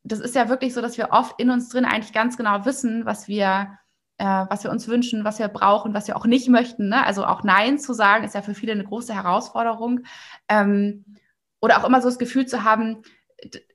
das 0.06 0.20
ist 0.20 0.36
ja 0.36 0.48
wirklich 0.48 0.74
so, 0.74 0.82
dass 0.82 0.98
wir 0.98 1.10
oft 1.12 1.39
in 1.39 1.50
uns 1.50 1.70
drin 1.70 1.84
eigentlich 1.84 2.13
ganz 2.13 2.38
genau 2.38 2.66
wissen, 2.66 3.06
was 3.06 3.28
wir, 3.28 3.80
äh, 4.18 4.26
was 4.26 4.64
wir 4.64 4.70
uns 4.70 4.88
wünschen, 4.88 5.26
was 5.26 5.39
wir 5.39 5.47
brauchen, 5.47 5.95
was 5.95 6.08
wir 6.08 6.16
auch 6.16 6.28
nicht 6.28 6.47
möchten. 6.47 6.89
Ne? 6.89 7.03
Also 7.03 7.26
auch 7.26 7.43
Nein 7.43 7.80
zu 7.80 7.93
sagen, 7.93 8.24
ist 8.24 8.36
ja 8.36 8.43
für 8.43 8.53
viele 8.53 8.74
eine 8.74 8.84
große 8.84 9.16
Herausforderung. 9.16 10.01
Ähm, 10.47 11.06
oder 11.60 11.80
auch 11.80 11.86
immer 11.86 12.01
so 12.01 12.08
das 12.08 12.20
Gefühl 12.20 12.45
zu 12.45 12.64
haben, 12.64 13.01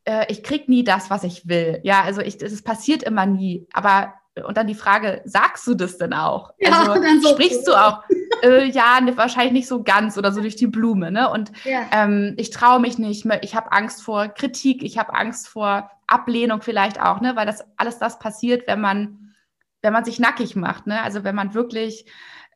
äh, 0.05 0.27
ich 0.29 0.45
krieg 0.45 0.69
nie 0.69 0.85
das, 0.85 1.11
was 1.11 1.25
ich 1.25 1.49
will. 1.49 1.81
Ja, 1.83 2.03
also 2.03 2.21
es 2.21 2.63
passiert 2.63 3.03
immer 3.03 3.27
nie. 3.27 3.67
Aber 3.73 4.15
und 4.45 4.57
dann 4.57 4.67
die 4.67 4.75
Frage, 4.75 5.23
sagst 5.25 5.67
du 5.67 5.75
das 5.75 5.99
denn 5.99 6.13
auch? 6.13 6.53
Ja, 6.59 6.71
also 6.71 6.95
dann 7.03 7.21
so 7.21 7.31
sprichst 7.31 7.67
du 7.67 7.75
auch, 7.75 8.03
äh, 8.43 8.65
ja, 8.65 9.01
ne, 9.01 9.17
wahrscheinlich 9.17 9.53
nicht 9.53 9.69
so 9.69 9.83
ganz 9.83 10.17
oder 10.17 10.33
so 10.33 10.41
durch 10.41 10.57
die 10.57 10.67
Blume, 10.67 11.11
ne? 11.11 11.29
Und 11.31 11.53
ja. 11.65 11.83
ähm, 11.93 12.35
ich 12.37 12.51
traue 12.51 12.81
mich 12.81 12.99
nicht, 12.99 13.27
ich 13.43 13.55
habe 13.55 13.73
Angst 13.73 14.03
vor 14.03 14.29
Kritik, 14.29 14.83
ich 14.83 14.99
habe 14.99 15.15
Angst 15.15 15.49
vor 15.49 15.91
Ablehnung 16.07 16.63
vielleicht 16.63 17.01
auch, 17.01 17.21
ne? 17.21 17.37
Weil 17.37 17.47
das 17.47 17.65
alles 17.77 17.99
das 17.99 18.19
passiert, 18.19 18.67
wenn 18.67 18.81
man, 18.81 19.35
wenn 19.83 19.93
man 19.93 20.05
sich 20.05 20.21
nackig 20.21 20.57
macht, 20.57 20.87
ne? 20.87 21.03
Also 21.03 21.25
wenn 21.25 21.35
man 21.35 21.55
wirklich 21.55 22.07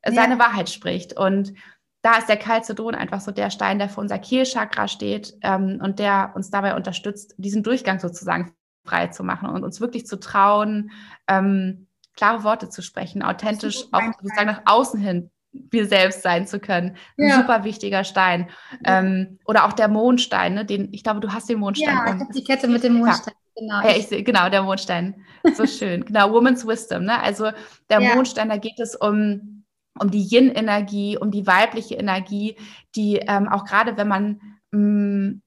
seine 0.07 0.35
ja. 0.35 0.39
Wahrheit 0.39 0.71
spricht. 0.71 1.17
Und 1.17 1.55
da 2.03 2.19
ist 2.19 2.29
der 2.29 2.37
Calcedon 2.37 2.95
einfach 2.95 3.21
so 3.21 3.31
der 3.31 3.51
Stein, 3.51 3.79
der 3.79 3.89
für 3.89 4.01
unser 4.01 4.19
Kehlchakra 4.19 4.89
steht 4.89 5.35
ähm, 5.43 5.81
und 5.83 5.99
der 5.99 6.33
uns 6.35 6.51
dabei 6.51 6.77
unterstützt, 6.77 7.35
diesen 7.39 7.63
Durchgang 7.63 7.99
sozusagen 7.99 8.55
frei 8.85 9.09
zu 9.09 9.25
machen 9.25 9.49
und 9.49 9.65
uns 9.65 9.81
wirklich 9.81 10.07
zu 10.07 10.19
trauen, 10.19 10.91
ähm, 11.29 11.87
klare 12.17 12.45
Worte 12.45 12.69
zu 12.69 12.83
sprechen, 12.83 13.23
authentisch 13.23 13.85
auch 13.93 14.03
sozusagen 14.21 14.47
nach 14.47 14.63
außen 14.67 15.01
hin 15.01 15.31
wir 15.71 15.87
selbst 15.87 16.23
sein 16.23 16.47
zu 16.47 16.59
können. 16.59 16.97
Ein 17.19 17.29
ja. 17.29 17.37
super 17.37 17.65
wichtiger 17.65 18.05
Stein. 18.05 18.51
Ja. 18.85 18.99
Ähm, 18.99 19.39
oder 19.47 19.65
auch 19.65 19.73
der 19.73 19.89
Mondstein, 19.89 20.55
ne? 20.55 20.65
den, 20.65 20.93
ich 20.93 21.05
glaube, 21.05 21.21
du 21.21 21.33
hast 21.33 21.49
den 21.49 21.59
Mondstein. 21.59 21.95
Ja, 21.95 22.07
ich 22.07 22.21
habe 22.21 22.33
die 22.35 22.45
Kette 22.45 22.69
mit 22.69 22.83
dem 22.83 22.95
Mondstein. 22.95 23.35
Genau. 23.57 23.83
Ja, 23.83 23.97
ich 23.97 24.09
sehe, 24.09 24.23
genau, 24.25 24.49
der 24.49 24.63
Mondstein. 24.63 25.25
So 25.55 25.67
schön. 25.67 26.05
genau, 26.05 26.33
Woman's 26.33 26.67
Wisdom. 26.67 27.05
Ne? 27.05 27.21
Also 27.21 27.51
der 27.89 28.01
Mondstein, 28.01 28.49
da 28.49 28.57
geht 28.57 28.81
es 28.81 28.97
um, 28.97 29.65
um 29.99 30.11
die 30.11 30.27
Yin-Energie, 30.29 31.17
um 31.19 31.31
die 31.31 31.47
weibliche 31.47 31.95
Energie, 31.95 32.57
die 32.97 33.17
ähm, 33.19 33.49
auch 33.49 33.65
gerade, 33.65 33.97
wenn 33.97 34.09
man 34.09 34.41
mh, 34.73 34.81
mm, 34.81 35.43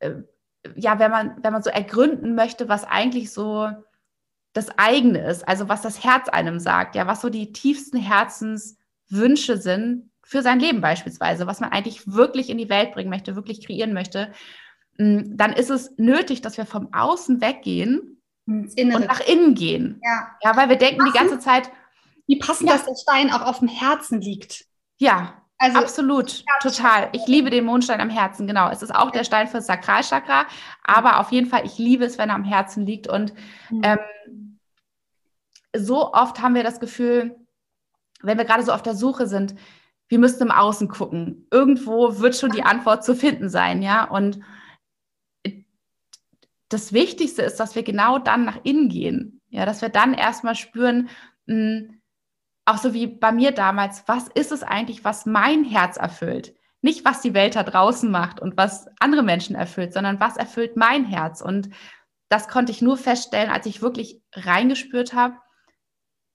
äh, 0.00 0.10
ja, 0.74 0.98
wenn 0.98 1.10
man, 1.10 1.36
wenn 1.42 1.52
man 1.52 1.62
so 1.62 1.70
ergründen 1.70 2.34
möchte, 2.34 2.68
was 2.68 2.84
eigentlich 2.84 3.32
so 3.32 3.70
das 4.52 4.70
eigene 4.78 5.26
ist, 5.26 5.46
also 5.46 5.68
was 5.68 5.82
das 5.82 6.02
Herz 6.02 6.28
einem 6.28 6.58
sagt, 6.58 6.94
ja, 6.94 7.06
was 7.06 7.20
so 7.20 7.28
die 7.28 7.52
tiefsten 7.52 7.98
Herzenswünsche 7.98 9.58
sind 9.58 10.10
für 10.24 10.42
sein 10.42 10.58
Leben 10.58 10.80
beispielsweise, 10.80 11.46
was 11.46 11.60
man 11.60 11.70
eigentlich 11.70 12.10
wirklich 12.10 12.50
in 12.50 12.58
die 12.58 12.68
Welt 12.68 12.92
bringen 12.92 13.10
möchte, 13.10 13.36
wirklich 13.36 13.64
kreieren 13.64 13.92
möchte, 13.92 14.32
mm, 14.98 15.36
dann 15.36 15.52
ist 15.52 15.70
es 15.70 15.92
nötig, 15.98 16.40
dass 16.40 16.56
wir 16.56 16.66
vom 16.66 16.92
Außen 16.92 17.40
weggehen 17.40 18.22
und 18.46 18.74
nach 19.06 19.20
innen 19.20 19.54
gehen. 19.54 20.00
Ja, 20.02 20.30
ja 20.42 20.56
weil 20.56 20.68
wir 20.68 20.76
denken 20.76 21.04
die 21.04 21.16
ganze 21.16 21.38
Zeit, 21.38 21.70
wie 22.26 22.38
passend, 22.38 22.70
ja. 22.70 22.76
dass 22.76 22.86
der 22.86 22.96
Stein 22.96 23.30
auch 23.30 23.42
auf 23.42 23.60
dem 23.60 23.68
Herzen 23.68 24.20
liegt. 24.20 24.64
Ja, 24.98 25.45
also, 25.58 25.78
Absolut, 25.78 26.44
total. 26.60 27.08
Ich 27.12 27.26
liebe 27.26 27.48
den 27.48 27.64
Mondstein 27.64 28.00
am 28.00 28.10
Herzen, 28.10 28.46
genau. 28.46 28.68
Es 28.70 28.82
ist 28.82 28.94
auch 28.94 29.10
der 29.10 29.24
Stein 29.24 29.46
für 29.46 29.56
das 29.56 29.66
Sakralchakra, 29.66 30.46
aber 30.84 31.18
auf 31.20 31.32
jeden 31.32 31.48
Fall, 31.48 31.64
ich 31.64 31.78
liebe 31.78 32.04
es, 32.04 32.18
wenn 32.18 32.28
er 32.28 32.34
am 32.34 32.44
Herzen 32.44 32.84
liegt. 32.84 33.08
Und 33.08 33.32
mhm. 33.70 33.82
ähm, 33.82 34.58
so 35.74 36.12
oft 36.12 36.42
haben 36.42 36.54
wir 36.54 36.62
das 36.62 36.78
Gefühl, 36.78 37.36
wenn 38.22 38.36
wir 38.36 38.44
gerade 38.44 38.64
so 38.64 38.72
auf 38.72 38.82
der 38.82 38.94
Suche 38.94 39.26
sind, 39.26 39.54
wir 40.08 40.18
müssten 40.18 40.44
im 40.44 40.50
Außen 40.50 40.88
gucken. 40.88 41.46
Irgendwo 41.50 42.18
wird 42.18 42.36
schon 42.36 42.50
die 42.50 42.62
Antwort 42.62 43.04
zu 43.04 43.14
finden 43.14 43.48
sein, 43.48 43.82
ja. 43.82 44.04
Und 44.04 44.40
das 46.68 46.92
Wichtigste 46.92 47.42
ist, 47.42 47.58
dass 47.58 47.74
wir 47.74 47.82
genau 47.82 48.18
dann 48.18 48.44
nach 48.44 48.58
innen 48.62 48.88
gehen. 48.88 49.40
Ja, 49.48 49.64
dass 49.64 49.80
wir 49.80 49.88
dann 49.88 50.12
erstmal 50.12 50.54
spüren, 50.54 51.08
mh, 51.46 51.54
hm, 51.54 51.95
auch 52.66 52.78
so 52.78 52.92
wie 52.92 53.06
bei 53.06 53.32
mir 53.32 53.52
damals, 53.52 54.02
was 54.06 54.28
ist 54.28 54.52
es 54.52 54.62
eigentlich, 54.62 55.04
was 55.04 55.24
mein 55.24 55.64
Herz 55.64 55.96
erfüllt? 55.96 56.54
Nicht, 56.82 57.04
was 57.04 57.20
die 57.20 57.32
Welt 57.32 57.56
da 57.56 57.62
draußen 57.62 58.10
macht 58.10 58.40
und 58.40 58.56
was 58.56 58.88
andere 59.00 59.22
Menschen 59.22 59.56
erfüllt, 59.56 59.92
sondern 59.92 60.20
was 60.20 60.36
erfüllt 60.36 60.76
mein 60.76 61.04
Herz? 61.04 61.40
Und 61.40 61.70
das 62.28 62.48
konnte 62.48 62.72
ich 62.72 62.82
nur 62.82 62.96
feststellen, 62.96 63.50
als 63.50 63.66
ich 63.66 63.82
wirklich 63.82 64.20
reingespürt 64.32 65.14
habe, 65.14 65.36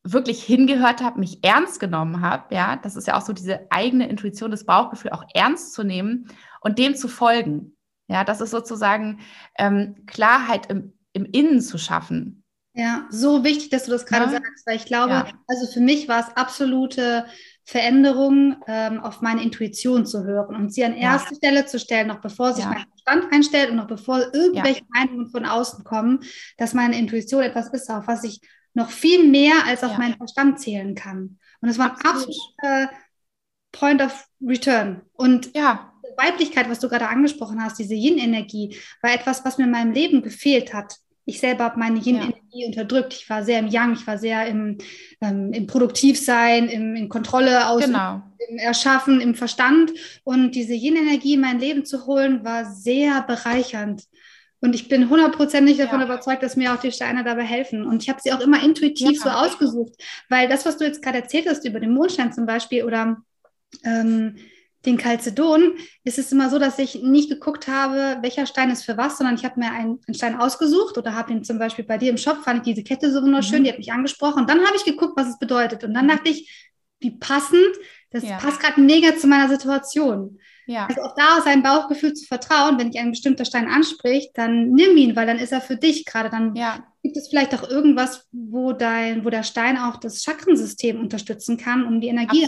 wirklich 0.04 0.44
hingehört 0.44 1.04
habe, 1.04 1.20
mich 1.20 1.44
ernst 1.44 1.80
genommen 1.80 2.22
habe. 2.22 2.56
Ja, 2.56 2.78
das 2.78 2.96
ist 2.96 3.08
ja 3.08 3.18
auch 3.18 3.22
so 3.22 3.34
diese 3.34 3.70
eigene 3.70 4.10
Intuition, 4.10 4.52
das 4.52 4.66
Bauchgefühl 4.66 5.12
auch 5.12 5.26
ernst 5.34 5.74
zu 5.74 5.84
nehmen 5.84 6.28
und 6.62 6.80
dem 6.80 6.96
zu 6.96 7.08
folgen. 7.08 7.78
Ja, 8.08 8.24
das 8.24 8.42
ist 8.42 8.52
sozusagen 8.52 9.20
ähm, 9.58 10.06
Klarheit 10.08 10.68
im, 10.68 10.94
im 11.14 11.26
Innen 11.26 11.62
zu 11.62 11.78
schaffen. 11.78 12.41
Ja, 12.74 13.06
so 13.10 13.44
wichtig, 13.44 13.70
dass 13.70 13.86
du 13.86 13.92
das 13.92 14.06
gerade 14.06 14.26
ja. 14.26 14.32
sagst, 14.32 14.66
weil 14.66 14.78
ich 14.78 14.86
glaube, 14.86 15.12
ja. 15.12 15.28
also 15.48 15.68
für 15.72 15.82
mich 15.82 16.08
war 16.08 16.22
es 16.22 16.38
absolute 16.38 17.26
Veränderung, 17.66 18.56
ähm, 18.66 19.02
auf 19.02 19.22
meine 19.22 19.44
Intuition 19.44 20.06
zu 20.06 20.24
hören 20.24 20.56
und 20.56 20.74
sie 20.74 20.86
an 20.86 20.94
erste 20.94 21.32
ja. 21.32 21.36
Stelle 21.36 21.66
zu 21.66 21.80
stellen, 21.80 22.08
noch 22.08 22.22
bevor 22.22 22.54
sich 22.54 22.66
mein 22.66 22.86
Verstand 22.90 23.34
einstellt 23.34 23.72
und 23.72 23.76
noch 23.76 23.88
bevor 23.88 24.34
irgendwelche 24.34 24.84
Meinungen 24.90 25.30
von 25.30 25.46
außen 25.46 25.84
kommen, 25.84 26.20
dass 26.58 26.74
meine 26.74 26.98
Intuition 26.98 27.44
etwas 27.44 27.68
ist, 27.70 27.90
auf 27.90 28.08
was 28.08 28.24
ich 28.24 28.40
noch 28.74 28.90
viel 28.90 29.28
mehr 29.28 29.66
als 29.68 29.84
auf 29.84 29.98
meinen 29.98 30.16
Verstand 30.16 30.62
zählen 30.62 30.96
kann. 30.96 31.40
Und 31.60 31.70
es 31.70 31.78
war 31.78 31.92
ein 31.92 32.06
absoluter 32.06 32.90
Point 33.74 34.02
of 34.02 34.28
Return. 34.42 35.02
Und 35.14 35.54
ja. 35.56 35.88
Weiblichkeit, 36.18 36.70
was 36.70 36.80
du 36.80 36.90
gerade 36.90 37.08
angesprochen 37.08 37.64
hast, 37.64 37.80
diese 37.80 37.96
Yin-Energie, 37.96 38.78
war 39.02 39.14
etwas, 39.14 39.46
was 39.46 39.58
mir 39.58 39.64
in 39.64 39.72
meinem 39.72 39.94
Leben 39.94 40.22
gefehlt 40.22 40.74
hat 40.74 40.98
ich 41.32 41.40
selber 41.40 41.64
habe 41.64 41.80
meine 41.80 42.00
Yin-Energie 42.00 42.62
ja. 42.62 42.68
unterdrückt. 42.68 43.14
Ich 43.14 43.30
war 43.30 43.44
sehr 43.44 43.60
im 43.60 43.68
Yang, 43.68 43.94
ich 43.94 44.06
war 44.06 44.18
sehr 44.18 44.46
im, 44.46 44.78
ähm, 45.22 45.54
im 45.54 45.66
Produktivsein, 45.66 46.68
im, 46.68 46.96
in 46.96 47.10
Kontrolle 47.10 47.68
aus, 47.68 47.86
genau. 47.86 48.22
im 48.50 48.58
Erschaffen, 48.58 49.22
im 49.22 49.34
Verstand. 49.34 49.92
Und 50.24 50.52
diese 50.52 50.74
Yin-Energie 50.74 51.36
in 51.36 51.42
mein 51.42 51.60
Leben 51.60 51.86
zu 51.86 52.06
holen, 52.06 52.44
war 52.44 52.66
sehr 52.66 53.22
bereichernd. 53.24 54.04
Und 54.60 54.76
ich 54.76 54.90
bin 54.90 55.10
hundertprozentig 55.10 55.78
davon 55.78 56.02
ja. 56.02 56.06
überzeugt, 56.06 56.44
dass 56.44 56.56
mir 56.56 56.74
auch 56.74 56.80
die 56.80 56.92
Steine 56.92 57.24
dabei 57.24 57.44
helfen. 57.44 57.86
Und 57.86 58.04
ich 58.04 58.10
habe 58.10 58.20
sie 58.22 58.32
auch 58.32 58.42
immer 58.42 58.64
intuitiv 58.64 59.18
ja. 59.18 59.24
so 59.24 59.30
ausgesucht, 59.30 59.94
weil 60.30 60.48
das, 60.48 60.66
was 60.66 60.78
du 60.78 60.86
jetzt 60.86 61.02
gerade 61.02 61.20
erzählt 61.20 61.48
hast 61.50 61.66
über 61.66 61.80
den 61.80 61.94
Mondstein 61.94 62.32
zum 62.32 62.46
Beispiel 62.46 62.84
oder 62.84 63.18
ähm, 63.84 64.36
den 64.86 64.98
Calcedon 64.98 65.76
ist 66.04 66.18
es 66.18 66.32
immer 66.32 66.50
so, 66.50 66.58
dass 66.58 66.80
ich 66.80 67.04
nicht 67.04 67.30
geguckt 67.30 67.68
habe, 67.68 68.18
welcher 68.22 68.46
Stein 68.46 68.72
ist 68.72 68.84
für 68.84 68.98
was, 68.98 69.18
sondern 69.18 69.36
ich 69.36 69.46
habe 69.46 69.60
mir 69.60 69.72
einen, 69.72 70.00
einen, 70.08 70.16
Stein 70.16 70.40
ausgesucht 70.40 70.98
oder 70.98 71.16
habe 71.16 71.32
ihn 71.32 71.44
zum 71.44 71.60
Beispiel 71.60 71.86
bei 71.86 71.98
dir 71.98 72.10
im 72.10 72.18
Shop, 72.18 72.44
fand 72.44 72.60
ich 72.60 72.74
diese 72.74 72.84
Kette 72.84 73.12
so 73.12 73.22
wunderschön, 73.22 73.60
mhm. 73.60 73.64
die 73.66 73.70
hat 73.72 73.78
mich 73.78 73.92
angesprochen. 73.92 74.42
Und 74.42 74.50
dann 74.50 74.66
habe 74.66 74.76
ich 74.76 74.84
geguckt, 74.84 75.14
was 75.16 75.30
es 75.30 75.40
bedeutet. 75.40 75.84
Und 75.84 75.94
dann 75.94 76.08
dachte 76.08 76.30
ich, 76.30 76.70
wie 77.00 77.12
passend, 77.12 77.76
das 78.10 78.24
ja. 78.24 78.38
passt 78.38 78.60
gerade 78.60 78.82
mega 78.82 79.16
zu 79.16 79.28
meiner 79.28 79.50
Situation. 79.50 80.40
Ja. 80.68 80.86
Also 80.88 81.02
auch 81.02 81.16
da 81.16 81.42
sein 81.44 81.64
Bauchgefühl 81.64 82.14
zu 82.14 82.26
vertrauen, 82.26 82.80
wenn 82.80 82.92
dich 82.92 83.02
ein 83.02 83.12
bestimmter 83.12 83.46
Stein 83.46 83.68
anspricht, 83.68 84.32
dann 84.36 84.72
nimm 84.72 84.96
ihn, 84.98 85.16
weil 85.16 85.28
dann 85.28 85.40
ist 85.40 85.52
er 85.52 85.62
für 85.62 85.76
dich 85.76 86.06
gerade. 86.06 86.30
Dann 86.30 86.56
ja. 86.56 86.86
gibt 87.04 87.18
es 87.18 87.30
vielleicht 87.30 87.54
auch 87.54 87.68
irgendwas, 87.70 88.28
wo 88.32 88.72
dein, 88.72 89.26
wo 89.26 89.30
der 89.30 89.44
Stein 89.44 89.78
auch 89.78 89.98
das 89.98 90.24
Chakrensystem 90.24 91.00
unterstützen 91.00 91.58
kann, 91.58 91.86
um 91.86 92.00
die 92.00 92.08
Energie 92.08 92.48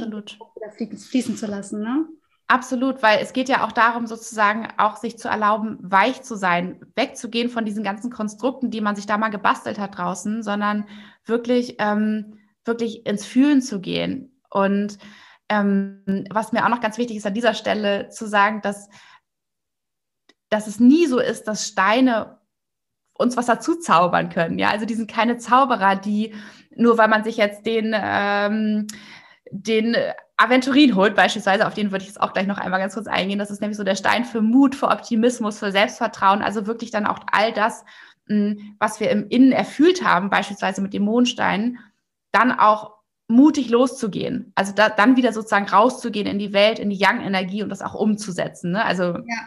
fließen 1.09 1.37
zu 1.37 1.47
lassen. 1.47 1.81
Ne? 1.81 2.05
Absolut, 2.53 3.01
weil 3.01 3.17
es 3.19 3.33
geht 3.33 3.49
ja 3.49 3.65
auch 3.65 3.71
darum, 3.71 4.05
sozusagen 4.05 4.67
auch 4.77 4.97
sich 4.97 5.17
zu 5.17 5.27
erlauben, 5.27 5.79
weich 5.81 6.21
zu 6.21 6.35
sein, 6.35 6.79
wegzugehen 6.95 7.49
von 7.49 7.65
diesen 7.65 7.83
ganzen 7.83 8.11
Konstrukten, 8.11 8.69
die 8.69 8.79
man 8.79 8.95
sich 8.95 9.07
da 9.07 9.17
mal 9.17 9.29
gebastelt 9.29 9.79
hat 9.79 9.97
draußen, 9.97 10.43
sondern 10.43 10.85
wirklich, 11.25 11.77
ähm, 11.79 12.37
wirklich 12.63 13.07
ins 13.07 13.25
Fühlen 13.25 13.63
zu 13.63 13.81
gehen. 13.81 14.39
Und 14.51 14.99
ähm, 15.49 16.03
was 16.29 16.51
mir 16.51 16.63
auch 16.63 16.69
noch 16.69 16.79
ganz 16.79 16.99
wichtig 16.99 17.17
ist 17.17 17.25
an 17.25 17.33
dieser 17.33 17.55
Stelle 17.55 18.09
zu 18.09 18.27
sagen, 18.27 18.61
dass, 18.61 18.87
dass 20.49 20.67
es 20.67 20.79
nie 20.79 21.07
so 21.07 21.17
ist, 21.17 21.47
dass 21.47 21.67
Steine 21.67 22.37
uns 23.15 23.35
was 23.35 23.47
dazu 23.47 23.79
zaubern 23.79 24.29
können. 24.29 24.59
Ja, 24.59 24.69
also 24.69 24.85
die 24.85 24.93
sind 24.93 25.09
keine 25.09 25.37
Zauberer, 25.37 25.95
die 25.95 26.35
nur 26.75 26.99
weil 26.99 27.07
man 27.07 27.23
sich 27.23 27.37
jetzt 27.37 27.65
den 27.65 27.95
ähm, 27.95 28.85
den 29.49 29.95
Aventurin 30.43 30.95
holt, 30.95 31.15
beispielsweise, 31.15 31.65
auf 31.65 31.73
den 31.73 31.91
würde 31.91 32.03
ich 32.03 32.09
jetzt 32.09 32.21
auch 32.21 32.33
gleich 32.33 32.47
noch 32.47 32.57
einmal 32.57 32.79
ganz 32.79 32.93
kurz 32.93 33.07
eingehen. 33.07 33.39
Das 33.39 33.51
ist 33.51 33.61
nämlich 33.61 33.77
so 33.77 33.83
der 33.83 33.95
Stein 33.95 34.25
für 34.25 34.41
Mut, 34.41 34.75
für 34.75 34.89
Optimismus, 34.89 35.59
für 35.59 35.71
Selbstvertrauen, 35.71 36.41
also 36.41 36.67
wirklich 36.67 36.91
dann 36.91 37.05
auch 37.05 37.19
all 37.31 37.53
das, 37.53 37.85
hm, 38.27 38.75
was 38.79 38.99
wir 38.99 39.09
im 39.09 39.27
Innen 39.29 39.51
erfüllt 39.51 40.03
haben, 40.03 40.29
beispielsweise 40.29 40.81
mit 40.81 40.93
dem 40.93 41.03
Mondstein, 41.03 41.79
dann 42.31 42.51
auch 42.51 42.93
mutig 43.27 43.69
loszugehen. 43.69 44.51
Also 44.55 44.73
da, 44.73 44.89
dann 44.89 45.15
wieder 45.15 45.33
sozusagen 45.33 45.67
rauszugehen 45.67 46.27
in 46.27 46.39
die 46.39 46.53
Welt, 46.53 46.79
in 46.79 46.89
die 46.89 46.99
Young-Energie 47.01 47.63
und 47.63 47.69
das 47.69 47.81
auch 47.81 47.93
umzusetzen. 47.93 48.71
Ne? 48.71 48.83
Also 48.83 49.03
ja. 49.03 49.41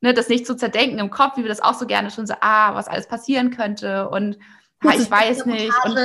ne, 0.00 0.14
das 0.14 0.28
nicht 0.28 0.46
zu 0.46 0.56
zerdenken 0.56 0.98
im 0.98 1.10
Kopf, 1.10 1.36
wie 1.36 1.42
wir 1.42 1.48
das 1.48 1.60
auch 1.60 1.74
so 1.74 1.86
gerne 1.86 2.10
schon 2.10 2.26
so, 2.26 2.34
ah, 2.40 2.74
was 2.74 2.88
alles 2.88 3.06
passieren 3.06 3.50
könnte 3.50 4.08
und 4.08 4.38
ha, 4.82 4.94
ich 4.94 5.10
weiß 5.10 5.46
nicht. 5.46 5.72
Und, 5.84 5.98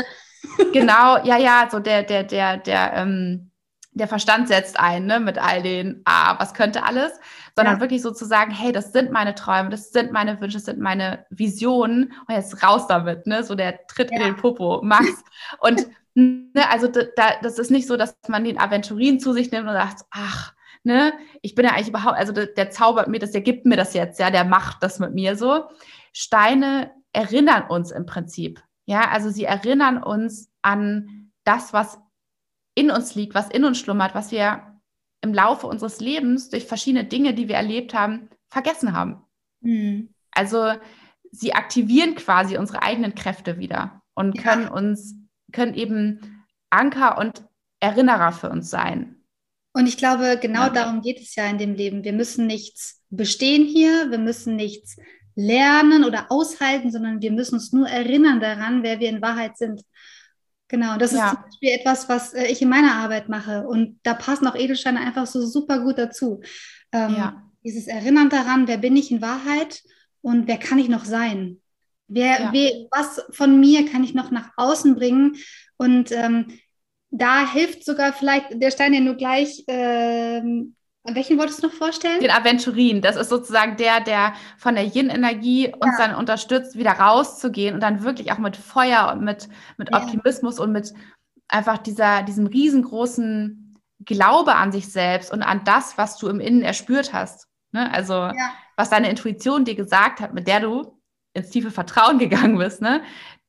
genau, 0.73 1.23
ja, 1.23 1.37
ja, 1.37 1.69
so 1.71 1.79
der, 1.79 2.03
der, 2.03 2.23
der, 2.23 2.57
der, 2.57 2.93
ähm, 2.93 3.51
der 3.93 4.07
Verstand 4.07 4.47
setzt 4.47 4.79
ein, 4.79 5.05
ne, 5.05 5.19
mit 5.19 5.37
all 5.37 5.61
den, 5.61 6.01
ah, 6.05 6.39
was 6.39 6.53
könnte 6.53 6.83
alles, 6.83 7.11
sondern 7.55 7.75
ja. 7.75 7.81
wirklich 7.81 8.01
so 8.01 8.11
zu 8.11 8.25
sagen, 8.25 8.51
hey, 8.51 8.71
das 8.71 8.91
sind 8.91 9.11
meine 9.11 9.35
Träume, 9.35 9.69
das 9.69 9.91
sind 9.91 10.11
meine 10.11 10.39
Wünsche, 10.41 10.57
das 10.57 10.65
sind 10.65 10.79
meine 10.79 11.25
Visionen 11.29 12.13
und 12.27 12.35
jetzt 12.35 12.63
raus 12.63 12.87
damit, 12.87 13.27
ne, 13.27 13.43
so 13.43 13.55
der 13.55 13.85
Tritt 13.87 14.11
ja. 14.11 14.17
in 14.17 14.23
den 14.23 14.35
Popo, 14.35 14.81
Max. 14.83 15.23
und, 15.59 15.87
ne, 16.15 16.69
also 16.69 16.87
da, 16.87 17.03
das 17.41 17.59
ist 17.59 17.71
nicht 17.71 17.87
so, 17.87 17.97
dass 17.97 18.15
man 18.27 18.43
den 18.43 18.59
Aventurin 18.59 19.19
zu 19.19 19.33
sich 19.33 19.51
nimmt 19.51 19.67
und 19.67 19.73
sagt, 19.73 20.05
ach, 20.11 20.53
ne, 20.83 21.13
ich 21.41 21.55
bin 21.55 21.65
ja 21.65 21.71
eigentlich 21.71 21.89
überhaupt, 21.89 22.17
also 22.17 22.33
der, 22.33 22.47
der 22.47 22.71
zaubert 22.71 23.07
mir 23.07 23.19
das, 23.19 23.31
der 23.31 23.41
gibt 23.41 23.65
mir 23.65 23.77
das 23.77 23.93
jetzt, 23.93 24.19
ja, 24.19 24.31
der 24.31 24.43
macht 24.43 24.81
das 24.81 24.99
mit 24.99 25.13
mir 25.13 25.35
so. 25.35 25.65
Steine 26.11 26.91
erinnern 27.13 27.67
uns 27.67 27.91
im 27.91 28.05
Prinzip, 28.05 28.61
ja, 28.85 29.09
also 29.09 29.29
sie 29.29 29.45
erinnern 29.45 30.01
uns 30.01 30.51
an 30.61 31.31
das, 31.43 31.73
was 31.73 31.99
in 32.75 32.91
uns 32.91 33.15
liegt, 33.15 33.35
was 33.35 33.49
in 33.49 33.63
uns 33.65 33.79
schlummert, 33.79 34.15
was 34.15 34.31
wir 34.31 34.79
im 35.21 35.33
Laufe 35.33 35.67
unseres 35.67 35.99
Lebens 35.99 36.49
durch 36.49 36.65
verschiedene 36.65 37.05
Dinge, 37.05 37.33
die 37.33 37.47
wir 37.47 37.55
erlebt 37.55 37.93
haben, 37.93 38.29
vergessen 38.49 38.93
haben. 38.93 39.23
Mhm. 39.61 40.09
Also 40.31 40.73
sie 41.31 41.53
aktivieren 41.53 42.15
quasi 42.15 42.57
unsere 42.57 42.83
eigenen 42.83 43.15
Kräfte 43.15 43.57
wieder 43.57 44.01
und 44.13 44.37
können 44.37 44.63
ja. 44.63 44.73
uns, 44.73 45.15
können 45.51 45.73
eben 45.75 46.45
Anker 46.69 47.17
und 47.17 47.43
Erinnerer 47.79 48.31
für 48.31 48.49
uns 48.49 48.69
sein. 48.69 49.23
Und 49.73 49.87
ich 49.87 49.97
glaube, 49.97 50.37
genau 50.39 50.63
ja. 50.63 50.69
darum 50.69 51.01
geht 51.01 51.19
es 51.19 51.35
ja 51.35 51.47
in 51.47 51.57
dem 51.57 51.73
Leben. 51.73 52.03
Wir 52.03 52.13
müssen 52.13 52.45
nichts 52.45 53.01
bestehen 53.09 53.65
hier, 53.65 54.11
wir 54.11 54.19
müssen 54.19 54.55
nichts 54.55 54.97
lernen 55.35 56.03
oder 56.03 56.27
aushalten, 56.29 56.91
sondern 56.91 57.21
wir 57.21 57.31
müssen 57.31 57.55
uns 57.55 57.73
nur 57.73 57.87
erinnern 57.87 58.39
daran, 58.39 58.83
wer 58.83 58.99
wir 58.99 59.09
in 59.09 59.21
Wahrheit 59.21 59.57
sind. 59.57 59.81
Genau, 60.73 60.97
das 60.97 61.11
ja. 61.11 61.27
ist 61.27 61.35
zum 61.35 61.43
Beispiel 61.43 61.69
etwas, 61.69 62.09
was 62.09 62.33
äh, 62.33 62.47
ich 62.47 62.59
in 62.63 62.67
meiner 62.67 62.95
Arbeit 62.95 63.29
mache. 63.29 63.67
Und 63.67 63.99
da 64.01 64.15
passen 64.15 64.47
auch 64.47 64.55
Edelsteine 64.55 64.99
einfach 64.99 65.27
so 65.27 65.45
super 65.45 65.81
gut 65.81 65.99
dazu. 65.99 66.41
Ähm, 66.91 67.13
ja. 67.15 67.43
Dieses 67.63 67.85
Erinnern 67.85 68.31
daran, 68.31 68.67
wer 68.67 68.79
bin 68.79 68.97
ich 68.97 69.11
in 69.11 69.21
Wahrheit 69.21 69.83
und 70.21 70.47
wer 70.47 70.57
kann 70.57 70.79
ich 70.79 70.89
noch 70.89 71.05
sein? 71.05 71.61
Wer, 72.07 72.41
ja. 72.41 72.49
wer, 72.53 72.71
was 72.89 73.23
von 73.29 73.59
mir 73.59 73.87
kann 73.87 74.03
ich 74.03 74.15
noch 74.15 74.31
nach 74.31 74.49
außen 74.57 74.95
bringen? 74.95 75.35
Und 75.77 76.11
ähm, 76.11 76.47
da 77.11 77.47
hilft 77.47 77.85
sogar 77.85 78.11
vielleicht 78.11 78.59
der 78.59 78.71
Stein, 78.71 78.93
den 78.93 79.05
du 79.05 79.15
gleich 79.15 79.63
ähm, 79.67 80.75
welchen 81.05 81.37
wolltest 81.37 81.61
du 81.61 81.67
noch 81.67 81.73
vorstellen? 81.73 82.21
Den 82.21 82.31
Aventurin. 82.31 83.01
Das 83.01 83.17
ist 83.17 83.29
sozusagen 83.29 83.75
der, 83.75 83.99
der 83.99 84.33
von 84.57 84.75
der 84.75 84.85
Yin-Energie 84.85 85.67
ja. 85.67 85.75
uns 85.79 85.97
dann 85.97 86.15
unterstützt, 86.15 86.77
wieder 86.77 86.91
rauszugehen 86.91 87.75
und 87.75 87.81
dann 87.81 88.03
wirklich 88.03 88.31
auch 88.31 88.37
mit 88.37 88.55
Feuer 88.55 89.11
und 89.11 89.21
mit, 89.21 89.49
mit 89.77 89.89
ja. 89.91 90.01
Optimismus 90.01 90.59
und 90.59 90.71
mit 90.71 90.93
einfach 91.49 91.77
dieser, 91.77 92.23
diesem 92.23 92.47
riesengroßen 92.47 93.79
Glaube 94.05 94.55
an 94.55 94.71
sich 94.71 94.91
selbst 94.91 95.31
und 95.31 95.43
an 95.43 95.63
das, 95.65 95.97
was 95.97 96.17
du 96.17 96.27
im 96.27 96.39
Innen 96.39 96.61
erspürt 96.61 97.13
hast. 97.13 97.47
Ne? 97.71 97.91
Also, 97.93 98.13
ja. 98.13 98.53
was 98.75 98.89
deine 98.89 99.09
Intuition 99.09 99.65
dir 99.65 99.75
gesagt 99.75 100.19
hat, 100.19 100.33
mit 100.33 100.47
der 100.47 100.61
du 100.61 100.99
ins 101.33 101.49
tiefe 101.49 101.71
Vertrauen 101.71 102.17
gegangen 102.19 102.57
bist, 102.57 102.81
ne? 102.81 103.01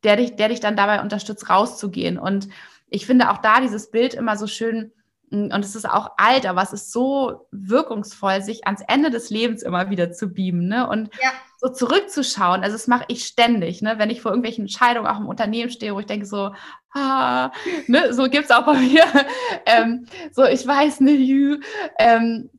der, 0.03 0.17
dich, 0.17 0.37
der 0.37 0.49
dich 0.49 0.61
dann 0.61 0.77
dabei 0.77 1.01
unterstützt, 1.01 1.49
rauszugehen. 1.49 2.19
Und 2.19 2.49
ich 2.89 3.07
finde 3.07 3.31
auch 3.31 3.39
da 3.39 3.61
dieses 3.61 3.91
Bild 3.91 4.15
immer 4.15 4.37
so 4.37 4.47
schön, 4.47 4.93
und 5.35 5.65
es 5.65 5.75
ist 5.75 5.89
auch 5.89 6.11
alt, 6.17 6.47
aber 6.47 6.63
es 6.63 6.73
ist 6.73 6.93
so 6.93 7.47
wirkungsvoll, 7.51 8.43
sich 8.43 8.67
ans 8.67 8.83
Ende 8.87 9.11
des 9.11 9.31
Lebens 9.31 9.63
immer 9.63 9.91
wieder 9.91 10.13
zu 10.13 10.29
beamen 10.29 10.69
ne? 10.69 10.89
und 10.89 11.11
ja. 11.23 11.31
so 11.59 11.69
zurückzuschauen. 11.69 12.63
Also 12.63 12.75
das 12.75 12.87
mache 12.87 13.05
ich 13.09 13.25
ständig, 13.25 13.83
ne? 13.83 13.99
wenn 13.99 14.11
ich 14.11 14.23
vor 14.23 14.33
irgendwelchen 14.33 14.65
Entscheidungen 14.65 15.07
auch 15.07 15.21
im 15.21 15.27
Unternehmen 15.27 15.71
stehe, 15.71 15.95
wo 15.95 16.01
ich 16.01 16.07
denke 16.07 16.27
so, 16.27 16.55
ah, 16.95 17.51
ne? 17.87 18.13
so 18.13 18.25
gibt 18.25 18.45
es 18.45 18.51
auch 18.51 18.65
bei 18.65 18.79
mir. 18.79 19.05
ähm, 19.67 20.07
so, 20.33 20.45
ich 20.45 20.67
weiß 20.67 21.01
nicht. 21.01 21.31
Ähm, 21.99 22.51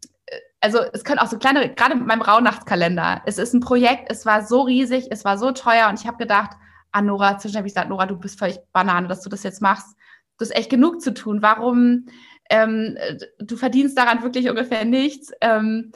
also 0.61 0.79
es 0.93 1.03
können 1.03 1.19
auch 1.19 1.27
so 1.27 1.37
kleine, 1.37 1.73
gerade 1.73 1.95
mit 1.95 2.07
meinem 2.07 2.21
Rauhnachtskalender. 2.21 3.21
Es 3.25 3.37
ist 3.37 3.53
ein 3.53 3.59
Projekt, 3.59 4.11
es 4.11 4.25
war 4.25 4.45
so 4.45 4.61
riesig, 4.61 5.07
es 5.11 5.23
war 5.23 5.37
so 5.37 5.51
teuer 5.51 5.89
und 5.89 5.99
ich 5.99 6.07
habe 6.07 6.17
gedacht, 6.17 6.51
ah 6.91 7.01
Nora, 7.01 7.37
zwischendurch 7.37 7.59
habe 7.59 7.67
ich 7.67 7.73
gesagt, 7.73 7.89
Nora, 7.89 8.05
du 8.05 8.17
bist 8.17 8.39
völlig 8.39 8.59
Banane, 8.71 9.07
dass 9.07 9.21
du 9.21 9.29
das 9.29 9.43
jetzt 9.43 9.61
machst. 9.61 9.95
Du 10.37 10.45
hast 10.45 10.55
echt 10.55 10.69
genug 10.69 11.01
zu 11.01 11.13
tun. 11.13 11.41
Warum 11.41 12.07
ähm, 12.49 12.97
du 13.39 13.57
verdienst 13.57 13.97
daran 13.97 14.23
wirklich 14.23 14.49
ungefähr 14.49 14.85
nichts. 14.85 15.31
Ähm, 15.41 15.91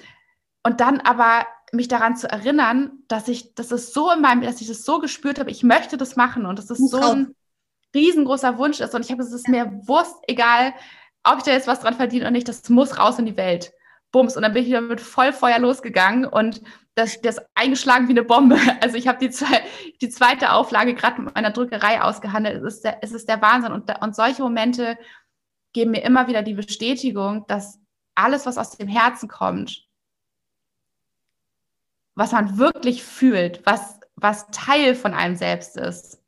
und 0.63 0.81
dann 0.81 0.99
aber 0.99 1.45
mich 1.71 1.87
daran 1.87 2.15
zu 2.15 2.29
erinnern, 2.29 2.91
dass 3.07 3.27
ich, 3.27 3.53
das 3.55 3.71
ist 3.71 3.93
so 3.93 4.11
in 4.11 4.21
meinem, 4.21 4.41
dass 4.41 4.61
ich 4.61 4.67
das 4.67 4.83
so 4.83 4.99
gespürt 4.99 5.39
habe, 5.39 5.51
ich 5.51 5.63
möchte 5.63 5.97
das 5.97 6.15
machen 6.15 6.45
und 6.45 6.57
dass 6.57 6.69
es 6.69 6.79
das 6.79 6.89
so 6.89 6.99
ein 6.99 7.35
riesengroßer 7.93 8.57
Wunsch 8.57 8.79
ist. 8.79 8.93
Und 8.95 9.05
ich 9.05 9.11
habe 9.11 9.21
es 9.21 9.31
ist 9.31 9.47
mir 9.47 9.71
Wurst, 9.85 10.15
egal, 10.27 10.73
ob 11.23 11.37
ich 11.37 11.43
da 11.43 11.51
jetzt 11.51 11.67
was 11.67 11.81
dran 11.81 11.95
verdiene 11.95 12.23
oder 12.23 12.31
nicht, 12.31 12.47
das 12.47 12.69
muss 12.69 12.97
raus 12.97 13.19
in 13.19 13.25
die 13.25 13.37
Welt. 13.37 13.71
Bums. 14.11 14.35
Und 14.35 14.41
dann 14.41 14.53
bin 14.53 14.63
ich 14.63 14.69
wieder 14.69 14.81
mit 14.81 15.01
Vollfeuer 15.01 15.59
losgegangen 15.59 16.25
und 16.25 16.61
das, 16.95 17.21
das 17.21 17.39
eingeschlagen 17.55 18.07
wie 18.07 18.13
eine 18.13 18.23
Bombe. 18.23 18.57
Also 18.81 18.97
ich 18.97 19.07
habe 19.07 19.19
die, 19.19 19.29
zwei, 19.29 19.61
die 20.01 20.09
zweite 20.09 20.51
Auflage 20.51 20.95
gerade 20.95 21.21
mit 21.21 21.35
meiner 21.35 21.51
Drückerei 21.51 22.01
ausgehandelt. 22.01 22.63
Es 22.63 22.75
ist 22.75 22.83
der, 22.83 22.97
es 23.03 23.11
ist 23.11 23.29
der 23.29 23.41
Wahnsinn. 23.41 23.71
Und, 23.71 23.91
und 24.01 24.15
solche 24.15 24.41
Momente 24.41 24.97
geben 25.73 25.91
mir 25.91 26.03
immer 26.03 26.27
wieder 26.27 26.43
die 26.43 26.53
Bestätigung, 26.53 27.45
dass 27.47 27.79
alles, 28.15 28.45
was 28.45 28.57
aus 28.57 28.77
dem 28.77 28.87
Herzen 28.87 29.29
kommt, 29.29 29.87
was 32.15 32.31
man 32.31 32.57
wirklich 32.57 33.03
fühlt, 33.03 33.65
was, 33.65 33.99
was 34.15 34.47
Teil 34.51 34.95
von 34.95 35.13
einem 35.13 35.35
selbst 35.35 35.77
ist, 35.77 36.21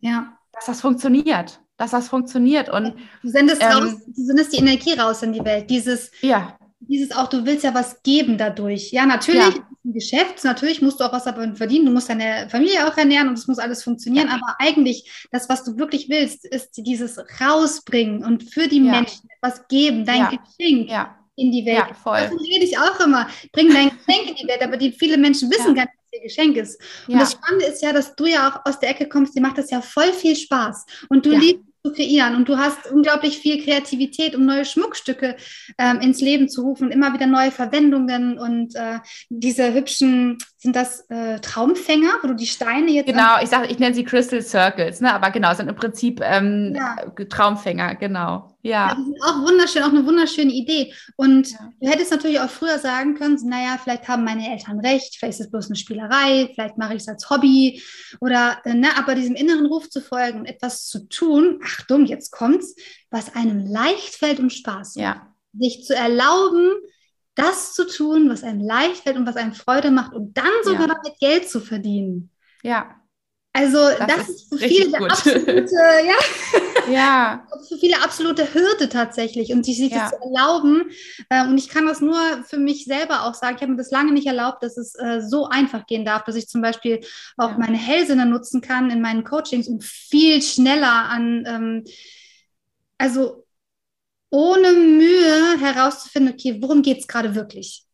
ja. 0.00 0.38
dass 0.52 0.66
das 0.66 0.80
funktioniert, 0.80 1.60
dass 1.76 1.90
das 1.90 2.08
funktioniert. 2.08 2.68
Und, 2.68 2.94
du 3.22 3.28
sendest 3.28 3.62
ähm, 3.62 3.70
raus, 3.70 3.94
du 4.06 4.24
sendest 4.24 4.52
die 4.52 4.58
Energie 4.58 4.94
raus 4.94 5.22
in 5.22 5.32
die 5.32 5.44
Welt. 5.44 5.68
Dieses, 5.68 6.10
ja 6.22 6.56
dieses 6.88 7.12
auch, 7.12 7.28
du 7.28 7.44
willst 7.44 7.64
ja 7.64 7.74
was 7.74 8.02
geben 8.02 8.38
dadurch. 8.38 8.92
Ja, 8.92 9.06
natürlich 9.06 9.56
ja. 9.56 9.68
Geschäft, 9.92 10.42
natürlich 10.44 10.80
musst 10.80 10.98
du 10.98 11.04
auch 11.04 11.12
was 11.12 11.24
davon 11.24 11.56
verdienen, 11.56 11.86
du 11.86 11.92
musst 11.92 12.08
deine 12.08 12.48
Familie 12.48 12.86
auch 12.88 12.96
ernähren 12.96 13.28
und 13.28 13.38
es 13.38 13.46
muss 13.46 13.58
alles 13.58 13.82
funktionieren, 13.82 14.28
ja. 14.28 14.34
aber 14.34 14.56
eigentlich 14.58 15.26
das, 15.30 15.48
was 15.48 15.62
du 15.62 15.76
wirklich 15.76 16.08
willst, 16.08 16.46
ist 16.46 16.70
dieses 16.78 17.18
rausbringen 17.40 18.24
und 18.24 18.44
für 18.44 18.66
die 18.66 18.78
ja. 18.78 18.92
Menschen 18.92 19.28
etwas 19.36 19.68
geben, 19.68 20.06
dein 20.06 20.28
Geschenk 20.30 20.90
in 21.36 21.52
die 21.52 21.66
Welt. 21.66 21.84
Ja, 21.88 21.94
voll. 21.94 22.20
Davon 22.20 22.38
rede 22.38 22.64
ich 22.64 22.78
auch 22.78 22.98
immer. 23.00 23.28
Bring 23.52 23.72
dein 23.72 23.90
Geschenk 23.90 24.30
in 24.30 24.36
die 24.36 24.48
Welt, 24.48 24.62
aber 24.62 24.76
die 24.76 24.92
viele 24.92 25.18
Menschen 25.18 25.50
wissen 25.50 25.74
gar 25.74 25.82
nicht, 25.82 25.94
was 25.96 26.12
ihr 26.12 26.22
Geschenk 26.22 26.56
ist. 26.56 26.80
Und 27.08 27.18
das 27.18 27.32
Spannende 27.32 27.66
ist 27.66 27.82
ja, 27.82 27.92
dass 27.92 28.14
du 28.14 28.26
ja 28.26 28.48
auch 28.48 28.66
aus 28.68 28.78
der 28.78 28.90
Ecke 28.90 29.08
kommst, 29.08 29.36
dir 29.36 29.42
macht 29.42 29.58
das 29.58 29.70
ja 29.70 29.82
voll 29.82 30.12
viel 30.12 30.36
Spaß 30.36 30.86
und 31.08 31.26
du 31.26 31.30
liebst 31.30 31.73
zu 31.84 31.92
kreieren. 31.92 32.34
Und 32.34 32.48
du 32.48 32.56
hast 32.56 32.90
unglaublich 32.90 33.38
viel 33.38 33.62
Kreativität, 33.62 34.34
um 34.34 34.46
neue 34.46 34.64
Schmuckstücke 34.64 35.36
ähm, 35.78 36.00
ins 36.00 36.20
Leben 36.20 36.48
zu 36.48 36.62
rufen 36.62 36.86
und 36.86 36.92
immer 36.92 37.12
wieder 37.12 37.26
neue 37.26 37.50
Verwendungen 37.50 38.38
und 38.38 38.74
äh, 38.74 39.00
diese 39.28 39.74
hübschen, 39.74 40.38
sind 40.64 40.74
das 40.74 41.00
äh, 41.10 41.40
Traumfänger, 41.40 42.08
wo 42.22 42.28
du 42.28 42.34
die 42.34 42.46
Steine 42.46 42.90
jetzt. 42.90 43.06
Genau, 43.06 43.38
ich 43.42 43.50
sage, 43.50 43.66
ich 43.66 43.78
nenne 43.78 43.94
sie 43.94 44.02
Crystal 44.02 44.40
Circles, 44.40 45.02
ne? 45.02 45.12
aber 45.12 45.30
genau, 45.30 45.52
sind 45.52 45.68
im 45.68 45.76
Prinzip 45.76 46.22
ähm, 46.24 46.74
ja. 46.74 46.96
Traumfänger, 47.28 47.96
genau. 47.96 48.56
Ja. 48.62 48.88
ja. 48.88 48.94
Das 48.94 49.06
ist 49.06 49.22
auch 49.22 49.46
wunderschön, 49.46 49.82
auch 49.82 49.90
eine 49.90 50.06
wunderschöne 50.06 50.50
Idee. 50.50 50.94
Und 51.16 51.50
ja. 51.50 51.58
du 51.78 51.86
hättest 51.86 52.12
natürlich 52.12 52.40
auch 52.40 52.48
früher 52.48 52.78
sagen 52.78 53.14
können, 53.14 53.38
naja, 53.44 53.78
vielleicht 53.82 54.08
haben 54.08 54.24
meine 54.24 54.50
Eltern 54.50 54.80
recht, 54.80 55.16
vielleicht 55.18 55.38
ist 55.38 55.44
es 55.44 55.50
bloß 55.50 55.66
eine 55.66 55.76
Spielerei, 55.76 56.50
vielleicht 56.54 56.78
mache 56.78 56.94
ich 56.94 57.02
es 57.02 57.08
als 57.08 57.28
Hobby 57.28 57.82
oder, 58.20 58.56
äh, 58.64 58.72
ne, 58.72 58.88
aber 58.96 59.14
diesem 59.14 59.34
inneren 59.34 59.66
Ruf 59.66 59.90
zu 59.90 60.00
folgen 60.00 60.40
und 60.40 60.46
etwas 60.46 60.86
zu 60.86 61.06
tun, 61.10 61.60
Achtung, 61.62 62.06
jetzt 62.06 62.30
kommt's, 62.30 62.74
was 63.10 63.36
einem 63.36 63.66
leicht 63.66 64.14
fällt 64.14 64.40
und 64.40 64.50
Spaß 64.50 64.96
macht. 64.96 65.04
Ja. 65.04 65.26
Sich 65.52 65.84
zu 65.84 65.94
erlauben, 65.94 66.72
das 67.34 67.72
zu 67.72 67.86
tun, 67.86 68.28
was 68.28 68.42
einem 68.42 68.60
leicht 68.60 69.02
fällt 69.02 69.16
und 69.16 69.26
was 69.26 69.36
einem 69.36 69.54
Freude 69.54 69.90
macht 69.90 70.14
und 70.14 70.36
dann 70.36 70.52
sogar 70.62 70.88
ja. 70.88 70.94
damit 70.94 71.18
Geld 71.18 71.48
zu 71.48 71.60
verdienen. 71.60 72.30
Ja. 72.62 72.96
Also 73.56 73.78
das, 73.78 74.08
das 74.08 74.28
ist 74.28 74.48
für 74.48 74.58
viele 74.58 74.90
der 74.90 75.02
absolute, 75.02 75.70
ja, 76.04 76.92
ja. 76.92 77.46
für 77.68 77.78
viele 77.78 78.02
absolute 78.02 78.52
Hürde 78.52 78.88
tatsächlich 78.88 79.52
und 79.52 79.64
sich 79.64 79.78
ja. 79.78 79.96
das 79.96 80.10
zu 80.10 80.16
erlauben. 80.16 80.90
Äh, 81.28 81.46
und 81.46 81.56
ich 81.56 81.68
kann 81.68 81.86
das 81.86 82.00
nur 82.00 82.18
für 82.44 82.58
mich 82.58 82.84
selber 82.84 83.22
auch 83.22 83.34
sagen. 83.34 83.54
Ich 83.54 83.62
habe 83.62 83.70
mir 83.70 83.78
das 83.78 83.92
lange 83.92 84.10
nicht 84.10 84.26
erlaubt, 84.26 84.64
dass 84.64 84.76
es 84.76 84.96
äh, 84.96 85.20
so 85.20 85.46
einfach 85.46 85.86
gehen 85.86 86.04
darf, 86.04 86.24
dass 86.24 86.34
ich 86.34 86.48
zum 86.48 86.62
Beispiel 86.62 87.00
auch 87.36 87.50
ja. 87.50 87.58
meine 87.58 87.76
Hellsinne 87.76 88.26
nutzen 88.26 88.60
kann 88.60 88.90
in 88.90 89.00
meinen 89.00 89.22
Coachings 89.22 89.68
und 89.68 89.84
viel 89.84 90.42
schneller 90.42 91.04
an, 91.04 91.44
ähm, 91.46 91.84
also 92.98 93.43
ohne 94.34 94.72
Mühe 94.72 95.60
herauszufinden, 95.60 96.34
okay, 96.34 96.58
worum 96.60 96.82
geht 96.82 96.98
es 96.98 97.06
gerade 97.06 97.36
wirklich? 97.36 97.84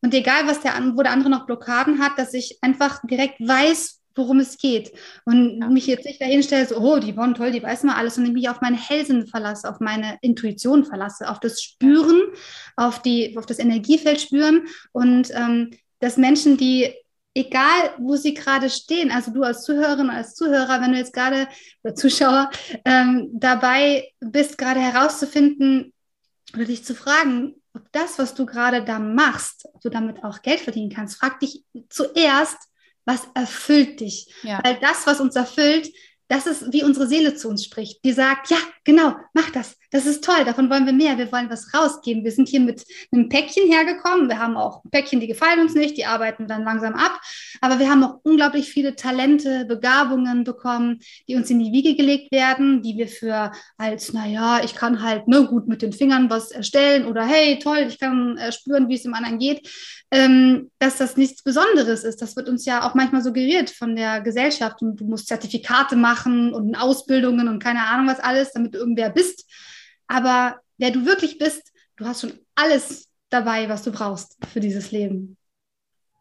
Und 0.00 0.14
egal, 0.14 0.46
was 0.46 0.60
der, 0.60 0.72
wo 0.94 1.02
der 1.02 1.12
andere 1.12 1.28
noch 1.28 1.44
Blockaden 1.44 2.02
hat, 2.02 2.18
dass 2.18 2.32
ich 2.32 2.58
einfach 2.62 3.02
direkt 3.04 3.38
weiß, 3.40 4.00
worum 4.14 4.40
es 4.40 4.56
geht. 4.56 4.92
Und 5.26 5.60
ja. 5.60 5.68
mich 5.68 5.86
jetzt 5.86 6.06
nicht 6.06 6.22
dahin 6.22 6.42
stelle, 6.42 6.66
so, 6.66 6.78
oh, 6.78 6.98
die 6.98 7.12
Bonn, 7.12 7.34
toll, 7.34 7.52
die 7.52 7.62
weiß 7.62 7.82
mal 7.82 7.96
alles, 7.96 8.16
und 8.16 8.24
ich 8.24 8.32
mich 8.32 8.48
auf 8.48 8.62
meine 8.62 8.78
Hellsinn 8.78 9.26
verlasse, 9.26 9.68
auf 9.68 9.80
meine 9.80 10.16
Intuition 10.22 10.86
verlasse, 10.86 11.28
auf 11.28 11.38
das 11.40 11.60
Spüren, 11.62 12.22
auf, 12.76 13.02
die, 13.02 13.36
auf 13.36 13.44
das 13.44 13.58
Energiefeld 13.58 14.22
spüren 14.22 14.66
und 14.92 15.30
ähm, 15.34 15.70
dass 16.00 16.16
Menschen, 16.16 16.56
die 16.56 16.94
egal 17.34 17.94
wo 17.98 18.16
sie 18.16 18.32
gerade 18.32 18.70
stehen, 18.70 19.10
also 19.10 19.32
du 19.32 19.42
als 19.42 19.64
Zuhörerin, 19.64 20.10
als 20.10 20.34
Zuhörer, 20.34 20.80
wenn 20.80 20.92
du 20.92 20.98
jetzt 20.98 21.12
gerade, 21.12 21.48
oder 21.82 21.94
Zuschauer, 21.94 22.50
ähm, 22.84 23.30
dabei 23.32 24.08
bist, 24.20 24.56
gerade 24.56 24.80
herauszufinden 24.80 25.92
oder 26.54 26.64
dich 26.64 26.84
zu 26.84 26.94
fragen, 26.94 27.56
ob 27.74 27.90
das, 27.92 28.18
was 28.18 28.34
du 28.34 28.46
gerade 28.46 28.84
da 28.84 28.98
machst, 28.98 29.66
ob 29.72 29.80
du 29.80 29.90
damit 29.90 30.22
auch 30.22 30.42
Geld 30.42 30.60
verdienen 30.60 30.90
kannst, 30.90 31.18
frag 31.18 31.40
dich 31.40 31.64
zuerst, 31.88 32.56
was 33.04 33.28
erfüllt 33.34 34.00
dich? 34.00 34.32
Ja. 34.42 34.60
Weil 34.64 34.78
das, 34.80 35.06
was 35.06 35.20
uns 35.20 35.36
erfüllt, 35.36 35.92
das 36.28 36.46
ist, 36.46 36.72
wie 36.72 36.84
unsere 36.84 37.06
Seele 37.06 37.34
zu 37.34 37.48
uns 37.48 37.64
spricht. 37.64 38.02
Die 38.04 38.12
sagt, 38.12 38.50
ja, 38.50 38.56
genau, 38.84 39.14
mach 39.34 39.50
das. 39.50 39.76
Das 39.94 40.06
ist 40.06 40.24
toll, 40.24 40.44
davon 40.44 40.68
wollen 40.70 40.86
wir 40.86 40.92
mehr. 40.92 41.18
Wir 41.18 41.30
wollen 41.30 41.48
was 41.48 41.72
rausgeben. 41.72 42.24
Wir 42.24 42.32
sind 42.32 42.48
hier 42.48 42.58
mit 42.58 42.84
einem 43.12 43.28
Päckchen 43.28 43.70
hergekommen. 43.70 44.28
Wir 44.28 44.40
haben 44.40 44.56
auch 44.56 44.82
Päckchen, 44.90 45.20
die 45.20 45.28
gefallen 45.28 45.60
uns 45.60 45.76
nicht, 45.76 45.96
die 45.96 46.04
arbeiten 46.04 46.48
dann 46.48 46.64
langsam 46.64 46.94
ab. 46.94 47.20
Aber 47.60 47.78
wir 47.78 47.88
haben 47.88 48.02
auch 48.02 48.18
unglaublich 48.24 48.68
viele 48.68 48.96
Talente, 48.96 49.64
Begabungen 49.66 50.42
bekommen, 50.42 50.98
die 51.28 51.36
uns 51.36 51.48
in 51.48 51.60
die 51.60 51.70
Wiege 51.70 51.94
gelegt 51.94 52.32
werden, 52.32 52.82
die 52.82 52.96
wir 52.96 53.06
für 53.06 53.52
als, 53.78 54.12
naja, 54.12 54.64
ich 54.64 54.74
kann 54.74 55.00
halt 55.00 55.28
ne, 55.28 55.46
gut 55.46 55.68
mit 55.68 55.80
den 55.80 55.92
Fingern 55.92 56.28
was 56.28 56.50
erstellen 56.50 57.06
oder 57.06 57.24
hey, 57.24 57.60
toll, 57.60 57.86
ich 57.86 58.00
kann 58.00 58.36
äh, 58.36 58.50
spüren, 58.50 58.88
wie 58.88 58.96
es 58.96 59.04
dem 59.04 59.14
anderen 59.14 59.38
geht, 59.38 59.70
ähm, 60.10 60.72
dass 60.80 60.96
das 60.96 61.16
nichts 61.16 61.44
Besonderes 61.44 62.02
ist. 62.02 62.20
Das 62.20 62.34
wird 62.34 62.48
uns 62.48 62.64
ja 62.64 62.84
auch 62.84 62.96
manchmal 62.96 63.22
suggeriert 63.22 63.70
von 63.70 63.94
der 63.94 64.22
Gesellschaft 64.22 64.82
und 64.82 64.96
du 64.96 65.04
musst 65.04 65.28
Zertifikate 65.28 65.94
machen 65.94 66.52
und 66.52 66.74
Ausbildungen 66.74 67.46
und 67.46 67.62
keine 67.62 67.86
Ahnung 67.86 68.08
was 68.08 68.18
alles, 68.18 68.52
damit 68.52 68.74
du 68.74 68.78
irgendwer 68.78 69.10
bist. 69.10 69.48
Aber 70.06 70.60
wer 70.78 70.90
du 70.90 71.06
wirklich 71.06 71.38
bist, 71.38 71.72
du 71.96 72.06
hast 72.06 72.22
schon 72.22 72.32
alles 72.54 73.08
dabei, 73.30 73.68
was 73.68 73.82
du 73.82 73.92
brauchst 73.92 74.36
für 74.52 74.60
dieses 74.60 74.92
Leben. 74.92 75.36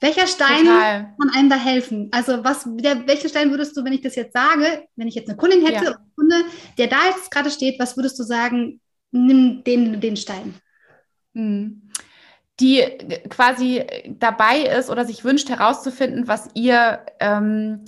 Welcher 0.04 0.28
Stein 0.28 0.66
Total. 0.66 1.16
kann 1.18 1.30
einem 1.34 1.50
da 1.50 1.56
helfen? 1.56 2.10
Also 2.12 2.44
was, 2.44 2.66
der, 2.66 3.08
welcher 3.08 3.30
Stein 3.30 3.52
würdest 3.52 3.78
du, 3.78 3.86
wenn 3.86 3.94
ich 3.94 4.02
das 4.02 4.16
jetzt 4.16 4.34
sage, 4.34 4.86
wenn 4.98 5.08
ich 5.08 5.16
jetzt 5.16 5.30
eine 5.30 5.38
Kundin 5.38 5.66
hätte, 5.66 5.86
ja. 5.86 5.98
Kunde, 6.16 6.44
der 6.78 6.88
da 6.88 6.98
jetzt 7.08 7.32
gerade 7.32 7.50
steht, 7.50 7.80
was 7.80 7.96
würdest 7.96 8.20
du 8.20 8.24
sagen, 8.24 8.82
nimm 9.12 9.64
den, 9.64 10.02
den 10.02 10.18
Stein? 10.18 10.56
Hm. 11.34 11.90
Die 12.60 12.84
quasi 13.30 13.86
dabei 14.20 14.64
ist 14.78 14.90
oder 14.90 15.06
sich 15.06 15.24
wünscht 15.24 15.50
herauszufinden, 15.50 16.28
was 16.28 16.50
ihr, 16.54 17.06
ähm, 17.22 17.86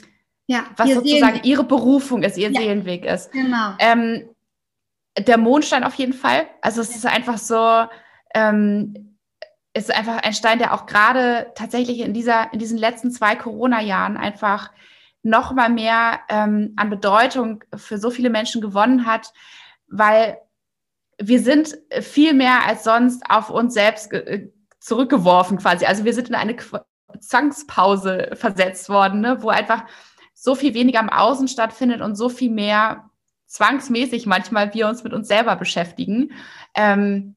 ja, 0.47 0.65
was 0.77 0.91
sozusagen 0.91 1.09
Seelenweg. 1.19 1.45
ihre 1.45 1.63
Berufung 1.65 2.23
ist, 2.23 2.37
ihr 2.37 2.49
ja. 2.49 2.61
Seelenweg 2.61 3.05
ist. 3.05 3.31
Genau. 3.33 3.73
Ähm, 3.79 4.29
der 5.17 5.37
Mondstein 5.37 5.83
auf 5.83 5.95
jeden 5.95 6.13
Fall. 6.13 6.47
Also 6.61 6.81
es 6.81 6.95
ist 6.95 7.05
einfach 7.05 7.37
so, 7.37 7.87
ähm, 8.33 9.17
ist 9.73 9.93
einfach 9.93 10.23
ein 10.23 10.33
Stein, 10.33 10.59
der 10.59 10.73
auch 10.73 10.85
gerade 10.85 11.51
tatsächlich 11.55 11.99
in 11.99 12.13
dieser, 12.13 12.51
in 12.53 12.59
diesen 12.59 12.77
letzten 12.77 13.11
zwei 13.11 13.35
Corona-Jahren 13.35 14.17
einfach 14.17 14.71
noch 15.21 15.53
mal 15.53 15.69
mehr 15.69 16.19
ähm, 16.29 16.73
an 16.75 16.89
Bedeutung 16.89 17.63
für 17.75 17.97
so 17.97 18.11
viele 18.11 18.29
Menschen 18.29 18.61
gewonnen 18.61 19.05
hat, 19.05 19.33
weil 19.87 20.37
wir 21.19 21.39
sind 21.39 21.77
viel 22.01 22.33
mehr 22.33 22.65
als 22.65 22.83
sonst 22.83 23.23
auf 23.29 23.49
uns 23.49 23.73
selbst 23.73 24.11
äh, 24.13 24.49
zurückgeworfen 24.79 25.57
quasi. 25.57 25.85
Also 25.85 26.05
wir 26.05 26.13
sind 26.13 26.29
in 26.29 26.35
eine 26.35 26.55
Zwangspause 27.19 28.31
versetzt 28.33 28.89
worden, 28.89 29.21
ne, 29.21 29.41
wo 29.41 29.49
einfach 29.49 29.85
so 30.33 30.53
viel 30.53 30.73
weniger 30.73 30.99
im 30.99 31.09
Außen 31.09 31.47
stattfindet 31.47 32.01
und 32.01 32.15
so 32.15 32.29
viel 32.29 32.51
mehr 32.51 33.09
zwangsmäßig 33.55 34.25
manchmal 34.25 34.73
wir 34.73 34.87
uns 34.87 35.03
mit 35.03 35.13
uns 35.13 35.29
selber 35.29 35.55
beschäftigen. 35.55 36.33
Ähm, 36.75 37.35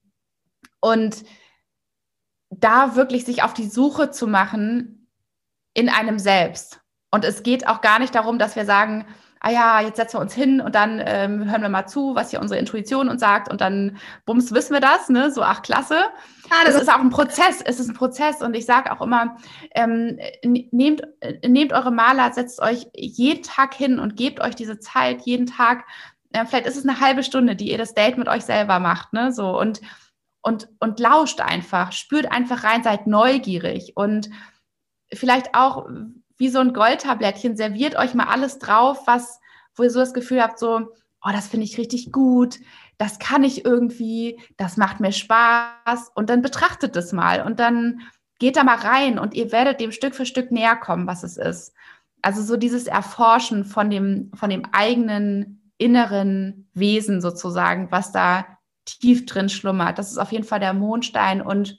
und 0.80 1.22
da 2.50 2.96
wirklich 2.96 3.24
sich 3.24 3.42
auf 3.42 3.54
die 3.54 3.68
Suche 3.68 4.10
zu 4.10 4.26
machen 4.26 5.08
in 5.74 5.88
einem 5.88 6.18
selbst. 6.18 6.80
Und 7.12 7.24
es 7.24 7.42
geht 7.44 7.68
auch 7.68 7.80
gar 7.80 8.00
nicht 8.00 8.14
darum, 8.14 8.38
dass 8.38 8.56
wir 8.56 8.64
sagen, 8.64 9.06
ah 9.40 9.50
ja, 9.50 9.80
jetzt 9.80 9.96
setzen 9.96 10.16
wir 10.16 10.20
uns 10.20 10.34
hin 10.34 10.60
und 10.60 10.74
dann 10.74 11.02
ähm, 11.04 11.50
hören 11.50 11.62
wir 11.62 11.68
mal 11.68 11.86
zu, 11.86 12.14
was 12.14 12.30
hier 12.30 12.40
unsere 12.40 12.58
Intuition 12.58 13.08
uns 13.08 13.20
sagt 13.20 13.50
und 13.50 13.60
dann 13.60 13.98
bums, 14.24 14.52
wissen 14.52 14.72
wir 14.72 14.80
das, 14.80 15.08
ne? 15.08 15.30
So, 15.30 15.42
ach, 15.42 15.62
klasse. 15.62 15.94
Ja, 15.94 16.64
das, 16.64 16.74
das 16.74 16.82
ist 16.82 16.88
auch 16.88 17.00
ein 17.00 17.10
Prozess, 17.10 17.62
es 17.64 17.78
ist 17.80 17.88
ein 17.88 17.94
Prozess 17.94 18.42
und 18.42 18.54
ich 18.54 18.66
sage 18.66 18.92
auch 18.92 19.00
immer, 19.00 19.36
ähm, 19.72 20.18
nehmt, 20.42 21.02
nehmt 21.46 21.72
eure 21.72 21.90
Maler, 21.90 22.32
setzt 22.32 22.60
euch 22.60 22.86
jeden 22.94 23.42
Tag 23.42 23.74
hin 23.74 23.98
und 23.98 24.16
gebt 24.16 24.40
euch 24.40 24.54
diese 24.54 24.78
Zeit, 24.78 25.22
jeden 25.22 25.46
Tag, 25.46 25.84
äh, 26.32 26.44
vielleicht 26.46 26.66
ist 26.66 26.76
es 26.76 26.86
eine 26.86 27.00
halbe 27.00 27.22
Stunde, 27.22 27.56
die 27.56 27.70
ihr 27.70 27.78
das 27.78 27.94
Date 27.94 28.18
mit 28.18 28.28
euch 28.28 28.44
selber 28.44 28.78
macht, 28.78 29.12
ne? 29.12 29.32
So 29.32 29.58
und 29.58 29.80
und, 30.40 30.68
und 30.78 31.00
lauscht 31.00 31.40
einfach, 31.40 31.92
spürt 31.92 32.30
einfach 32.30 32.64
rein, 32.64 32.82
seid 32.82 33.06
neugierig 33.06 33.92
und 33.96 34.30
vielleicht 35.12 35.54
auch 35.54 35.86
wie 36.38 36.48
so 36.48 36.60
ein 36.60 36.72
Goldtablettchen, 36.72 37.56
serviert 37.56 37.96
euch 37.96 38.14
mal 38.14 38.28
alles 38.28 38.58
drauf, 38.58 39.06
was, 39.06 39.40
wo 39.74 39.82
ihr 39.82 39.90
so 39.90 40.00
das 40.00 40.14
Gefühl 40.14 40.42
habt, 40.42 40.58
so, 40.58 40.88
oh, 41.22 41.30
das 41.32 41.48
finde 41.48 41.66
ich 41.66 41.78
richtig 41.78 42.12
gut, 42.12 42.58
das 42.96 43.18
kann 43.18 43.44
ich 43.44 43.64
irgendwie, 43.64 44.40
das 44.56 44.76
macht 44.76 45.00
mir 45.00 45.12
Spaß 45.12 46.12
und 46.14 46.30
dann 46.30 46.42
betrachtet 46.42 46.96
es 46.96 47.12
mal 47.12 47.42
und 47.42 47.60
dann 47.60 48.00
geht 48.38 48.56
da 48.56 48.64
mal 48.64 48.76
rein 48.76 49.18
und 49.18 49.34
ihr 49.34 49.52
werdet 49.52 49.80
dem 49.80 49.92
Stück 49.92 50.14
für 50.14 50.26
Stück 50.26 50.50
näher 50.52 50.76
kommen, 50.76 51.06
was 51.06 51.22
es 51.22 51.36
ist. 51.36 51.74
Also 52.22 52.42
so 52.42 52.56
dieses 52.56 52.86
Erforschen 52.86 53.64
von 53.64 53.90
dem, 53.90 54.30
von 54.34 54.50
dem 54.50 54.64
eigenen 54.72 55.72
inneren 55.76 56.68
Wesen 56.74 57.20
sozusagen, 57.20 57.90
was 57.90 58.12
da 58.12 58.46
tief 58.84 59.26
drin 59.26 59.48
schlummert. 59.48 59.98
Das 59.98 60.10
ist 60.10 60.18
auf 60.18 60.32
jeden 60.32 60.44
Fall 60.44 60.60
der 60.60 60.72
Mondstein 60.72 61.40
und 61.40 61.78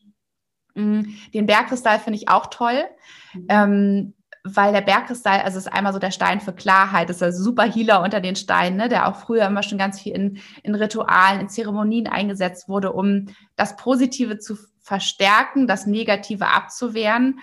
mh, 0.76 1.02
mm, 1.02 1.16
den 1.34 1.46
Bergkristall 1.46 2.00
finde 2.00 2.18
ich 2.18 2.30
auch 2.30 2.48
toll. 2.48 2.86
Mhm. 3.34 3.46
Ähm, 3.50 4.14
weil 4.44 4.72
der 4.72 4.82
Bergkristall, 4.82 5.42
also 5.42 5.58
ist 5.58 5.72
einmal 5.72 5.94
so 5.94 6.00
der 6.00 6.12
Stein 6.12 6.40
für 6.40 6.54
Klarheit, 6.54 7.10
ist 7.10 7.22
ein 7.22 7.34
super 7.34 7.64
Healer 7.64 8.02
unter 8.02 8.22
den 8.22 8.36
Steinen, 8.36 8.78
ne, 8.78 8.88
der 8.88 9.08
auch 9.08 9.18
früher 9.18 9.46
immer 9.46 9.64
schon 9.64 9.78
ganz 9.78 10.00
viel 10.02 10.14
in, 10.14 10.40
in 10.64 10.76
Ritualen, 10.76 11.42
in 11.42 11.50
Zeremonien 11.50 12.08
eingesetzt 12.08 12.70
wurde, 12.70 12.94
um 12.94 13.28
das 13.56 13.76
Positive 13.76 14.40
zu 14.40 14.58
verstärken, 14.82 15.68
das 15.68 15.86
Negative 15.86 16.48
abzuwehren. 16.48 17.40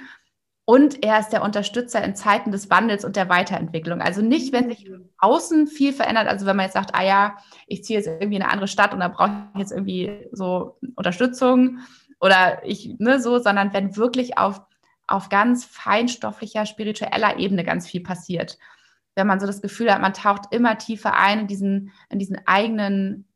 Und 0.65 1.05
er 1.05 1.21
ist 1.21 1.29
der 1.29 1.45
Unterstützer 1.45 2.03
in 2.03 2.17
Zeiten 2.17 2.51
des 2.51 2.71
Wandels 2.71 3.05
und 3.05 3.15
der 3.15 3.29
Weiterentwicklung. 3.29 4.01
Also 4.01 4.21
nicht, 4.21 4.53
wenn 4.53 4.69
sich 4.69 4.91
außen 5.19 5.69
viel 5.69 5.93
verändert, 5.93 6.27
also 6.27 6.45
wenn 6.45 6.57
man 6.57 6.65
jetzt 6.65 6.73
sagt, 6.73 6.93
ah 6.95 7.05
ja, 7.05 7.37
ich 7.69 7.85
ziehe 7.85 7.99
jetzt 8.01 8.09
irgendwie 8.09 8.37
in 8.37 8.43
eine 8.43 8.51
andere 8.51 8.67
Stadt 8.67 8.93
und 8.93 8.99
da 8.99 9.07
brauche 9.07 9.49
ich 9.55 9.61
jetzt 9.61 9.71
irgendwie 9.71 10.27
so 10.33 10.77
Unterstützung 10.97 11.79
oder 12.21 12.65
ich, 12.65 12.97
ne, 12.99 13.21
so, 13.21 13.39
sondern 13.39 13.73
wenn 13.75 13.97
wirklich 13.97 14.39
auf 14.39 14.61
auf 15.07 15.29
ganz 15.29 15.65
feinstofflicher, 15.65 16.67
spiritueller 16.67 17.39
Ebene 17.39 17.65
ganz 17.65 17.87
viel 17.89 18.03
passiert. 18.03 18.59
Wenn 19.15 19.27
man 19.27 19.41
so 19.41 19.47
das 19.47 19.63
Gefühl 19.63 19.93
hat, 19.93 20.01
man 20.01 20.13
taucht 20.13 20.53
immer 20.53 20.79
tiefer 20.79 21.15
ein 21.15 21.41
in 21.41 21.47
diesen, 21.47 21.93
in 22.11 22.19
diesen 22.19 22.41
eigenen 22.47 23.29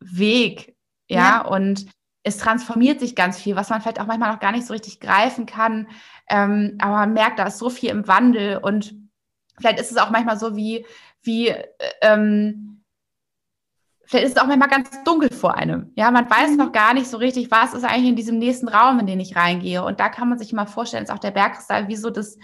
Weg, 0.00 0.76
ja, 1.08 1.18
ja. 1.18 1.40
und 1.46 1.86
es 2.24 2.36
transformiert 2.38 3.00
sich 3.00 3.16
ganz 3.16 3.38
viel, 3.38 3.56
was 3.56 3.70
man 3.70 3.80
vielleicht 3.80 4.00
auch 4.00 4.06
manchmal 4.06 4.32
noch 4.32 4.40
gar 4.40 4.52
nicht 4.52 4.66
so 4.66 4.72
richtig 4.72 5.00
greifen 5.00 5.46
kann. 5.46 5.88
Ähm, 6.28 6.76
aber 6.80 6.92
man 6.92 7.12
merkt, 7.12 7.38
da 7.38 7.44
ist 7.44 7.58
so 7.58 7.70
viel 7.70 7.90
im 7.90 8.06
Wandel 8.06 8.58
und 8.58 8.94
vielleicht 9.58 9.80
ist 9.80 9.90
es 9.90 9.96
auch 9.96 10.10
manchmal 10.10 10.38
so 10.38 10.56
wie, 10.56 10.86
wie 11.22 11.48
äh, 11.48 11.64
ähm, 12.00 12.71
vielleicht 14.04 14.26
ist 14.26 14.36
es 14.36 14.42
auch 14.42 14.46
manchmal 14.46 14.68
ganz 14.68 14.90
dunkel 15.04 15.30
vor 15.32 15.54
einem. 15.54 15.92
Ja, 15.96 16.10
man 16.10 16.28
weiß 16.28 16.50
mhm. 16.50 16.56
noch 16.56 16.72
gar 16.72 16.94
nicht 16.94 17.08
so 17.08 17.16
richtig, 17.16 17.50
was 17.50 17.74
ist 17.74 17.84
eigentlich 17.84 18.08
in 18.08 18.16
diesem 18.16 18.38
nächsten 18.38 18.68
Raum, 18.68 18.98
in 18.98 19.06
den 19.06 19.20
ich 19.20 19.36
reingehe. 19.36 19.84
Und 19.84 20.00
da 20.00 20.08
kann 20.08 20.28
man 20.28 20.38
sich 20.38 20.52
mal 20.52 20.66
vorstellen, 20.66 21.04
ist 21.04 21.10
auch 21.10 21.18
der 21.18 21.30
Bergkristall 21.30 21.88
wie 21.88 21.96
so 21.96 22.10
das, 22.10 22.38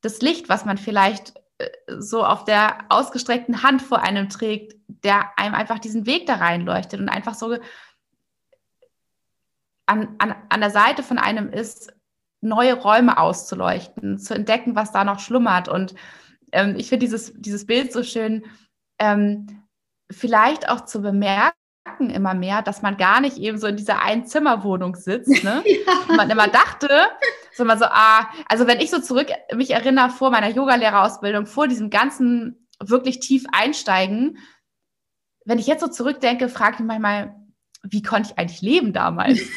das 0.00 0.20
Licht, 0.20 0.48
was 0.48 0.64
man 0.64 0.78
vielleicht 0.78 1.34
äh, 1.58 1.68
so 1.98 2.24
auf 2.24 2.44
der 2.44 2.86
ausgestreckten 2.88 3.62
Hand 3.62 3.82
vor 3.82 4.02
einem 4.02 4.28
trägt, 4.28 4.74
der 4.88 5.38
einem 5.38 5.54
einfach 5.54 5.78
diesen 5.78 6.06
Weg 6.06 6.26
da 6.26 6.36
reinleuchtet 6.36 7.00
und 7.00 7.08
einfach 7.08 7.34
so 7.34 7.56
an, 9.86 10.14
an, 10.18 10.34
an 10.48 10.60
der 10.60 10.70
Seite 10.70 11.02
von 11.02 11.18
einem 11.18 11.50
ist, 11.50 11.92
neue 12.40 12.74
Räume 12.74 13.18
auszuleuchten, 13.18 14.18
zu 14.18 14.34
entdecken, 14.34 14.74
was 14.74 14.92
da 14.92 15.04
noch 15.04 15.20
schlummert. 15.20 15.68
Und 15.68 15.94
ähm, 16.50 16.74
ich 16.76 16.88
finde 16.88 17.06
dieses, 17.06 17.32
dieses 17.36 17.66
Bild 17.66 17.92
so 17.92 18.02
schön. 18.02 18.44
Ähm, 18.98 19.61
vielleicht 20.12 20.68
auch 20.68 20.84
zu 20.84 21.02
bemerken 21.02 21.56
immer 21.98 22.34
mehr, 22.34 22.62
dass 22.62 22.82
man 22.82 22.96
gar 22.96 23.20
nicht 23.20 23.38
eben 23.38 23.58
so 23.58 23.66
in 23.66 23.76
dieser 23.76 24.02
Einzimmerwohnung 24.02 24.94
sitzt. 24.96 25.42
Ne? 25.44 25.62
ja. 25.86 26.16
Man 26.16 26.30
immer 26.30 26.48
dachte, 26.48 26.88
so 27.54 27.64
mal 27.64 27.78
so, 27.78 27.86
ah, 27.86 28.28
also 28.48 28.66
wenn 28.66 28.80
ich 28.80 28.90
so 28.90 29.00
zurück 29.00 29.28
mich 29.54 29.70
erinnere 29.72 30.10
vor 30.10 30.30
meiner 30.30 30.48
Yogalehrerausbildung, 30.48 31.46
vor 31.46 31.68
diesem 31.68 31.90
ganzen 31.90 32.68
wirklich 32.80 33.20
tief 33.20 33.44
einsteigen, 33.52 34.38
wenn 35.44 35.58
ich 35.58 35.66
jetzt 35.66 35.80
so 35.80 35.88
zurückdenke, 35.88 36.48
frage 36.48 36.74
ich 36.74 36.78
mich 36.80 36.88
manchmal, 36.88 37.34
wie 37.82 38.02
konnte 38.02 38.30
ich 38.30 38.38
eigentlich 38.38 38.62
leben 38.62 38.92
damals? 38.92 39.40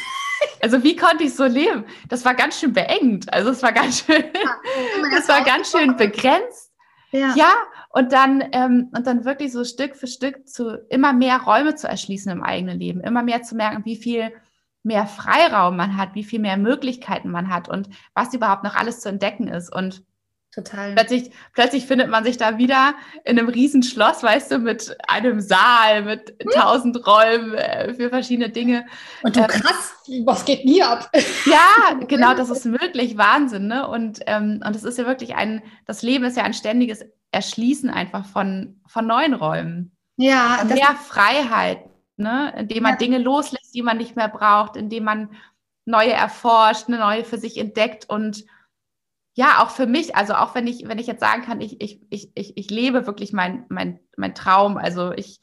Also 0.60 0.82
wie 0.82 0.96
konnte 0.96 1.24
ich 1.24 1.34
so 1.34 1.44
leben? 1.44 1.86
Das 2.08 2.24
war 2.24 2.34
ganz 2.34 2.60
schön 2.60 2.72
beengt. 2.72 3.32
Also 3.32 3.50
es 3.50 3.62
war 3.62 3.72
ganz 3.72 4.04
schön, 4.04 4.22
ja, 4.22 5.10
das 5.12 5.28
war 5.28 5.42
ganz 5.42 5.70
schön 5.70 5.96
begrenzt. 5.96 6.72
Ja. 7.10 7.34
ja, 7.34 7.52
und 7.96 8.12
dann, 8.12 8.44
ähm, 8.52 8.90
und 8.94 9.06
dann 9.06 9.24
wirklich 9.24 9.52
so 9.52 9.64
Stück 9.64 9.96
für 9.96 10.06
Stück 10.06 10.46
zu 10.46 10.76
immer 10.90 11.14
mehr 11.14 11.40
Räume 11.40 11.76
zu 11.76 11.88
erschließen 11.88 12.30
im 12.30 12.42
eigenen 12.42 12.78
Leben, 12.78 13.00
immer 13.00 13.22
mehr 13.22 13.40
zu 13.40 13.54
merken, 13.54 13.86
wie 13.86 13.96
viel 13.96 14.32
mehr 14.82 15.06
Freiraum 15.06 15.78
man 15.78 15.96
hat, 15.96 16.14
wie 16.14 16.22
viel 16.22 16.38
mehr 16.38 16.58
Möglichkeiten 16.58 17.30
man 17.30 17.48
hat 17.48 17.70
und 17.70 17.88
was 18.12 18.34
überhaupt 18.34 18.64
noch 18.64 18.76
alles 18.76 19.00
zu 19.00 19.08
entdecken 19.08 19.48
ist. 19.48 19.74
Und 19.74 20.04
Total. 20.54 20.92
Plötzlich, 20.94 21.30
plötzlich 21.54 21.86
findet 21.86 22.08
man 22.08 22.24
sich 22.24 22.36
da 22.36 22.56
wieder 22.56 22.94
in 23.24 23.38
einem 23.38 23.48
Riesenschloss, 23.48 24.22
weißt 24.22 24.52
du, 24.52 24.58
mit 24.58 24.96
einem 25.06 25.40
Saal, 25.40 26.02
mit 26.02 26.34
hm. 26.40 26.50
tausend 26.50 27.06
Räumen 27.06 27.54
äh, 27.54 27.94
für 27.94 28.10
verschiedene 28.10 28.50
Dinge. 28.50 28.86
Und 29.22 29.36
du 29.36 29.40
ähm, 29.40 29.48
krass, 29.48 29.94
was 30.24 30.44
geht 30.44 30.66
nie 30.66 30.82
ab? 30.82 31.10
Ja, 31.44 31.94
genau, 32.06 32.34
das 32.34 32.50
ist 32.50 32.64
möglich, 32.64 33.16
Wahnsinn, 33.16 33.66
ne? 33.66 33.86
Und, 33.86 34.20
ähm, 34.26 34.62
und 34.66 34.74
es 34.74 34.84
ist 34.84 34.98
ja 34.98 35.06
wirklich 35.06 35.34
ein, 35.34 35.62
das 35.84 36.02
Leben 36.02 36.24
ist 36.24 36.36
ja 36.36 36.44
ein 36.44 36.54
ständiges 36.54 37.04
Erschließen 37.36 37.90
einfach 37.90 38.24
von, 38.24 38.80
von 38.86 39.06
neuen 39.06 39.34
Räumen. 39.34 39.94
Ja. 40.16 40.64
Mehr 40.66 40.94
Freiheit, 40.94 41.80
ne? 42.16 42.54
Indem 42.56 42.82
man 42.82 42.92
ja. 42.92 42.98
Dinge 42.98 43.18
loslässt, 43.18 43.74
die 43.74 43.82
man 43.82 43.98
nicht 43.98 44.16
mehr 44.16 44.28
braucht, 44.28 44.76
indem 44.76 45.04
man 45.04 45.30
neue 45.84 46.12
erforscht, 46.12 46.88
eine 46.88 46.98
neue 46.98 47.24
für 47.24 47.36
sich 47.36 47.58
entdeckt 47.58 48.08
und 48.08 48.44
ja, 49.34 49.62
auch 49.62 49.68
für 49.68 49.86
mich, 49.86 50.16
also 50.16 50.32
auch 50.34 50.54
wenn 50.54 50.66
ich, 50.66 50.88
wenn 50.88 50.98
ich 50.98 51.06
jetzt 51.06 51.20
sagen 51.20 51.42
kann, 51.42 51.60
ich, 51.60 51.78
ich, 51.82 52.00
ich, 52.08 52.30
ich, 52.34 52.56
ich 52.56 52.70
lebe 52.70 53.06
wirklich 53.06 53.34
mein, 53.34 53.66
mein, 53.68 54.00
mein 54.16 54.34
Traum, 54.34 54.78
also 54.78 55.12
ich, 55.12 55.40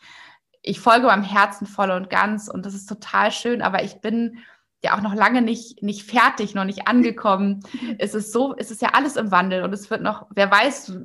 ich 0.64 0.80
folge 0.80 1.06
meinem 1.06 1.24
Herzen 1.24 1.68
voll 1.68 1.92
und 1.92 2.10
ganz 2.10 2.48
und 2.48 2.66
das 2.66 2.74
ist 2.74 2.90
total 2.90 3.32
schön, 3.32 3.62
aber 3.62 3.84
ich 3.84 4.02
bin 4.02 4.40
ja 4.84 4.98
auch 4.98 5.02
noch 5.02 5.14
lange 5.14 5.44
nicht, 5.44 5.84
nicht 5.84 6.10
fertig, 6.10 6.56
noch 6.56 6.66
nicht 6.66 6.88
angekommen. 6.88 7.60
es 8.00 8.16
ist 8.16 8.34
so, 8.34 8.56
es 8.58 8.72
ist 8.72 8.82
ja 8.82 8.90
alles 8.94 9.16
im 9.16 9.30
Wandel 9.30 9.64
und 9.64 9.74
es 9.74 9.92
wird 9.92 10.02
noch, 10.02 10.26
wer 10.32 10.50
weiß, 10.50 10.98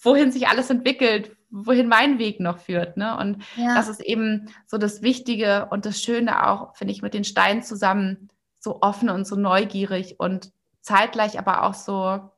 wohin 0.00 0.32
sich 0.32 0.48
alles 0.48 0.70
entwickelt, 0.70 1.36
wohin 1.50 1.88
mein 1.88 2.18
Weg 2.18 2.40
noch 2.40 2.58
führt. 2.58 2.96
Ne? 2.96 3.16
Und 3.18 3.42
ja. 3.56 3.74
das 3.74 3.88
ist 3.88 4.00
eben 4.00 4.48
so 4.66 4.78
das 4.78 5.02
Wichtige 5.02 5.68
und 5.70 5.84
das 5.84 6.00
Schöne 6.02 6.48
auch, 6.48 6.76
finde 6.76 6.92
ich, 6.92 7.02
mit 7.02 7.14
den 7.14 7.24
Steinen 7.24 7.62
zusammen, 7.62 8.28
so 8.58 8.82
offen 8.82 9.10
und 9.10 9.26
so 9.26 9.36
neugierig 9.36 10.20
und 10.20 10.52
zeitgleich 10.80 11.38
aber 11.38 11.64
auch 11.64 11.74
so, 11.74 12.30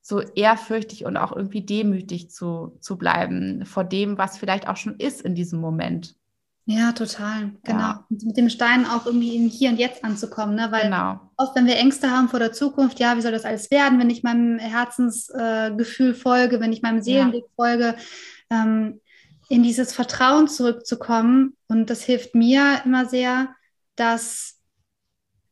so 0.00 0.20
ehrfürchtig 0.20 1.04
und 1.04 1.16
auch 1.16 1.32
irgendwie 1.32 1.64
demütig 1.64 2.30
zu, 2.30 2.76
zu 2.80 2.96
bleiben 2.98 3.64
vor 3.64 3.84
dem, 3.84 4.18
was 4.18 4.38
vielleicht 4.38 4.68
auch 4.68 4.76
schon 4.76 4.96
ist 4.96 5.22
in 5.22 5.34
diesem 5.34 5.60
Moment. 5.60 6.17
Ja, 6.70 6.92
total. 6.92 7.52
Genau. 7.64 7.78
Ja. 7.78 8.06
Und 8.10 8.24
mit 8.24 8.36
dem 8.36 8.50
Stein 8.50 8.84
auch 8.84 9.06
irgendwie 9.06 9.34
in 9.34 9.48
Hier 9.48 9.70
und 9.70 9.78
Jetzt 9.78 10.04
anzukommen. 10.04 10.54
Ne? 10.54 10.70
Weil 10.70 10.82
genau. 10.82 11.18
oft, 11.38 11.56
wenn 11.56 11.64
wir 11.64 11.76
Ängste 11.76 12.10
haben 12.10 12.28
vor 12.28 12.40
der 12.40 12.52
Zukunft, 12.52 13.00
ja, 13.00 13.16
wie 13.16 13.22
soll 13.22 13.32
das 13.32 13.46
alles 13.46 13.70
werden, 13.70 13.98
wenn 13.98 14.10
ich 14.10 14.22
meinem 14.22 14.58
Herzensgefühl 14.58 16.10
äh, 16.10 16.14
folge, 16.14 16.60
wenn 16.60 16.74
ich 16.74 16.82
meinem 16.82 17.00
Seelenweg 17.00 17.44
ja. 17.44 17.50
folge, 17.56 17.94
ähm, 18.50 19.00
in 19.48 19.62
dieses 19.62 19.94
Vertrauen 19.94 20.46
zurückzukommen. 20.46 21.56
Und 21.68 21.88
das 21.88 22.02
hilft 22.02 22.34
mir 22.34 22.82
immer 22.84 23.06
sehr, 23.06 23.48
dass 23.96 24.60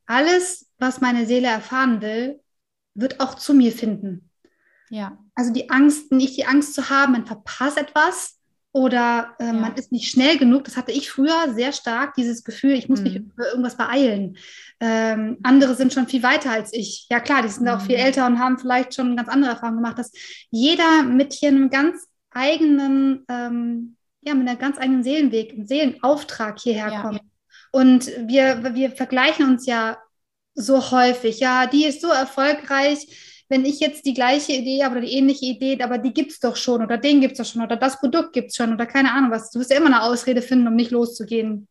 alles, 0.04 0.70
was 0.78 1.00
meine 1.00 1.24
Seele 1.24 1.48
erfahren 1.48 2.02
will, 2.02 2.40
wird 2.92 3.20
auch 3.20 3.36
zu 3.36 3.54
mir 3.54 3.72
finden. 3.72 4.28
Ja. 4.90 5.16
Also 5.34 5.50
die 5.50 5.70
Angst, 5.70 6.12
nicht 6.12 6.36
die 6.36 6.44
Angst 6.44 6.74
zu 6.74 6.90
haben, 6.90 7.12
man 7.12 7.24
verpasst 7.24 7.78
etwas, 7.78 8.36
oder 8.76 9.34
äh, 9.38 9.46
ja. 9.46 9.52
man 9.54 9.74
ist 9.76 9.90
nicht 9.90 10.10
schnell 10.10 10.36
genug. 10.36 10.64
Das 10.64 10.76
hatte 10.76 10.92
ich 10.92 11.08
früher 11.10 11.54
sehr 11.54 11.72
stark, 11.72 12.12
dieses 12.12 12.44
Gefühl, 12.44 12.72
ich 12.72 12.90
muss 12.90 12.98
mhm. 12.98 13.04
mich 13.04 13.22
für 13.34 13.44
irgendwas 13.46 13.78
beeilen. 13.78 14.36
Ähm, 14.80 15.38
andere 15.42 15.74
sind 15.74 15.94
schon 15.94 16.06
viel 16.06 16.22
weiter 16.22 16.50
als 16.50 16.74
ich. 16.74 17.06
Ja 17.08 17.20
klar, 17.20 17.40
die 17.40 17.48
sind 17.48 17.62
mhm. 17.62 17.68
auch 17.70 17.80
viel 17.80 17.96
mhm. 17.96 18.04
älter 18.04 18.26
und 18.26 18.38
haben 18.38 18.58
vielleicht 18.58 18.94
schon 18.94 19.16
ganz 19.16 19.30
andere 19.30 19.52
Erfahrungen 19.52 19.78
gemacht, 19.78 19.98
dass 19.98 20.12
jeder 20.50 21.04
mit 21.04 21.32
hier 21.32 21.48
einem 21.48 21.70
ganz 21.70 22.06
eigenen, 22.32 23.24
ähm, 23.30 23.96
ja, 24.20 24.34
mit 24.34 24.46
einem 24.46 24.58
ganz 24.58 24.76
eigenen 24.76 25.02
Seelenweg, 25.02 25.54
einem 25.54 25.66
Seelenauftrag 25.66 26.60
hierher 26.60 26.92
ja. 26.92 27.00
kommt. 27.00 27.22
Und 27.72 28.08
wir, 28.28 28.74
wir 28.74 28.90
vergleichen 28.90 29.48
uns 29.48 29.64
ja 29.64 29.96
so 30.54 30.90
häufig. 30.90 31.40
Ja, 31.40 31.64
die 31.64 31.86
ist 31.86 32.02
so 32.02 32.08
erfolgreich 32.08 33.06
wenn 33.49 33.64
ich 33.64 33.80
jetzt 33.80 34.05
die 34.07 34.14
gleiche 34.14 34.53
Idee 34.53 34.84
habe 34.84 34.97
oder 34.97 35.07
die 35.07 35.12
ähnliche 35.12 35.47
Idee, 35.47 35.80
aber 35.82 35.99
die 35.99 36.12
gibt 36.12 36.32
es 36.32 36.40
doch 36.40 36.57
schon 36.57 36.82
oder 36.82 36.99
den 36.99 37.20
gibt 37.20 37.32
es 37.32 37.38
doch 37.38 37.53
schon 37.53 37.62
oder 37.62 37.76
das 37.76 37.99
Produkt 38.01 38.32
gibt 38.32 38.51
es 38.51 38.57
schon 38.57 38.72
oder 38.72 38.86
keine 38.86 39.12
Ahnung 39.12 39.30
was, 39.30 39.51
du 39.51 39.61
wirst 39.61 39.70
ja 39.70 39.76
immer 39.76 39.86
eine 39.86 40.03
Ausrede 40.03 40.42
finden, 40.42 40.66
um 40.66 40.74
nicht 40.74 40.90
loszugehen. 40.90 41.68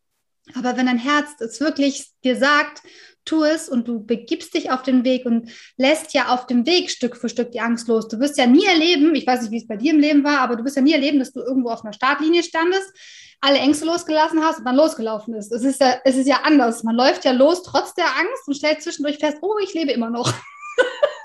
Aber 0.54 0.76
wenn 0.76 0.86
dein 0.86 0.98
Herz 0.98 1.28
es 1.40 1.60
wirklich 1.60 2.10
dir 2.22 2.36
sagt, 2.36 2.82
tu 3.24 3.42
es 3.44 3.68
und 3.68 3.88
du 3.88 4.04
begibst 4.04 4.54
dich 4.54 4.70
auf 4.70 4.82
den 4.82 5.04
Weg 5.04 5.26
und 5.26 5.50
lässt 5.76 6.14
ja 6.14 6.28
auf 6.28 6.46
dem 6.46 6.64
Weg 6.64 6.90
Stück 6.90 7.16
für 7.16 7.28
Stück 7.28 7.50
die 7.50 7.60
Angst 7.60 7.88
los. 7.88 8.08
Du 8.08 8.20
wirst 8.20 8.38
ja 8.38 8.46
nie 8.46 8.64
erleben, 8.64 9.14
ich 9.14 9.26
weiß 9.26 9.42
nicht, 9.42 9.50
wie 9.50 9.58
es 9.58 9.66
bei 9.66 9.76
dir 9.76 9.92
im 9.92 10.00
Leben 10.00 10.24
war, 10.24 10.38
aber 10.38 10.56
du 10.56 10.64
wirst 10.64 10.76
ja 10.76 10.82
nie 10.82 10.92
erleben, 10.92 11.18
dass 11.18 11.32
du 11.32 11.40
irgendwo 11.40 11.70
auf 11.70 11.84
einer 11.84 11.92
Startlinie 11.92 12.42
standest, 12.42 12.92
alle 13.40 13.58
Ängste 13.58 13.84
losgelassen 13.84 14.42
hast 14.42 14.60
und 14.60 14.64
dann 14.64 14.76
losgelaufen 14.76 15.34
ist. 15.34 15.52
Es 15.52 15.64
ist 15.64 15.80
ja, 15.80 15.96
es 16.04 16.16
ist 16.16 16.28
ja 16.28 16.42
anders. 16.44 16.84
Man 16.84 16.94
läuft 16.94 17.24
ja 17.24 17.32
los 17.32 17.62
trotz 17.62 17.94
der 17.94 18.06
Angst 18.06 18.46
und 18.46 18.54
stellt 18.54 18.82
zwischendurch 18.82 19.18
fest, 19.18 19.38
oh, 19.42 19.58
ich 19.62 19.74
lebe 19.74 19.92
immer 19.92 20.10
noch. 20.10 20.32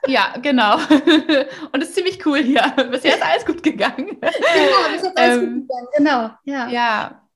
Ja, 0.08 0.36
genau. 0.42 0.76
Und 1.72 1.82
es 1.82 1.90
ist 1.90 1.96
ziemlich 1.96 2.26
cool 2.26 2.40
hier. 2.40 2.62
Bisher 2.92 3.16
ist 3.16 3.24
alles 3.24 3.46
gut 3.46 3.64
gegangen. 3.64 4.18
Genau, 4.22 4.94
bis 4.94 5.04
jetzt 5.04 5.18
alles 5.18 5.38
ähm, 5.38 5.54
gut 5.54 5.68
gegangen. 5.68 5.88
Genau, 5.98 6.30
ja. 6.44 6.70
Ja, 6.70 7.30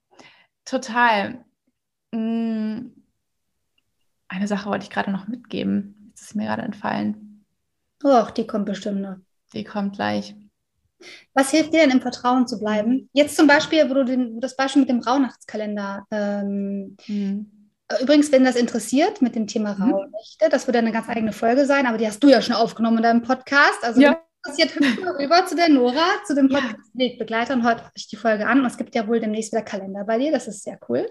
total. 0.64 1.44
Mm. 2.12 2.92
Eine 4.28 4.48
Sache 4.48 4.68
wollte 4.68 4.84
ich 4.84 4.90
gerade 4.90 5.10
noch 5.10 5.28
mitgeben. 5.28 6.08
Jetzt 6.08 6.22
ist 6.22 6.34
mir 6.34 6.46
gerade 6.46 6.62
entfallen. 6.62 7.44
Och, 8.02 8.30
die 8.30 8.46
kommt 8.46 8.66
bestimmt 8.66 9.00
noch. 9.00 9.16
Die 9.52 9.64
kommt 9.64 9.94
gleich. 9.94 10.34
Was 11.34 11.50
hilft 11.50 11.72
dir 11.72 11.80
denn 11.80 11.90
im 11.90 12.00
Vertrauen 12.00 12.46
zu 12.46 12.58
bleiben? 12.58 13.08
Jetzt 13.12 13.36
zum 13.36 13.46
Beispiel, 13.46 13.88
wo 13.88 13.94
du 13.94 14.04
den, 14.04 14.40
das 14.40 14.56
Beispiel 14.56 14.80
mit 14.80 14.88
dem 14.88 15.00
Rauhnachtskalender 15.00 16.06
ähm, 16.10 16.96
hm. 17.04 17.55
Übrigens, 18.00 18.32
wenn 18.32 18.44
das 18.44 18.56
interessiert 18.56 19.22
mit 19.22 19.36
dem 19.36 19.46
Thema 19.46 19.74
mhm. 19.74 19.92
Rauhnächte, 19.92 20.48
das 20.50 20.66
würde 20.66 20.80
eine 20.80 20.92
ganz 20.92 21.08
eigene 21.08 21.32
Folge 21.32 21.66
sein, 21.66 21.86
aber 21.86 21.98
die 21.98 22.06
hast 22.06 22.22
du 22.22 22.28
ja 22.28 22.42
schon 22.42 22.56
aufgenommen 22.56 22.96
in 22.96 23.02
deinem 23.04 23.22
Podcast. 23.22 23.84
Also 23.84 24.00
ja. 24.00 24.20
interessiert, 24.44 24.74
hüpft 24.74 24.98
rüber 25.20 25.46
zu 25.46 25.54
der 25.54 25.68
Nora, 25.68 26.04
zu 26.26 26.34
dem 26.34 26.48
Podcast 26.48 26.90
ja. 26.94 27.06
Wegbegleiter 27.06 27.54
und 27.54 27.62
hört 27.62 27.84
euch 27.96 28.08
die 28.08 28.16
Folge 28.16 28.48
an. 28.48 28.58
Und 28.58 28.66
es 28.66 28.76
gibt 28.76 28.96
ja 28.96 29.06
wohl 29.06 29.20
demnächst 29.20 29.52
wieder 29.52 29.62
Kalender 29.62 30.02
bei 30.04 30.18
dir, 30.18 30.32
das 30.32 30.48
ist 30.48 30.64
sehr 30.64 30.80
cool. 30.88 31.08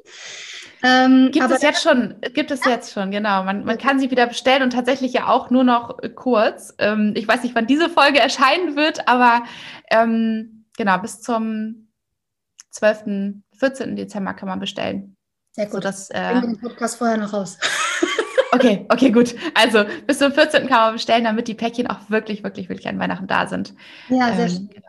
Ähm, 0.84 1.30
gibt 1.32 1.50
es 1.50 1.62
jetzt 1.62 1.82
schon, 1.82 2.16
gibt 2.34 2.52
es 2.52 2.66
ja. 2.66 2.72
jetzt 2.72 2.92
schon, 2.92 3.10
genau. 3.10 3.44
Man, 3.44 3.64
man 3.64 3.78
kann 3.78 3.98
sie 3.98 4.12
wieder 4.12 4.28
bestellen 4.28 4.62
und 4.62 4.72
tatsächlich 4.72 5.14
ja 5.14 5.28
auch 5.30 5.50
nur 5.50 5.64
noch 5.64 5.98
kurz. 6.16 6.76
Ähm, 6.78 7.14
ich 7.16 7.26
weiß 7.26 7.44
nicht, 7.44 7.56
wann 7.56 7.68
diese 7.68 7.90
Folge 7.90 8.20
erscheinen 8.22 8.76
wird, 8.76 9.08
aber 9.08 9.44
ähm, 9.90 10.66
genau, 10.76 10.98
bis 10.98 11.22
zum 11.22 11.88
12., 12.72 13.36
14. 13.58 13.96
Dezember 13.96 14.34
kann 14.34 14.50
man 14.50 14.60
bestellen. 14.60 15.15
Sehr 15.56 15.66
gut. 15.68 15.76
So, 15.76 15.80
dass, 15.80 16.10
äh, 16.10 16.42
den 16.42 16.60
Podcast 16.60 16.98
vorher 16.98 17.16
noch 17.16 17.32
raus. 17.32 17.58
okay, 18.52 18.86
okay, 18.90 19.10
gut. 19.10 19.36
Also 19.54 19.86
bis 20.06 20.20
zum 20.20 20.34
14. 20.34 20.68
kann 20.68 20.80
man 20.80 20.94
bestellen, 20.94 21.24
damit 21.24 21.48
die 21.48 21.54
Päckchen 21.54 21.88
auch 21.88 22.10
wirklich, 22.10 22.44
wirklich, 22.44 22.68
wirklich 22.68 22.90
an 22.90 23.00
Weihnachten 23.00 23.28
da 23.28 23.48
sind. 23.48 23.74
Ja, 24.10 24.36
sehr 24.36 24.48
ähm, 24.48 24.50
schön. 24.50 24.70
Genau. 24.70 24.86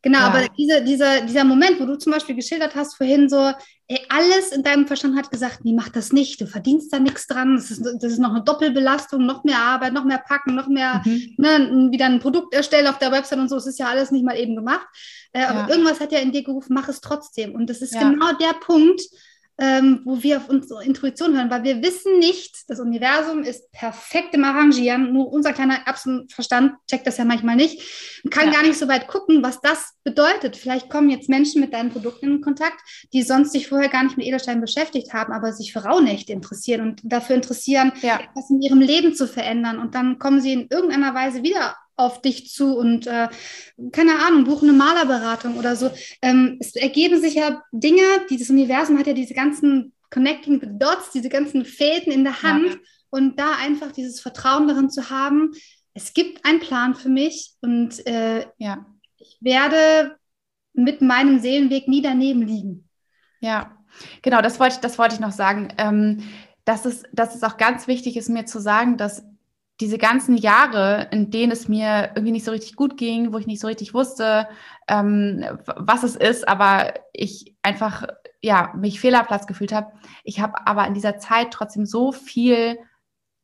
Genau, 0.00 0.18
ja. 0.20 0.26
aber 0.28 0.46
diese, 0.56 0.82
dieser, 0.82 1.22
dieser 1.22 1.44
Moment, 1.44 1.80
wo 1.80 1.84
du 1.84 1.96
zum 1.98 2.12
Beispiel 2.12 2.36
geschildert 2.36 2.74
hast 2.74 2.96
vorhin 2.96 3.28
so, 3.28 3.52
ey, 3.88 4.00
alles 4.08 4.52
in 4.52 4.62
deinem 4.62 4.86
Verstand 4.86 5.18
hat 5.18 5.30
gesagt, 5.30 5.64
nee, 5.64 5.74
mach 5.74 5.88
das 5.88 6.12
nicht, 6.12 6.40
du 6.40 6.46
verdienst 6.46 6.92
da 6.92 7.00
nichts 7.00 7.26
dran, 7.26 7.56
das 7.56 7.70
ist, 7.70 7.84
das 7.84 8.12
ist 8.12 8.20
noch 8.20 8.30
eine 8.30 8.44
Doppelbelastung, 8.44 9.26
noch 9.26 9.42
mehr 9.42 9.58
Arbeit, 9.58 9.92
noch 9.92 10.04
mehr 10.04 10.22
packen, 10.24 10.54
noch 10.54 10.68
mehr, 10.68 11.02
mhm. 11.04 11.34
ne, 11.36 11.88
wieder 11.90 12.06
ein 12.06 12.20
Produkt 12.20 12.54
erstellen 12.54 12.86
auf 12.86 12.98
der 12.98 13.10
Website 13.10 13.40
und 13.40 13.48
so, 13.48 13.56
es 13.56 13.66
ist 13.66 13.80
ja 13.80 13.88
alles 13.88 14.12
nicht 14.12 14.24
mal 14.24 14.38
eben 14.38 14.54
gemacht. 14.54 14.86
Äh, 15.32 15.40
ja. 15.40 15.48
Aber 15.48 15.68
irgendwas 15.68 16.00
hat 16.00 16.12
ja 16.12 16.20
in 16.20 16.30
dir 16.30 16.44
gerufen, 16.44 16.74
mach 16.74 16.88
es 16.88 17.00
trotzdem. 17.00 17.54
Und 17.54 17.68
das 17.68 17.82
ist 17.82 17.94
ja. 17.94 18.08
genau 18.08 18.32
der 18.34 18.54
Punkt, 18.60 19.02
ähm, 19.60 20.02
wo 20.04 20.22
wir 20.22 20.36
auf 20.36 20.48
unsere 20.48 20.84
Intuition 20.84 21.34
hören, 21.36 21.50
weil 21.50 21.64
wir 21.64 21.82
wissen 21.82 22.18
nicht, 22.20 22.68
das 22.68 22.78
Universum 22.78 23.42
ist 23.42 23.72
perfekt 23.72 24.32
im 24.34 24.44
Arrangieren, 24.44 25.12
nur 25.12 25.32
unser 25.32 25.52
kleiner 25.52 25.80
Erbsenverstand 25.84 26.74
checkt 26.88 27.06
das 27.08 27.18
ja 27.18 27.24
manchmal 27.24 27.56
nicht 27.56 28.20
und 28.22 28.30
kann 28.30 28.46
ja. 28.46 28.52
gar 28.52 28.62
nicht 28.62 28.78
so 28.78 28.86
weit 28.86 29.08
gucken, 29.08 29.42
was 29.42 29.60
das 29.60 29.94
bedeutet. 30.04 30.56
Vielleicht 30.56 30.88
kommen 30.90 31.10
jetzt 31.10 31.28
Menschen 31.28 31.60
mit 31.60 31.74
deinen 31.74 31.90
Produkten 31.90 32.26
in 32.26 32.40
Kontakt, 32.40 32.80
die 33.12 33.22
sonst 33.22 33.50
sich 33.52 33.68
vorher 33.68 33.88
gar 33.88 34.04
nicht 34.04 34.16
mit 34.16 34.26
Edelsteinen 34.26 34.60
beschäftigt 34.60 35.12
haben, 35.12 35.32
aber 35.32 35.52
sich 35.52 35.72
für 35.72 35.84
Rauhnächte 35.84 36.32
interessieren 36.32 36.82
und 36.82 37.00
dafür 37.02 37.34
interessieren, 37.34 37.92
ja. 38.02 38.20
etwas 38.20 38.50
in 38.50 38.62
ihrem 38.62 38.80
Leben 38.80 39.14
zu 39.14 39.26
verändern. 39.26 39.78
Und 39.78 39.96
dann 39.96 40.20
kommen 40.20 40.40
sie 40.40 40.52
in 40.52 40.68
irgendeiner 40.70 41.14
Weise 41.14 41.42
wieder 41.42 41.74
auf 41.98 42.22
dich 42.22 42.48
zu 42.48 42.76
und 42.76 43.06
äh, 43.06 43.28
keine 43.92 44.24
Ahnung, 44.24 44.44
buchen 44.44 44.68
eine 44.68 44.78
Malerberatung 44.78 45.58
oder 45.58 45.76
so. 45.76 45.90
Ähm, 46.22 46.56
es 46.60 46.76
ergeben 46.76 47.20
sich 47.20 47.34
ja 47.34 47.62
Dinge, 47.72 48.02
dieses 48.30 48.50
Universum 48.50 48.98
hat 48.98 49.06
ja 49.06 49.12
diese 49.12 49.34
ganzen 49.34 49.92
Connecting 50.10 50.60
the 50.60 50.68
Dots, 50.70 51.10
diese 51.12 51.28
ganzen 51.28 51.64
Fäden 51.64 52.12
in 52.12 52.24
der 52.24 52.42
Hand 52.42 52.66
ja. 52.66 52.76
und 53.10 53.38
da 53.38 53.56
einfach 53.60 53.92
dieses 53.92 54.20
Vertrauen 54.20 54.68
darin 54.68 54.90
zu 54.90 55.10
haben, 55.10 55.52
es 55.92 56.14
gibt 56.14 56.44
einen 56.44 56.60
Plan 56.60 56.94
für 56.94 57.08
mich 57.08 57.54
und 57.60 58.06
äh, 58.06 58.46
ja. 58.58 58.86
ich 59.18 59.36
werde 59.40 60.16
mit 60.72 61.02
meinem 61.02 61.40
Seelenweg 61.40 61.88
nie 61.88 62.02
daneben 62.02 62.42
liegen. 62.42 62.88
Ja, 63.40 63.76
genau, 64.22 64.40
das 64.40 64.60
wollte, 64.60 64.78
das 64.80 64.98
wollte 64.98 65.16
ich 65.16 65.20
noch 65.20 65.32
sagen. 65.32 65.74
Ähm, 65.76 66.22
dass, 66.64 66.84
es, 66.84 67.02
dass 67.12 67.34
es 67.34 67.42
auch 67.42 67.56
ganz 67.56 67.88
wichtig 67.88 68.16
ist, 68.16 68.28
mir 68.28 68.44
zu 68.44 68.60
sagen, 68.60 68.96
dass 68.96 69.24
diese 69.80 69.98
ganzen 69.98 70.36
Jahre, 70.36 71.08
in 71.12 71.30
denen 71.30 71.52
es 71.52 71.68
mir 71.68 72.10
irgendwie 72.14 72.32
nicht 72.32 72.44
so 72.44 72.50
richtig 72.50 72.74
gut 72.74 72.96
ging, 72.96 73.32
wo 73.32 73.38
ich 73.38 73.46
nicht 73.46 73.60
so 73.60 73.68
richtig 73.68 73.94
wusste, 73.94 74.48
ähm, 74.88 75.44
was 75.76 76.02
es 76.02 76.16
ist, 76.16 76.48
aber 76.48 76.94
ich 77.12 77.54
einfach 77.62 78.06
ja 78.40 78.72
mich 78.76 79.00
Fehlerplatz 79.00 79.46
gefühlt 79.46 79.72
habe. 79.72 79.92
Ich 80.24 80.40
habe 80.40 80.66
aber 80.66 80.86
in 80.86 80.94
dieser 80.94 81.18
Zeit 81.18 81.52
trotzdem 81.52 81.86
so 81.86 82.12
viel 82.12 82.78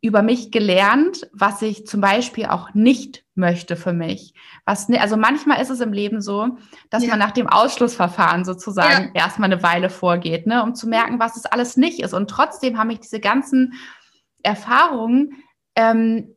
über 0.01 0.23
mich 0.23 0.51
gelernt, 0.51 1.31
was 1.33 1.63
ich 1.63 1.87
zum 1.87 2.03
Beispiel 2.03 2.47
auch 2.47 2.75
nicht 2.75 3.25
möchte 3.35 3.75
für 3.75 3.95
mich. 3.95 4.35
Was, 4.67 4.91
also 4.91 5.17
manchmal 5.17 5.63
ist 5.63 5.71
es 5.71 5.81
im 5.81 5.95
Leben 5.95 6.21
so, 6.21 6.59
dass 6.91 7.05
ja. 7.05 7.11
man 7.11 7.19
nach 7.19 7.31
dem 7.31 7.49
Ausschlussverfahren 7.49 8.45
sozusagen 8.45 9.13
ja. 9.15 9.23
erstmal 9.23 9.51
eine 9.51 9.63
Weile 9.63 9.89
vorgeht, 9.89 10.47
ne, 10.47 10.63
um 10.63 10.75
zu 10.75 10.89
merken, 10.89 11.21
was 11.21 11.37
es 11.37 11.47
alles 11.47 11.79
nicht 11.79 12.01
ist. 12.01 12.13
Und 12.13 12.29
trotzdem 12.29 12.77
haben 12.77 12.89
mich 12.89 13.01
diese 13.01 13.19
ganzen 13.19 13.73
Erfahrungen 14.43 15.43
ähm, 15.77 16.35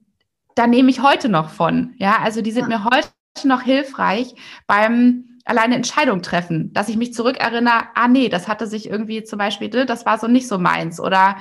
da 0.56 0.68
nehme 0.68 0.90
ich 0.90 1.02
heute 1.02 1.30
noch 1.30 1.50
von. 1.50 1.94
Ja, 1.98 2.20
also 2.24 2.42
die 2.42 2.52
sind 2.52 2.70
ja. 2.70 2.80
mir 2.80 2.84
heute 2.86 3.10
noch 3.44 3.62
hilfreich 3.62 4.34
beim 4.66 5.40
alleine 5.46 5.76
Entscheidung 5.76 6.22
treffen, 6.22 6.74
dass 6.74 6.90
ich 6.90 6.98
mich 6.98 7.14
zurückerinnere, 7.14 7.86
ah 7.96 8.08
nee, 8.08 8.28
das 8.28 8.48
hatte 8.48 8.68
sich 8.68 8.90
irgendwie 8.90 9.24
zum 9.24 9.40
Beispiel, 9.40 9.70
ne, 9.70 9.86
das 9.86 10.06
war 10.06 10.18
so 10.20 10.28
nicht 10.28 10.48
so 10.48 10.58
meins 10.58 11.00
oder 11.00 11.38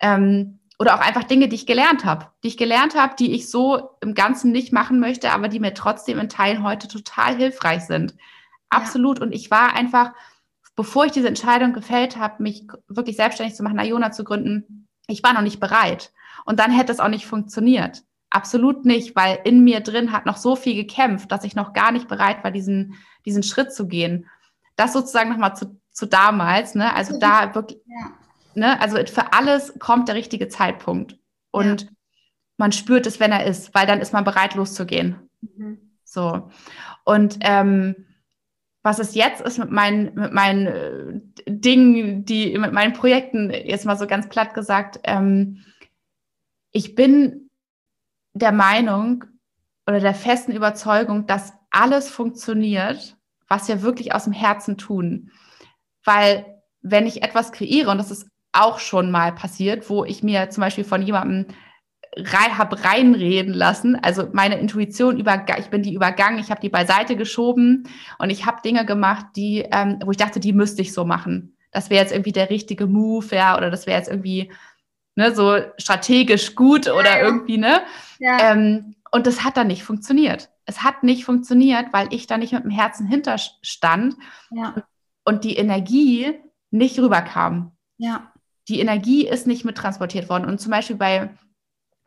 ähm, 0.00 0.60
oder 0.78 0.94
auch 0.94 1.00
einfach 1.00 1.24
Dinge, 1.24 1.46
die 1.48 1.56
ich 1.56 1.66
gelernt 1.66 2.06
habe, 2.06 2.28
die 2.42 2.48
ich 2.48 2.56
gelernt 2.56 2.94
habe, 2.94 3.14
die 3.18 3.34
ich 3.34 3.50
so 3.50 3.90
im 4.00 4.14
Ganzen 4.14 4.50
nicht 4.50 4.72
machen 4.72 4.98
möchte, 4.98 5.30
aber 5.30 5.48
die 5.48 5.60
mir 5.60 5.74
trotzdem 5.74 6.18
in 6.18 6.30
Teilen 6.30 6.64
heute 6.64 6.88
total 6.88 7.36
hilfreich 7.36 7.82
sind. 7.82 8.14
Absolut. 8.70 9.18
Ja. 9.18 9.26
Und 9.26 9.32
ich 9.32 9.50
war 9.50 9.74
einfach, 9.74 10.12
bevor 10.76 11.04
ich 11.04 11.12
diese 11.12 11.28
Entscheidung 11.28 11.74
gefällt 11.74 12.16
habe, 12.16 12.42
mich 12.42 12.66
wirklich 12.88 13.16
selbstständig 13.16 13.56
zu 13.56 13.62
machen, 13.62 13.78
Iona 13.78 14.10
zu 14.10 14.24
gründen, 14.24 14.88
ich 15.06 15.22
war 15.22 15.34
noch 15.34 15.42
nicht 15.42 15.60
bereit. 15.60 16.12
Und 16.44 16.58
dann 16.58 16.70
hätte 16.70 16.92
es 16.92 17.00
auch 17.00 17.08
nicht 17.08 17.26
funktioniert. 17.26 18.02
Absolut 18.30 18.84
nicht, 18.84 19.16
weil 19.16 19.40
in 19.44 19.64
mir 19.64 19.80
drin 19.80 20.12
hat 20.12 20.26
noch 20.26 20.36
so 20.36 20.54
viel 20.56 20.74
gekämpft, 20.74 21.32
dass 21.32 21.44
ich 21.44 21.56
noch 21.56 21.72
gar 21.72 21.90
nicht 21.92 22.08
bereit 22.08 22.44
war, 22.44 22.50
diesen, 22.50 22.94
diesen 23.26 23.42
Schritt 23.42 23.72
zu 23.72 23.88
gehen. 23.88 24.26
Das 24.76 24.92
sozusagen 24.92 25.30
nochmal 25.30 25.56
zu, 25.56 25.80
zu 25.90 26.06
damals, 26.06 26.74
ne? 26.74 26.94
Also 26.94 27.18
da 27.18 27.54
wirklich, 27.54 27.80
ja. 27.86 28.12
ne? 28.54 28.80
Also 28.80 28.96
für 29.06 29.32
alles 29.32 29.74
kommt 29.78 30.08
der 30.08 30.14
richtige 30.14 30.48
Zeitpunkt. 30.48 31.18
Und 31.50 31.82
ja. 31.82 31.88
man 32.56 32.72
spürt 32.72 33.06
es, 33.06 33.18
wenn 33.18 33.32
er 33.32 33.44
ist, 33.44 33.74
weil 33.74 33.86
dann 33.86 34.00
ist 34.00 34.12
man 34.12 34.24
bereit, 34.24 34.54
loszugehen. 34.54 35.28
Mhm. 35.40 35.90
So. 36.04 36.50
Und 37.04 37.38
ähm, 37.40 38.06
was 38.82 38.98
es 38.98 39.14
jetzt 39.14 39.40
ist 39.42 39.58
mit 39.58 39.70
meinen, 39.70 40.14
mit 40.14 40.32
meinen 40.32 40.66
äh, 40.66 41.20
Dingen, 41.46 42.24
die, 42.24 42.56
mit 42.58 42.72
meinen 42.72 42.92
Projekten, 42.92 43.50
jetzt 43.50 43.84
mal 43.84 43.98
so 43.98 44.06
ganz 44.06 44.28
platt 44.28 44.54
gesagt, 44.54 45.00
ähm, 45.04 45.64
ich 46.72 46.94
bin 46.94 47.50
der 48.32 48.52
Meinung 48.52 49.24
oder 49.86 50.00
der 50.00 50.14
festen 50.14 50.52
Überzeugung, 50.52 51.26
dass 51.26 51.52
alles 51.70 52.08
funktioniert, 52.08 53.16
was 53.48 53.68
wir 53.68 53.82
wirklich 53.82 54.14
aus 54.14 54.24
dem 54.24 54.32
Herzen 54.32 54.78
tun. 54.78 55.30
Weil 56.04 56.60
wenn 56.82 57.06
ich 57.06 57.22
etwas 57.22 57.52
kreiere, 57.52 57.90
und 57.90 57.98
das 57.98 58.10
ist 58.10 58.28
auch 58.52 58.78
schon 58.78 59.10
mal 59.10 59.32
passiert, 59.32 59.90
wo 59.90 60.04
ich 60.04 60.22
mir 60.22 60.50
zum 60.50 60.62
Beispiel 60.62 60.84
von 60.84 61.02
jemandem 61.02 61.46
habe 62.26 62.84
reinreden 62.84 63.54
lassen, 63.54 63.96
also 63.96 64.28
meine 64.32 64.58
Intuition 64.58 65.18
über, 65.18 65.44
ich 65.58 65.70
bin 65.70 65.82
die 65.82 65.94
übergangen, 65.94 66.40
ich 66.40 66.50
habe 66.50 66.60
die 66.60 66.68
beiseite 66.68 67.14
geschoben 67.16 67.88
und 68.18 68.30
ich 68.30 68.46
habe 68.46 68.62
Dinge 68.62 68.84
gemacht, 68.84 69.26
die, 69.36 69.64
ähm, 69.70 70.00
wo 70.04 70.10
ich 70.10 70.16
dachte, 70.16 70.40
die 70.40 70.52
müsste 70.52 70.82
ich 70.82 70.92
so 70.92 71.04
machen. 71.04 71.56
Das 71.70 71.88
wäre 71.88 72.02
jetzt 72.02 72.12
irgendwie 72.12 72.32
der 72.32 72.50
richtige 72.50 72.86
Move, 72.88 73.34
ja, 73.34 73.56
oder 73.56 73.70
das 73.70 73.86
wäre 73.86 73.98
jetzt 73.98 74.10
irgendwie 74.10 74.50
ne, 75.20 75.34
so 75.34 75.58
strategisch 75.76 76.54
gut 76.54 76.86
ja, 76.86 76.94
oder 76.94 77.20
irgendwie, 77.22 77.58
ne? 77.58 77.82
Ja. 78.18 78.52
Ähm, 78.52 78.96
und 79.12 79.26
das 79.26 79.44
hat 79.44 79.56
dann 79.56 79.66
nicht 79.66 79.84
funktioniert. 79.84 80.50
Es 80.64 80.82
hat 80.82 81.02
nicht 81.02 81.24
funktioniert, 81.24 81.92
weil 81.92 82.08
ich 82.12 82.26
da 82.26 82.38
nicht 82.38 82.52
mit 82.52 82.64
dem 82.64 82.70
Herzen 82.70 83.06
hinterstand 83.06 84.14
ja. 84.50 84.74
und 85.24 85.44
die 85.44 85.56
Energie 85.56 86.32
nicht 86.70 86.98
rüberkam. 86.98 87.72
Ja. 87.98 88.32
Die 88.68 88.80
Energie 88.80 89.26
ist 89.26 89.46
nicht 89.46 89.64
mit 89.64 89.76
transportiert 89.76 90.28
worden. 90.28 90.44
Und 90.44 90.60
zum 90.60 90.70
Beispiel 90.70 90.96
bei 90.96 91.30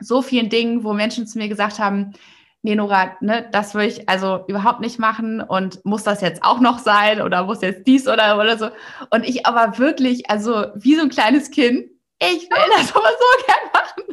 so 0.00 0.22
vielen 0.22 0.48
Dingen, 0.48 0.82
wo 0.82 0.92
Menschen 0.92 1.26
zu 1.26 1.38
mir 1.38 1.48
gesagt 1.48 1.78
haben, 1.78 2.14
nee, 2.62 2.74
Nora, 2.74 3.16
ne, 3.20 3.46
das 3.52 3.74
will 3.74 3.86
ich 3.86 4.08
also 4.08 4.44
überhaupt 4.48 4.80
nicht 4.80 4.98
machen 4.98 5.42
und 5.42 5.84
muss 5.84 6.02
das 6.02 6.22
jetzt 6.22 6.42
auch 6.42 6.60
noch 6.60 6.78
sein 6.78 7.20
oder 7.20 7.44
muss 7.44 7.60
jetzt 7.60 7.86
dies 7.86 8.08
oder, 8.08 8.38
oder 8.40 8.56
so. 8.56 8.70
Und 9.10 9.28
ich 9.28 9.44
aber 9.44 9.78
wirklich, 9.78 10.30
also 10.30 10.66
wie 10.74 10.96
so 10.96 11.02
ein 11.02 11.10
kleines 11.10 11.50
Kind, 11.50 11.90
ich 12.20 12.48
will 12.50 12.70
das 12.76 12.94
aber 12.94 13.08
so 13.08 13.44
gern 13.46 13.70
machen. 13.72 14.04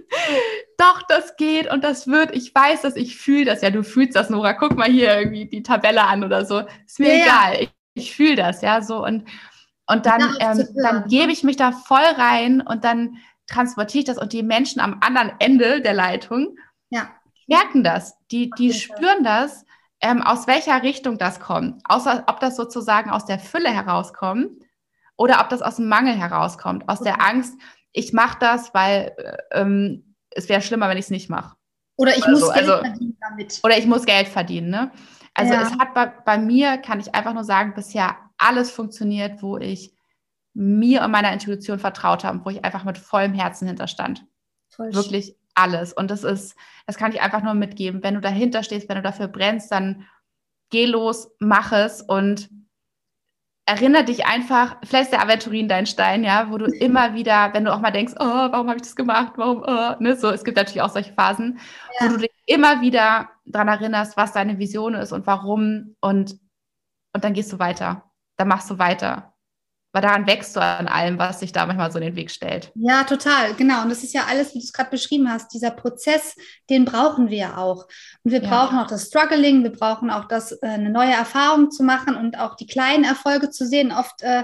Doch, 0.78 1.02
das 1.08 1.36
geht 1.36 1.72
und 1.72 1.84
das 1.84 2.08
wird. 2.08 2.36
Ich 2.36 2.54
weiß 2.54 2.82
dass 2.82 2.96
ich 2.96 3.18
fühle 3.18 3.46
das. 3.46 3.62
Ja, 3.62 3.70
du 3.70 3.84
fühlst 3.84 4.16
das, 4.16 4.30
Nora. 4.30 4.54
Guck 4.54 4.76
mal 4.76 4.90
hier 4.90 5.18
irgendwie 5.18 5.46
die 5.46 5.64
Tabelle 5.64 6.04
an 6.04 6.24
oder 6.24 6.46
so. 6.46 6.64
Ist 6.86 7.00
mir 7.00 7.18
ja, 7.18 7.24
egal. 7.24 7.62
Ich, 7.62 7.72
ich 7.94 8.16
fühle 8.16 8.36
das, 8.36 8.62
ja, 8.62 8.82
so. 8.82 9.04
Und, 9.04 9.28
und 9.88 10.06
dann, 10.06 10.36
ähm, 10.40 10.68
dann 10.82 11.08
gebe 11.08 11.32
ich 11.32 11.44
mich 11.44 11.58
da 11.58 11.72
voll 11.72 12.00
rein 12.00 12.62
und 12.62 12.84
dann 12.84 13.18
transportiere 13.48 14.00
ich 14.00 14.06
das 14.06 14.18
und 14.18 14.34
die 14.34 14.44
Menschen 14.44 14.80
am 14.80 14.98
anderen 15.02 15.34
Ende 15.40 15.82
der 15.82 15.94
Leitung 15.94 16.58
ja. 16.90 17.10
merken 17.48 17.84
das. 17.84 18.16
Die, 18.32 18.50
die 18.58 18.74
spüren 18.74 19.24
das, 19.24 19.66
ähm, 20.00 20.22
aus 20.22 20.48
welcher 20.48 20.82
Richtung 20.84 21.18
das 21.18 21.40
kommt. 21.40 21.82
Außer 21.84 22.24
ob 22.28 22.40
das 22.40 22.56
sozusagen 22.56 23.12
aus 23.12 23.26
der 23.26 23.40
Fülle 23.40 23.70
herauskommt 23.70 24.52
oder 25.16 25.42
ob 25.42 25.50
das 25.50 25.62
aus 25.62 25.76
dem 25.76 25.88
Mangel 25.88 26.16
herauskommt, 26.16 26.90
aus 26.90 27.02
okay. 27.02 27.14
der 27.16 27.26
Angst, 27.26 27.56
ich 27.94 28.14
mache 28.14 28.38
das, 28.40 28.74
weil 28.74 29.14
äh, 29.18 29.60
ähm, 29.60 30.16
es 30.30 30.50
wäre 30.50 30.62
schlimmer, 30.62 30.90
wenn 30.90 30.98
ich 30.98 31.06
es 31.06 31.12
nicht 31.12 31.30
mache. 31.30 31.56
Oder 31.98 32.18
ich 32.18 32.26
also, 32.26 32.46
muss 32.46 32.54
Geld 32.54 32.70
also, 32.70 32.84
verdienen 32.84 33.18
damit. 33.22 33.60
Oder 33.64 33.78
ich 33.78 33.86
muss 33.86 34.06
Geld 34.06 34.28
verdienen, 34.28 34.70
ne? 34.70 34.92
Also 35.34 35.54
ja. 35.54 35.62
es 35.62 35.72
hat 35.78 35.94
bei, 35.94 36.08
bei 36.08 36.38
mir, 36.38 36.78
kann 36.78 37.00
ich 37.00 37.14
einfach 37.16 37.34
nur 37.34 37.44
sagen, 37.44 37.74
bisher 37.74 38.18
alles 38.38 38.72
funktioniert, 38.72 39.42
wo 39.42 39.58
ich 39.58 39.96
mir 40.54 41.04
und 41.04 41.12
meiner 41.12 41.32
Intuition 41.32 41.80
vertraut 41.80 42.24
habe, 42.24 42.44
wo 42.44 42.50
ich 42.50 42.66
einfach 42.66 42.84
mit 42.84 42.98
vollem 42.98 43.34
Herzen 43.34 43.68
hinterstand. 43.68 44.26
Voll 44.70 44.94
Wirklich 44.94 45.38
alles. 45.56 45.94
Und 45.94 46.12
das 46.12 46.24
ist, 46.24 46.56
das 46.86 46.98
kann 46.98 47.12
ich 47.12 47.22
einfach 47.22 47.44
nur 47.44 47.54
mitgeben. 47.54 48.04
Wenn 48.04 48.16
du 48.16 48.22
dahinter 48.22 48.64
stehst, 48.64 48.90
wenn 48.90 48.98
du 48.98 49.02
dafür 49.02 49.28
brennst, 49.28 49.72
dann 49.72 50.06
geh 50.70 50.86
los, 50.86 51.30
mach 51.40 51.72
es 51.72 52.02
und 52.02 52.50
erinnere 53.66 54.04
dich 54.04 54.26
einfach, 54.26 54.78
vielleicht 54.84 55.06
ist 55.06 55.14
der 55.14 55.22
Aventurin 55.22 55.68
dein 55.68 55.86
Stein, 55.86 56.24
ja, 56.24 56.50
wo 56.50 56.58
du 56.58 56.66
immer 56.66 57.14
wieder, 57.14 57.54
wenn 57.54 57.66
du 57.66 57.74
auch 57.74 57.80
mal 57.80 57.92
denkst, 57.92 58.14
oh, 58.20 58.26
warum 58.26 58.68
habe 58.68 58.78
ich 58.78 58.82
das 58.82 58.96
gemacht, 58.96 59.34
warum, 59.36 59.64
oh, 59.66 59.96
ne, 60.00 60.16
so, 60.16 60.30
es 60.30 60.44
gibt 60.44 60.58
natürlich 60.58 60.82
auch 60.82 60.90
solche 60.90 61.14
Phasen, 61.14 61.60
ja. 62.00 62.06
wo 62.06 62.14
du 62.14 62.18
dich 62.20 62.32
immer 62.46 62.82
wieder 62.82 63.30
daran 63.46 63.68
erinnerst, 63.68 64.18
was 64.18 64.34
deine 64.34 64.58
Vision 64.60 64.96
ist 64.96 65.12
und 65.12 65.28
warum 65.28 65.96
und, 66.02 66.40
und 67.14 67.24
dann 67.24 67.34
gehst 67.34 67.54
du 67.54 67.60
weiter, 67.60 68.12
dann 68.38 68.48
machst 68.48 68.70
du 68.70 68.80
weiter 68.80 69.31
weil 69.92 70.02
daran 70.02 70.28
wächst 70.28 70.56
du 70.56 70.62
an 70.62 70.88
allem, 70.88 71.20
was 71.20 71.40
sich 71.40 71.52
da 71.52 71.66
manchmal 71.66 71.92
so 71.92 72.00
in 72.00 72.06
den 72.06 72.16
Weg 72.16 72.32
stellt. 72.32 72.72
Ja, 72.76 73.04
total, 73.04 73.54
genau. 73.56 73.84
Und 73.84 73.90
das 73.90 74.04
ist 74.04 74.14
ja 74.14 74.26
alles, 74.30 74.54
wie 74.54 74.60
du 74.60 74.66
es 74.66 74.74
gerade 74.74 74.90
beschrieben 74.90 75.30
hast, 75.30 75.54
dieser 75.54 75.72
Prozess, 75.72 76.36
den 76.70 76.86
brauchen 76.86 77.30
wir 77.30 77.58
auch. 77.58 77.88
Und 78.24 78.32
wir 78.32 78.42
ja. 78.42 78.50
brauchen 78.50 78.80
auch 78.80 78.88
das 78.88 79.08
Struggling, 79.08 79.64
wir 79.64 79.72
brauchen 79.72 80.10
auch 80.10 80.26
das, 80.26 80.52
äh, 80.54 80.68
eine 80.68 80.90
neue 80.90 81.14
Erfahrung 81.14 81.72
zu 81.72 81.84
machen 81.84 82.16
und 82.16 82.40
auch 82.40 82.56
die 82.56 82.68
kleinen 82.68 83.04
Erfolge 83.04 83.50
zu 83.50 83.66
sehen. 83.66 83.92
Oft 83.92 84.22
äh, 84.22 84.44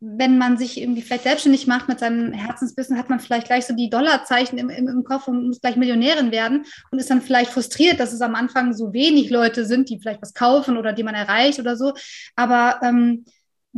wenn 0.00 0.36
man 0.36 0.58
sich 0.58 0.78
irgendwie 0.80 1.00
vielleicht 1.00 1.22
selbstständig 1.22 1.66
macht 1.66 1.88
mit 1.88 2.00
seinem 2.00 2.32
Herzensbusiness, 2.32 2.98
hat 2.98 3.08
man 3.08 3.18
vielleicht 3.18 3.46
gleich 3.46 3.66
so 3.66 3.74
die 3.74 3.88
Dollarzeichen 3.88 4.58
im, 4.58 4.68
im, 4.68 4.88
im 4.88 5.04
Kopf 5.04 5.26
und 5.26 5.46
muss 5.46 5.60
gleich 5.60 5.76
Millionärin 5.76 6.30
werden 6.30 6.66
und 6.90 6.98
ist 6.98 7.08
dann 7.08 7.22
vielleicht 7.22 7.50
frustriert, 7.50 7.98
dass 7.98 8.12
es 8.12 8.20
am 8.20 8.34
Anfang 8.34 8.74
so 8.74 8.92
wenig 8.92 9.30
Leute 9.30 9.64
sind, 9.64 9.88
die 9.88 9.98
vielleicht 9.98 10.20
was 10.20 10.34
kaufen 10.34 10.76
oder 10.76 10.92
die 10.92 11.02
man 11.02 11.14
erreicht 11.14 11.58
oder 11.58 11.76
so. 11.76 11.94
Aber 12.34 12.78
ähm, 12.82 13.24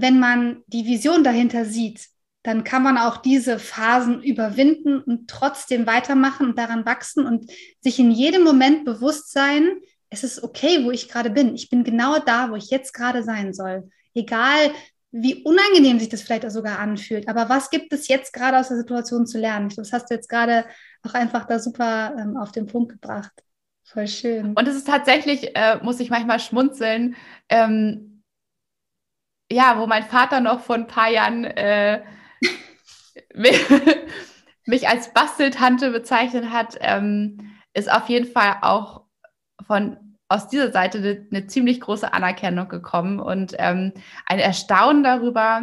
wenn 0.01 0.21
man 0.21 0.63
die 0.69 0.87
Vision 0.87 1.25
dahinter 1.25 1.65
sieht, 1.65 2.07
dann 2.45 2.63
kann 2.63 2.85
man 2.85 2.99
auch 2.99 3.17
diese 3.17 3.59
Phasen 3.59 4.23
überwinden 4.23 5.01
und 5.01 5.29
trotzdem 5.29 5.89
weitermachen 5.89 6.47
und 6.47 6.59
daran 6.59 6.87
wachsen 6.87 7.27
und 7.27 7.51
sich 7.81 7.99
in 7.99 8.13
jedem 8.13 8.45
Moment 8.45 8.85
bewusst 8.85 9.33
sein, 9.33 9.69
es 10.09 10.23
ist 10.23 10.45
okay, 10.45 10.85
wo 10.85 10.93
ich 10.93 11.09
gerade 11.09 11.31
bin. 11.31 11.55
Ich 11.57 11.69
bin 11.69 11.83
genau 11.83 12.21
da, 12.21 12.51
wo 12.51 12.55
ich 12.55 12.71
jetzt 12.71 12.95
gerade 12.95 13.25
sein 13.25 13.53
soll. 13.53 13.91
Egal, 14.15 14.71
wie 15.11 15.43
unangenehm 15.43 15.99
sich 15.99 16.09
das 16.09 16.23
vielleicht 16.23 16.49
sogar 16.51 16.79
anfühlt. 16.79 17.29
Aber 17.29 17.49
was 17.49 17.69
gibt 17.69 17.93
es 17.93 18.07
jetzt 18.07 18.33
gerade 18.33 18.57
aus 18.57 18.69
der 18.69 18.77
Situation 18.77 19.27
zu 19.27 19.39
lernen? 19.39 19.69
Das 19.75 19.93
hast 19.93 20.11
du 20.11 20.15
jetzt 20.15 20.29
gerade 20.29 20.65
auch 21.03 21.15
einfach 21.15 21.45
da 21.45 21.59
super 21.59 22.15
ähm, 22.17 22.37
auf 22.37 22.53
den 22.53 22.67
Punkt 22.67 22.93
gebracht. 22.93 23.33
Voll 23.83 24.07
schön. 24.07 24.55
Und 24.55 24.69
es 24.69 24.77
ist 24.77 24.87
tatsächlich, 24.87 25.57
äh, 25.57 25.79
muss 25.83 25.99
ich 25.99 26.09
manchmal 26.09 26.39
schmunzeln, 26.39 27.17
ähm, 27.49 28.08
ja, 29.51 29.79
wo 29.79 29.87
mein 29.87 30.05
Vater 30.05 30.41
noch 30.41 30.61
vor 30.61 30.77
ein 30.77 30.87
paar 30.87 31.11
Jahren 31.11 31.45
äh, 31.45 32.03
mich 34.65 34.89
als 34.89 35.13
Basteltante 35.13 35.91
bezeichnet 35.91 36.51
hat, 36.51 36.77
ähm, 36.81 37.53
ist 37.73 37.91
auf 37.91 38.09
jeden 38.09 38.31
Fall 38.31 38.59
auch 38.63 39.03
von 39.67 39.97
aus 40.29 40.49
dieser 40.49 40.73
Seite 40.73 40.99
eine, 40.99 41.27
eine 41.31 41.47
ziemlich 41.47 41.81
große 41.81 42.13
Anerkennung 42.13 42.69
gekommen 42.69 43.19
und 43.19 43.55
ähm, 43.59 43.93
ein 44.27 44.39
Erstaunen 44.39 45.03
darüber, 45.03 45.63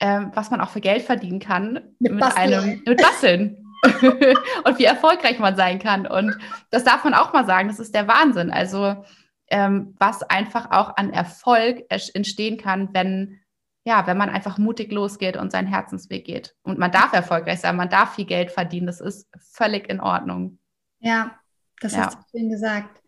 ähm, 0.00 0.30
was 0.34 0.50
man 0.50 0.60
auch 0.60 0.68
für 0.68 0.82
Geld 0.82 1.02
verdienen 1.02 1.40
kann 1.40 1.80
mit, 1.98 2.12
mit 2.12 2.22
einem 2.22 2.82
mit 2.84 3.00
Basteln. 3.00 3.58
und 4.64 4.78
wie 4.78 4.84
erfolgreich 4.84 5.40
man 5.40 5.56
sein 5.56 5.80
kann. 5.80 6.06
Und 6.06 6.38
das 6.70 6.84
darf 6.84 7.02
man 7.02 7.14
auch 7.14 7.32
mal 7.32 7.46
sagen, 7.46 7.66
das 7.66 7.80
ist 7.80 7.94
der 7.96 8.06
Wahnsinn. 8.06 8.52
Also 8.52 9.04
ähm, 9.52 9.94
was 9.98 10.22
einfach 10.22 10.70
auch 10.70 10.96
an 10.96 11.12
Erfolg 11.12 11.84
entstehen 11.88 12.56
kann, 12.56 12.92
wenn, 12.92 13.40
ja, 13.84 14.06
wenn 14.06 14.16
man 14.16 14.30
einfach 14.30 14.56
mutig 14.58 14.90
losgeht 14.90 15.36
und 15.36 15.52
seinen 15.52 15.68
Herzensweg 15.68 16.24
geht. 16.24 16.56
Und 16.62 16.78
man 16.78 16.90
darf 16.90 17.12
erfolgreich 17.12 17.60
sein, 17.60 17.76
man 17.76 17.90
darf 17.90 18.14
viel 18.14 18.24
Geld 18.24 18.50
verdienen, 18.50 18.86
das 18.86 19.00
ist 19.00 19.28
völlig 19.38 19.88
in 19.88 20.00
Ordnung. 20.00 20.58
Ja, 21.00 21.38
das 21.80 21.92
ja. 21.92 22.06
hast 22.06 22.16
du 22.16 22.38
schön 22.38 22.50
gesagt. 22.50 22.98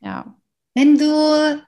Ja. 0.00 0.36
Wenn 0.74 0.98
du 0.98 1.62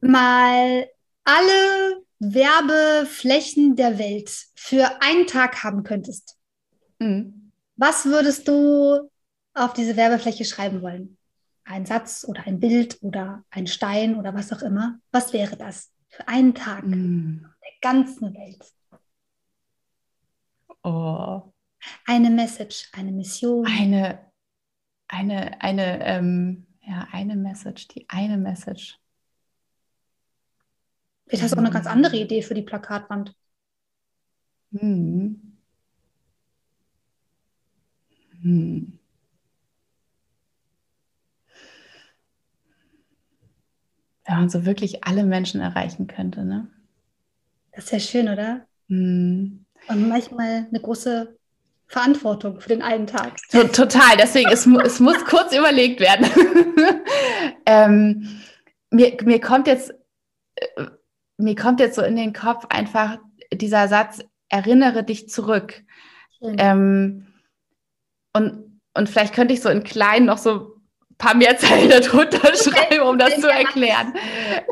mal 0.00 0.86
alle 1.24 2.02
Werbeflächen 2.18 3.76
der 3.76 3.98
Welt 3.98 4.30
für 4.56 5.00
einen 5.00 5.28
Tag 5.28 5.62
haben 5.62 5.84
könntest, 5.84 6.36
mhm. 6.98 7.52
was 7.76 8.06
würdest 8.06 8.48
du 8.48 9.08
auf 9.54 9.72
diese 9.72 9.96
Werbefläche 9.96 10.44
schreiben 10.44 10.82
wollen? 10.82 11.15
Ein 11.66 11.84
Satz 11.84 12.24
oder 12.26 12.46
ein 12.46 12.60
Bild 12.60 12.98
oder 13.02 13.44
ein 13.50 13.66
Stein 13.66 14.16
oder 14.16 14.34
was 14.34 14.52
auch 14.52 14.62
immer. 14.62 14.98
Was 15.10 15.32
wäre 15.32 15.56
das 15.56 15.92
für 16.08 16.26
einen 16.28 16.54
Tag 16.54 16.84
mm. 16.86 17.40
der 17.42 17.72
ganzen 17.80 18.32
Welt? 18.34 18.72
Oh. 20.82 21.52
Eine 22.06 22.30
Message, 22.30 22.88
eine 22.92 23.12
Mission. 23.12 23.66
Eine, 23.66 24.30
eine, 25.08 25.60
eine, 25.60 26.06
ähm, 26.06 26.66
ja, 26.82 27.08
eine 27.10 27.36
Message, 27.36 27.88
die 27.88 28.08
eine 28.08 28.38
Message. 28.38 28.98
Vielleicht 31.26 31.42
hast 31.42 31.50
du 31.52 31.56
auch 31.56 31.62
eine 31.62 31.70
ganz 31.70 31.88
andere 31.88 32.16
Idee 32.16 32.42
für 32.42 32.54
die 32.54 32.62
Plakatwand. 32.62 33.34
Hm. 34.70 35.58
Hm. 38.42 38.98
Wenn 44.26 44.36
man 44.36 44.48
so 44.48 44.66
wirklich 44.66 45.04
alle 45.04 45.24
Menschen 45.24 45.60
erreichen 45.60 46.06
könnte, 46.06 46.44
ne? 46.44 46.68
Das 47.72 47.84
ist 47.84 47.92
ja 47.92 48.00
schön, 48.00 48.28
oder? 48.28 48.66
Hm. 48.88 49.64
Und 49.88 50.08
manchmal 50.08 50.66
eine 50.68 50.80
große 50.80 51.36
Verantwortung 51.86 52.60
für 52.60 52.68
den 52.68 52.82
einen 52.82 53.06
Tag. 53.06 53.36
Total, 53.50 54.16
deswegen, 54.18 54.50
es, 54.50 54.66
es 54.66 55.00
muss 55.00 55.24
kurz 55.24 55.56
überlegt 55.56 56.00
werden. 56.00 56.26
ähm, 57.66 58.40
mir, 58.90 59.16
mir 59.22 59.40
kommt 59.40 59.68
jetzt, 59.68 59.94
äh, 60.56 60.86
mir 61.36 61.54
kommt 61.54 61.80
jetzt 61.80 61.96
so 61.96 62.02
in 62.02 62.16
den 62.16 62.32
Kopf 62.32 62.66
einfach 62.70 63.18
dieser 63.52 63.86
Satz, 63.88 64.24
erinnere 64.48 65.04
dich 65.04 65.28
zurück. 65.28 65.84
Ähm, 66.40 67.26
und, 68.32 68.80
und 68.94 69.08
vielleicht 69.08 69.34
könnte 69.34 69.54
ich 69.54 69.60
so 69.60 69.68
in 69.68 69.84
klein 69.84 70.24
noch 70.24 70.38
so 70.38 70.75
paar 71.18 71.34
mehr 71.34 71.56
Zeilen 71.56 71.90
darunter 71.90 72.54
schreiben, 72.54 73.02
um 73.02 73.18
das 73.18 73.40
zu 73.40 73.48
erklären. 73.48 74.14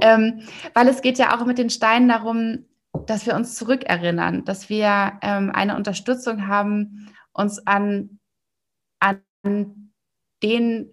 Ähm, 0.02 0.42
weil 0.74 0.88
es 0.88 1.02
geht 1.02 1.18
ja 1.18 1.36
auch 1.36 1.44
mit 1.46 1.58
den 1.58 1.70
Steinen 1.70 2.08
darum, 2.08 2.64
dass 3.06 3.26
wir 3.26 3.34
uns 3.34 3.56
zurückerinnern, 3.56 4.44
dass 4.44 4.68
wir 4.68 5.14
ähm, 5.22 5.50
eine 5.52 5.76
Unterstützung 5.76 6.46
haben, 6.46 7.12
uns 7.32 7.66
an, 7.66 8.18
an 9.00 9.22
den 10.42 10.90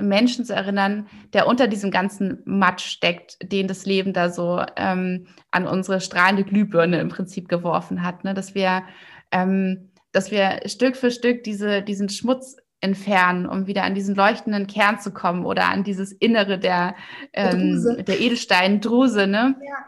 Menschen 0.00 0.44
zu 0.44 0.54
erinnern, 0.54 1.08
der 1.32 1.46
unter 1.46 1.66
diesem 1.66 1.90
ganzen 1.90 2.40
Matsch 2.44 2.86
steckt, 2.86 3.36
den 3.42 3.66
das 3.66 3.84
Leben 3.84 4.12
da 4.12 4.30
so 4.30 4.64
ähm, 4.76 5.26
an 5.50 5.66
unsere 5.66 6.00
strahlende 6.00 6.44
Glühbirne 6.44 7.00
im 7.00 7.08
Prinzip 7.08 7.48
geworfen 7.48 8.02
hat. 8.02 8.24
Ne? 8.24 8.32
Dass 8.32 8.54
wir, 8.54 8.84
ähm, 9.32 9.90
dass 10.12 10.30
wir 10.30 10.60
Stück 10.66 10.96
für 10.96 11.10
Stück 11.10 11.42
diese, 11.44 11.82
diesen 11.82 12.08
Schmutz 12.08 12.56
entfernen, 12.80 13.46
um 13.46 13.66
wieder 13.66 13.82
an 13.82 13.94
diesen 13.94 14.14
leuchtenden 14.14 14.66
Kern 14.66 15.00
zu 15.00 15.12
kommen 15.12 15.44
oder 15.44 15.68
an 15.68 15.84
dieses 15.84 16.12
Innere 16.12 16.58
der, 16.58 16.94
ähm, 17.32 18.04
der 18.06 18.20
Edelstein-Druse, 18.20 19.26
ne? 19.26 19.56
Ja. 19.60 19.84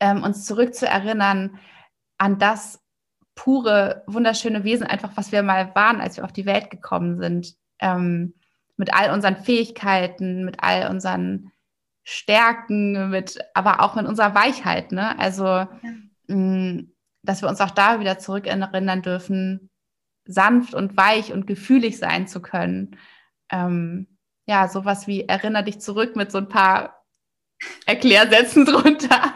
Ähm, 0.00 0.24
uns 0.24 0.44
zurückzuerinnern 0.44 1.58
an 2.18 2.38
das 2.38 2.82
pure, 3.36 4.02
wunderschöne 4.06 4.64
Wesen, 4.64 4.86
einfach 4.86 5.10
was 5.14 5.30
wir 5.30 5.42
mal 5.42 5.74
waren, 5.74 6.00
als 6.00 6.16
wir 6.16 6.24
auf 6.24 6.32
die 6.32 6.46
Welt 6.46 6.70
gekommen 6.70 7.18
sind. 7.18 7.54
Ähm, 7.78 8.34
mit 8.76 8.92
all 8.92 9.12
unseren 9.12 9.36
Fähigkeiten, 9.36 10.44
mit 10.44 10.62
all 10.62 10.90
unseren 10.90 11.52
Stärken, 12.02 13.10
mit, 13.10 13.38
aber 13.54 13.80
auch 13.80 13.94
mit 13.94 14.06
unserer 14.06 14.34
Weichheit. 14.34 14.92
Ne? 14.92 15.18
Also, 15.18 15.44
ja. 15.44 15.68
mh, 16.28 16.84
dass 17.22 17.42
wir 17.42 17.48
uns 17.48 17.60
auch 17.60 17.70
da 17.70 18.00
wieder 18.00 18.18
zurückerinnern 18.18 19.02
dürfen, 19.02 19.70
sanft 20.26 20.74
und 20.74 20.96
weich 20.96 21.32
und 21.32 21.46
gefühlig 21.46 21.98
sein 21.98 22.26
zu 22.26 22.40
können. 22.40 22.96
Ähm, 23.50 24.06
ja, 24.46 24.68
sowas 24.68 25.06
wie 25.06 25.22
erinnere 25.22 25.64
dich 25.64 25.80
zurück 25.80 26.16
mit 26.16 26.30
so 26.30 26.38
ein 26.38 26.48
paar 26.48 27.04
Erklärsätzen 27.86 28.64
drunter. 28.66 29.32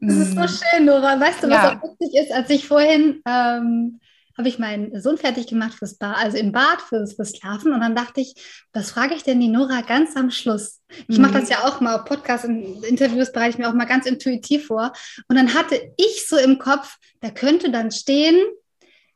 Das 0.00 0.14
ist 0.14 0.34
so 0.34 0.46
schön, 0.46 0.86
Nora. 0.86 1.18
Weißt 1.18 1.42
du, 1.42 1.48
was 1.48 1.62
ja. 1.62 1.76
auch 1.76 1.82
witzig 1.82 2.20
ist, 2.20 2.32
als 2.32 2.50
ich 2.50 2.66
vorhin 2.66 3.22
ähm, 3.26 4.00
habe 4.40 4.48
ich 4.48 4.58
meinen 4.58 4.98
Sohn 5.00 5.18
fertig 5.18 5.46
gemacht 5.48 5.74
fürs 5.74 5.98
Bad, 5.98 6.16
also 6.16 6.38
im 6.38 6.52
Bad 6.52 6.80
fürs, 6.80 7.14
fürs 7.14 7.36
Schlafen. 7.36 7.74
Und 7.74 7.80
dann 7.80 7.94
dachte 7.94 8.20
ich, 8.20 8.34
was 8.72 8.90
frage 8.90 9.14
ich 9.14 9.22
denn 9.22 9.38
die 9.38 9.48
Nora 9.48 9.82
ganz 9.82 10.16
am 10.16 10.30
Schluss? 10.30 10.80
Ich 11.08 11.18
mhm. 11.18 11.24
mache 11.24 11.40
das 11.40 11.50
ja 11.50 11.64
auch 11.64 11.80
mal, 11.80 11.98
Podcast 11.98 12.46
und 12.46 12.82
Interviews 12.84 13.32
bereite 13.32 13.50
ich 13.50 13.58
mir 13.58 13.68
auch 13.68 13.74
mal 13.74 13.84
ganz 13.84 14.06
intuitiv 14.06 14.66
vor. 14.66 14.92
Und 15.28 15.36
dann 15.36 15.52
hatte 15.54 15.78
ich 15.96 16.26
so 16.26 16.38
im 16.38 16.58
Kopf, 16.58 16.96
da 17.20 17.30
könnte 17.30 17.70
dann 17.70 17.90
stehen, 17.90 18.36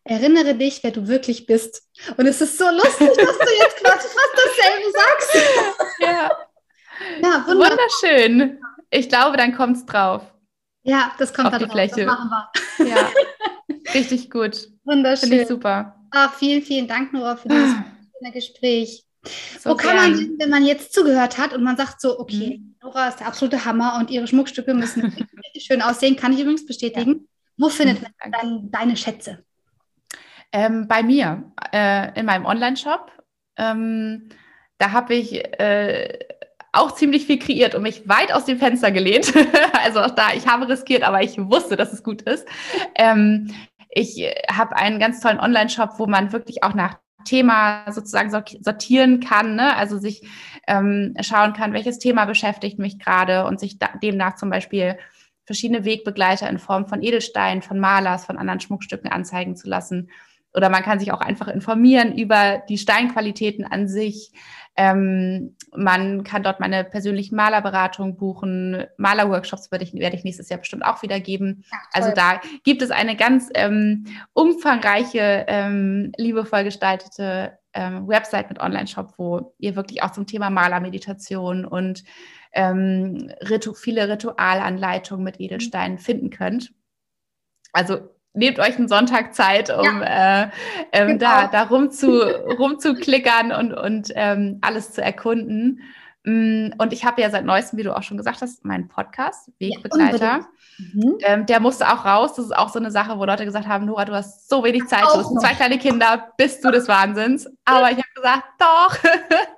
erinnere 0.04 0.54
dich, 0.54 0.82
wer 0.82 0.90
du 0.90 1.08
wirklich 1.08 1.46
bist. 1.46 1.82
Und 2.16 2.26
es 2.26 2.40
ist 2.40 2.58
so 2.58 2.68
lustig, 2.70 3.08
dass 3.08 3.38
du 3.38 3.54
jetzt 3.58 3.76
quasi 3.82 4.08
fast 4.08 4.34
dasselbe 4.36 4.92
sagst. 4.92 5.36
Ja, 6.00 6.30
ja 7.22 7.46
wunderschön. 7.46 8.60
Ich 8.90 9.08
glaube, 9.08 9.36
dann 9.36 9.56
kommt 9.56 9.76
es 9.78 9.86
drauf. 9.86 10.22
Ja, 10.82 11.12
das 11.18 11.32
kommt 11.32 11.46
auf 11.46 11.52
da 11.52 11.58
die 11.58 11.64
drauf. 11.64 11.72
Fläche. 11.72 12.04
Das 12.04 12.18
machen 12.18 12.30
wir. 12.78 12.86
Ja. 12.86 13.10
Richtig 13.94 14.30
gut. 14.30 14.68
Wunderschön. 14.84 15.30
Finde 15.30 15.42
ich 15.42 15.48
super. 15.48 15.96
Ach, 16.10 16.34
vielen, 16.34 16.62
vielen 16.62 16.86
Dank, 16.86 17.12
Nora, 17.12 17.36
für 17.36 17.48
dieses 17.48 17.72
ah. 17.72 17.84
schöne 18.18 18.32
Gespräch. 18.32 19.04
So 19.58 19.70
Wo 19.70 19.74
kann 19.74 19.96
man, 19.96 20.38
wenn 20.38 20.50
man 20.50 20.64
jetzt 20.64 20.92
zugehört 20.92 21.38
hat 21.38 21.54
und 21.54 21.62
man 21.62 21.76
sagt 21.76 22.00
so, 22.00 22.20
okay, 22.20 22.58
mhm. 22.58 22.76
Nora 22.82 23.08
ist 23.08 23.20
der 23.20 23.26
absolute 23.26 23.64
Hammer 23.64 23.96
und 23.98 24.10
ihre 24.10 24.26
Schmuckstücke 24.26 24.74
müssen 24.74 25.02
richtig 25.44 25.64
schön 25.64 25.80
aussehen, 25.80 26.16
kann 26.16 26.32
ich 26.32 26.40
übrigens 26.40 26.66
bestätigen. 26.66 27.10
Ja. 27.10 27.20
Wo 27.56 27.68
findet 27.70 28.02
man 28.02 28.32
dann 28.32 28.70
deine 28.70 28.96
Schätze? 28.96 29.44
Ähm, 30.52 30.86
bei 30.88 31.02
mir, 31.02 31.52
äh, 31.72 32.18
in 32.18 32.26
meinem 32.26 32.46
Online-Shop. 32.46 33.10
Ähm, 33.56 34.28
da 34.78 34.92
habe 34.92 35.14
ich 35.14 35.34
äh, 35.60 36.18
auch 36.72 36.92
ziemlich 36.92 37.26
viel 37.26 37.38
kreiert 37.38 37.74
und 37.74 37.82
mich 37.82 38.08
weit 38.08 38.32
aus 38.32 38.44
dem 38.44 38.58
Fenster 38.58 38.90
gelehnt. 38.90 39.32
also 39.84 40.00
auch 40.00 40.10
da, 40.10 40.32
ich 40.34 40.46
habe 40.46 40.68
riskiert, 40.68 41.02
aber 41.02 41.22
ich 41.22 41.38
wusste, 41.38 41.76
dass 41.76 41.92
es 41.92 42.02
gut 42.02 42.22
ist. 42.22 42.46
Ähm, 42.96 43.52
ich 43.90 44.28
habe 44.50 44.76
einen 44.76 44.98
ganz 44.98 45.20
tollen 45.20 45.38
Online-Shop, 45.38 45.98
wo 45.98 46.06
man 46.06 46.32
wirklich 46.32 46.64
auch 46.64 46.74
nach 46.74 46.98
Thema 47.24 47.90
sozusagen 47.90 48.30
sortieren 48.30 49.20
kann, 49.20 49.56
ne? 49.56 49.76
also 49.76 49.98
sich 49.98 50.28
ähm, 50.66 51.14
schauen 51.20 51.54
kann, 51.54 51.72
welches 51.72 51.98
Thema 51.98 52.26
beschäftigt 52.26 52.78
mich 52.78 52.98
gerade 52.98 53.46
und 53.46 53.58
sich 53.58 53.78
demnach 54.02 54.36
zum 54.36 54.50
Beispiel 54.50 54.98
verschiedene 55.44 55.84
Wegbegleiter 55.84 56.48
in 56.48 56.58
Form 56.58 56.86
von 56.86 57.02
Edelsteinen, 57.02 57.62
von 57.62 57.78
Malers, 57.78 58.24
von 58.26 58.38
anderen 58.38 58.60
Schmuckstücken 58.60 59.10
anzeigen 59.10 59.56
zu 59.56 59.68
lassen. 59.68 60.10
Oder 60.54 60.70
man 60.70 60.82
kann 60.82 61.00
sich 61.00 61.12
auch 61.12 61.20
einfach 61.20 61.48
informieren 61.48 62.16
über 62.16 62.62
die 62.68 62.78
Steinqualitäten 62.78 63.64
an 63.64 63.88
sich, 63.88 64.32
ähm, 64.76 65.56
man 65.72 66.24
kann 66.24 66.42
dort 66.42 66.58
meine 66.58 66.82
persönlichen 66.82 67.36
Malerberatungen 67.36 68.16
buchen. 68.16 68.84
Malerworkshops 68.96 69.70
werde 69.70 69.84
ich, 69.84 69.94
werde 69.94 70.16
ich 70.16 70.24
nächstes 70.24 70.48
Jahr 70.48 70.58
bestimmt 70.58 70.84
auch 70.84 71.02
wieder 71.02 71.20
geben. 71.20 71.64
Ja, 71.70 71.78
also 71.92 72.10
da 72.14 72.40
gibt 72.64 72.82
es 72.82 72.90
eine 72.90 73.16
ganz 73.16 73.50
ähm, 73.54 74.06
umfangreiche, 74.32 75.44
ähm, 75.46 76.12
liebevoll 76.16 76.64
gestaltete 76.64 77.58
ähm, 77.72 78.08
Website 78.08 78.48
mit 78.48 78.60
Online-Shop, 78.60 79.14
wo 79.16 79.54
ihr 79.58 79.76
wirklich 79.76 80.02
auch 80.02 80.10
zum 80.10 80.26
Thema 80.26 80.50
Malermeditation 80.50 81.64
und 81.64 82.02
ähm, 82.52 83.30
Ritu 83.48 83.74
viele 83.74 84.08
Ritualanleitungen 84.08 85.24
mit 85.24 85.40
Edelsteinen 85.40 85.98
finden 85.98 86.30
könnt. 86.30 86.72
Also 87.72 88.13
nehmt 88.34 88.58
euch 88.58 88.76
einen 88.76 88.88
Sonntag 88.88 89.34
Zeit, 89.34 89.70
um 89.70 90.02
ja. 90.02 90.42
äh, 90.42 90.48
ähm, 90.92 91.18
genau. 91.18 91.18
da, 91.18 91.46
da 91.46 91.62
rum 91.64 91.90
zu, 91.90 92.10
rumzuklickern 92.58 93.52
und, 93.52 93.72
und 93.72 94.12
ähm, 94.14 94.58
alles 94.60 94.92
zu 94.92 95.02
erkunden. 95.02 95.80
Mm, 96.26 96.70
und 96.78 96.94
ich 96.94 97.04
habe 97.04 97.20
ja 97.20 97.28
seit 97.28 97.44
neuestem, 97.44 97.78
wie 97.78 97.82
du 97.82 97.94
auch 97.94 98.02
schon 98.02 98.16
gesagt 98.16 98.40
hast, 98.40 98.64
meinen 98.64 98.88
Podcast, 98.88 99.52
Wegbegleiter. 99.58 100.18
Ja, 100.18 100.48
mhm. 100.78 101.18
ähm, 101.20 101.46
der 101.46 101.60
musste 101.60 101.86
auch 101.86 102.06
raus. 102.06 102.34
Das 102.34 102.46
ist 102.46 102.56
auch 102.56 102.70
so 102.70 102.78
eine 102.78 102.90
Sache, 102.90 103.18
wo 103.18 103.26
Leute 103.26 103.44
gesagt 103.44 103.68
haben, 103.68 103.84
Nora, 103.84 104.06
du 104.06 104.14
hast 104.14 104.48
so 104.48 104.64
wenig 104.64 104.86
Zeit, 104.86 105.02
du 105.02 105.18
hast 105.18 105.38
zwei 105.38 105.52
kleine 105.52 105.78
Kinder, 105.78 106.32
bist 106.38 106.64
du 106.64 106.70
des 106.70 106.88
Wahnsinns. 106.88 107.46
Aber 107.66 107.90
ich 107.90 107.98
habe 107.98 108.08
gesagt, 108.14 108.44
doch. 108.58 108.96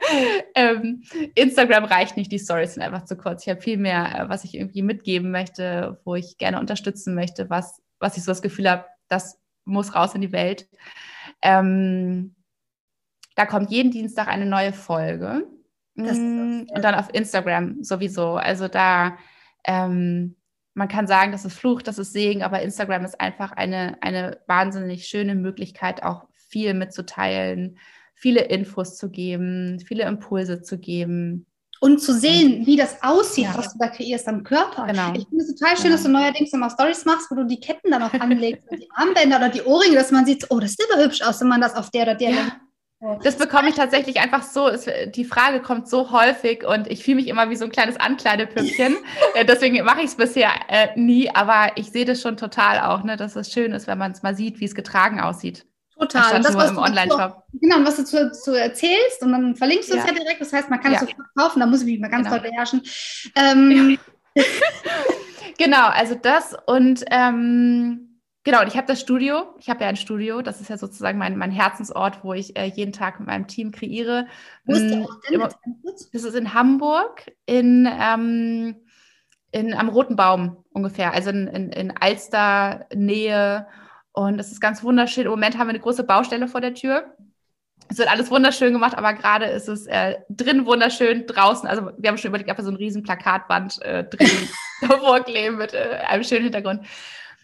ähm, 0.56 1.02
Instagram 1.36 1.84
reicht 1.84 2.16
nicht, 2.16 2.32
die 2.32 2.40
Stories 2.40 2.74
sind 2.74 2.82
einfach 2.82 3.04
zu 3.04 3.16
kurz. 3.16 3.44
Ich 3.44 3.48
habe 3.48 3.60
viel 3.60 3.78
mehr, 3.78 4.22
äh, 4.22 4.28
was 4.28 4.42
ich 4.42 4.54
irgendwie 4.54 4.82
mitgeben 4.82 5.30
möchte, 5.30 6.00
wo 6.04 6.16
ich 6.16 6.36
gerne 6.36 6.58
unterstützen 6.58 7.14
möchte, 7.14 7.48
was 7.48 7.80
was 7.98 8.16
ich 8.16 8.24
so 8.24 8.30
das 8.30 8.42
Gefühl 8.42 8.70
habe, 8.70 8.84
das 9.08 9.38
muss 9.64 9.94
raus 9.94 10.14
in 10.14 10.20
die 10.20 10.32
Welt. 10.32 10.68
Ähm, 11.42 12.34
da 13.34 13.46
kommt 13.46 13.70
jeden 13.70 13.90
Dienstag 13.90 14.28
eine 14.28 14.46
neue 14.46 14.72
Folge. 14.72 15.46
Mm, 15.94 16.66
und 16.68 16.82
dann 16.82 16.94
auf 16.94 17.12
Instagram 17.12 17.82
sowieso. 17.82 18.36
Also 18.36 18.68
da, 18.68 19.16
ähm, 19.64 20.36
man 20.74 20.88
kann 20.88 21.06
sagen, 21.06 21.32
das 21.32 21.44
ist 21.44 21.54
Fluch, 21.58 21.82
das 21.82 21.98
ist 21.98 22.12
Segen, 22.12 22.42
aber 22.42 22.62
Instagram 22.62 23.04
ist 23.04 23.20
einfach 23.20 23.52
eine, 23.52 23.96
eine 24.02 24.40
wahnsinnig 24.46 25.06
schöne 25.06 25.34
Möglichkeit, 25.34 26.02
auch 26.02 26.28
viel 26.34 26.74
mitzuteilen, 26.74 27.78
viele 28.14 28.42
Infos 28.42 28.96
zu 28.96 29.10
geben, 29.10 29.80
viele 29.80 30.04
Impulse 30.04 30.62
zu 30.62 30.78
geben 30.78 31.46
und 31.80 32.00
zu 32.00 32.14
sehen, 32.14 32.66
wie 32.66 32.76
das 32.76 33.02
aussieht, 33.02 33.44
ja. 33.44 33.56
was 33.56 33.72
du 33.72 33.78
da 33.78 33.88
kreierst 33.88 34.28
am 34.28 34.42
Körper. 34.42 34.86
Genau. 34.86 35.12
Ich 35.14 35.26
finde 35.28 35.44
es 35.44 35.54
total 35.54 35.76
schön, 35.76 35.86
ja. 35.86 35.92
dass 35.92 36.02
du 36.02 36.08
neuerdings 36.08 36.52
immer 36.52 36.70
Stories 36.70 37.04
machst, 37.04 37.30
wo 37.30 37.34
du 37.34 37.44
die 37.44 37.60
Ketten 37.60 37.90
dann 37.90 38.02
auch 38.02 38.12
anlegst, 38.14 38.62
die 38.72 38.88
Armbänder 38.94 39.36
oder 39.36 39.48
die 39.48 39.62
Ohrringe, 39.62 39.96
dass 39.96 40.10
man 40.10 40.26
sieht, 40.26 40.46
oh, 40.50 40.60
das 40.60 40.72
sieht 40.72 40.86
aber 40.92 41.04
hübsch 41.04 41.22
aus, 41.22 41.40
wenn 41.40 41.48
man 41.48 41.60
das 41.60 41.74
auf 41.74 41.90
der 41.90 42.02
oder 42.02 42.14
der 42.14 42.30
ja. 42.30 42.52
Oh. 43.00 43.18
Das 43.22 43.36
bekomme 43.36 43.68
ich 43.68 43.74
tatsächlich 43.74 44.20
einfach 44.20 44.42
so, 44.42 44.68
es, 44.68 44.86
die 45.14 45.26
Frage 45.26 45.60
kommt 45.60 45.86
so 45.86 46.12
häufig 46.12 46.66
und 46.66 46.86
ich 46.86 47.04
fühle 47.04 47.16
mich 47.16 47.28
immer 47.28 47.50
wie 47.50 47.56
so 47.56 47.64
ein 47.64 47.70
kleines 47.70 47.98
Ankleidepüppchen. 47.98 48.96
Äh, 49.34 49.44
deswegen 49.44 49.84
mache 49.84 50.00
ich 50.00 50.06
es 50.06 50.14
bisher 50.14 50.50
äh, 50.68 50.88
nie, 50.98 51.28
aber 51.28 51.72
ich 51.76 51.90
sehe 51.90 52.06
das 52.06 52.22
schon 52.22 52.38
total 52.38 52.80
auch, 52.80 53.02
ne, 53.02 53.16
dass 53.16 53.36
es 53.36 53.52
schön 53.52 53.72
ist, 53.72 53.86
wenn 53.86 53.98
man 53.98 54.12
es 54.12 54.22
mal 54.22 54.34
sieht, 54.34 54.60
wie 54.60 54.64
es 54.64 54.74
getragen 54.74 55.20
aussieht. 55.20 55.66
Total. 55.98 56.40
das, 56.42 56.52
nur 56.52 56.64
im 56.66 56.78
Online-Shop. 56.78 57.44
Genau, 57.54 57.76
und 57.76 57.86
was 57.86 57.96
du 57.96 58.04
zu, 58.04 58.30
zu, 58.32 58.52
erzählst 58.52 59.22
und 59.22 59.32
dann 59.32 59.56
verlinkst 59.56 59.90
du 59.90 59.96
ja. 59.96 60.02
es 60.02 60.08
ja 60.08 60.14
direkt. 60.14 60.40
Das 60.40 60.52
heißt, 60.52 60.68
man 60.68 60.80
kann 60.80 60.92
ja. 60.92 61.00
es 61.00 61.08
sofort 61.08 61.28
kaufen, 61.36 61.60
da 61.60 61.66
muss 61.66 61.80
ich 61.80 61.86
mich 61.86 62.00
mal 62.00 62.08
ganz 62.08 62.28
genau. 62.28 62.38
doll 62.38 62.50
beherrschen. 62.50 62.82
Ähm. 63.34 63.98
genau, 65.58 65.88
also 65.88 66.14
das 66.14 66.54
und 66.66 67.04
ähm, 67.10 68.06
Genau, 68.46 68.60
und 68.60 68.68
ich 68.68 68.76
habe 68.76 68.86
das 68.86 69.00
Studio. 69.00 69.56
Ich 69.58 69.68
habe 69.68 69.82
ja 69.82 69.88
ein 69.88 69.96
Studio. 69.96 70.40
Das 70.40 70.60
ist 70.60 70.70
ja 70.70 70.78
sozusagen 70.78 71.18
mein, 71.18 71.36
mein 71.36 71.50
Herzensort, 71.50 72.22
wo 72.22 72.32
ich 72.32 72.56
äh, 72.56 72.66
jeden 72.66 72.92
Tag 72.92 73.18
mit 73.18 73.26
meinem 73.26 73.48
Team 73.48 73.72
kreiere. 73.72 74.28
Wo 74.64 74.74
ist 74.74 74.88
der 74.88 74.98
Mm, 74.98 75.02
Ort 75.42 75.56
denn? 75.66 75.76
Das 76.12 76.22
ist 76.22 76.36
in 76.36 76.54
Hamburg, 76.54 77.32
in, 77.46 77.88
ähm, 77.90 78.76
in, 79.50 79.74
am 79.74 79.88
Roten 79.88 80.14
Baum 80.14 80.64
ungefähr, 80.70 81.12
also 81.12 81.30
in, 81.30 81.48
in, 81.48 81.70
in 81.70 81.90
Alster-Nähe. 81.96 83.66
Und 84.18 84.38
es 84.40 84.50
ist 84.50 84.60
ganz 84.62 84.82
wunderschön. 84.82 85.24
Im 85.26 85.30
Moment 85.30 85.58
haben 85.58 85.66
wir 85.66 85.74
eine 85.74 85.80
große 85.80 86.02
Baustelle 86.04 86.48
vor 86.48 86.62
der 86.62 86.72
Tür. 86.74 87.14
Es 87.88 87.98
wird 87.98 88.10
alles 88.10 88.30
wunderschön 88.30 88.72
gemacht, 88.72 88.96
aber 88.96 89.12
gerade 89.12 89.44
ist 89.44 89.68
es 89.68 89.86
äh, 89.86 90.16
drin 90.30 90.64
wunderschön, 90.64 91.26
draußen. 91.26 91.68
Also 91.68 91.90
wir 91.98 92.08
haben 92.08 92.16
schon 92.16 92.30
überlegt, 92.30 92.50
ob 92.50 92.56
wir 92.56 92.64
so 92.64 92.70
ein 92.70 92.76
riesen 92.76 93.02
Plakatband 93.02 93.80
äh, 93.82 94.04
drin 94.04 94.26
davor 94.80 95.20
kleben 95.20 95.58
mit 95.58 95.74
äh, 95.74 96.00
einem 96.08 96.24
schönen 96.24 96.44
Hintergrund. 96.44 96.86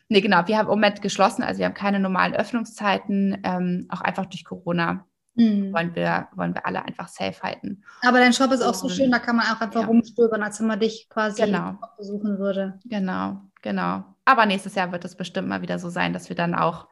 Nee, 0.08 0.22
genau. 0.22 0.46
Wir 0.48 0.56
haben 0.56 0.66
im 0.66 0.70
Moment 0.70 1.02
geschlossen, 1.02 1.42
also 1.42 1.58
wir 1.58 1.66
haben 1.66 1.74
keine 1.74 2.00
normalen 2.00 2.34
Öffnungszeiten, 2.34 3.38
ähm, 3.44 3.86
auch 3.90 4.00
einfach 4.00 4.26
durch 4.26 4.44
Corona 4.44 5.04
Hm. 5.34 5.72
wollen 5.72 5.94
wir, 5.94 6.28
wollen 6.34 6.52
wir 6.54 6.66
alle 6.66 6.84
einfach 6.84 7.08
safe 7.08 7.40
halten. 7.42 7.82
Aber 8.02 8.18
dein 8.18 8.34
Shop 8.34 8.52
ist 8.52 8.60
auch 8.60 8.74
so 8.74 8.90
schön, 8.90 9.10
da 9.10 9.18
kann 9.18 9.36
man 9.36 9.46
auch 9.46 9.60
einfach 9.62 9.80
Ja. 9.80 9.86
rumstöbern, 9.86 10.42
als 10.42 10.60
wenn 10.60 10.66
man 10.66 10.78
dich 10.78 11.08
quasi 11.08 11.42
Genau. 11.42 11.78
besuchen 11.96 12.38
würde. 12.38 12.78
Genau, 12.84 13.40
genau. 13.62 14.04
Aber 14.24 14.46
nächstes 14.46 14.74
Jahr 14.74 14.92
wird 14.92 15.04
es 15.04 15.16
bestimmt 15.16 15.48
mal 15.48 15.62
wieder 15.62 15.78
so 15.78 15.90
sein, 15.90 16.12
dass 16.12 16.28
wir 16.28 16.36
dann 16.36 16.54
auch 16.54 16.88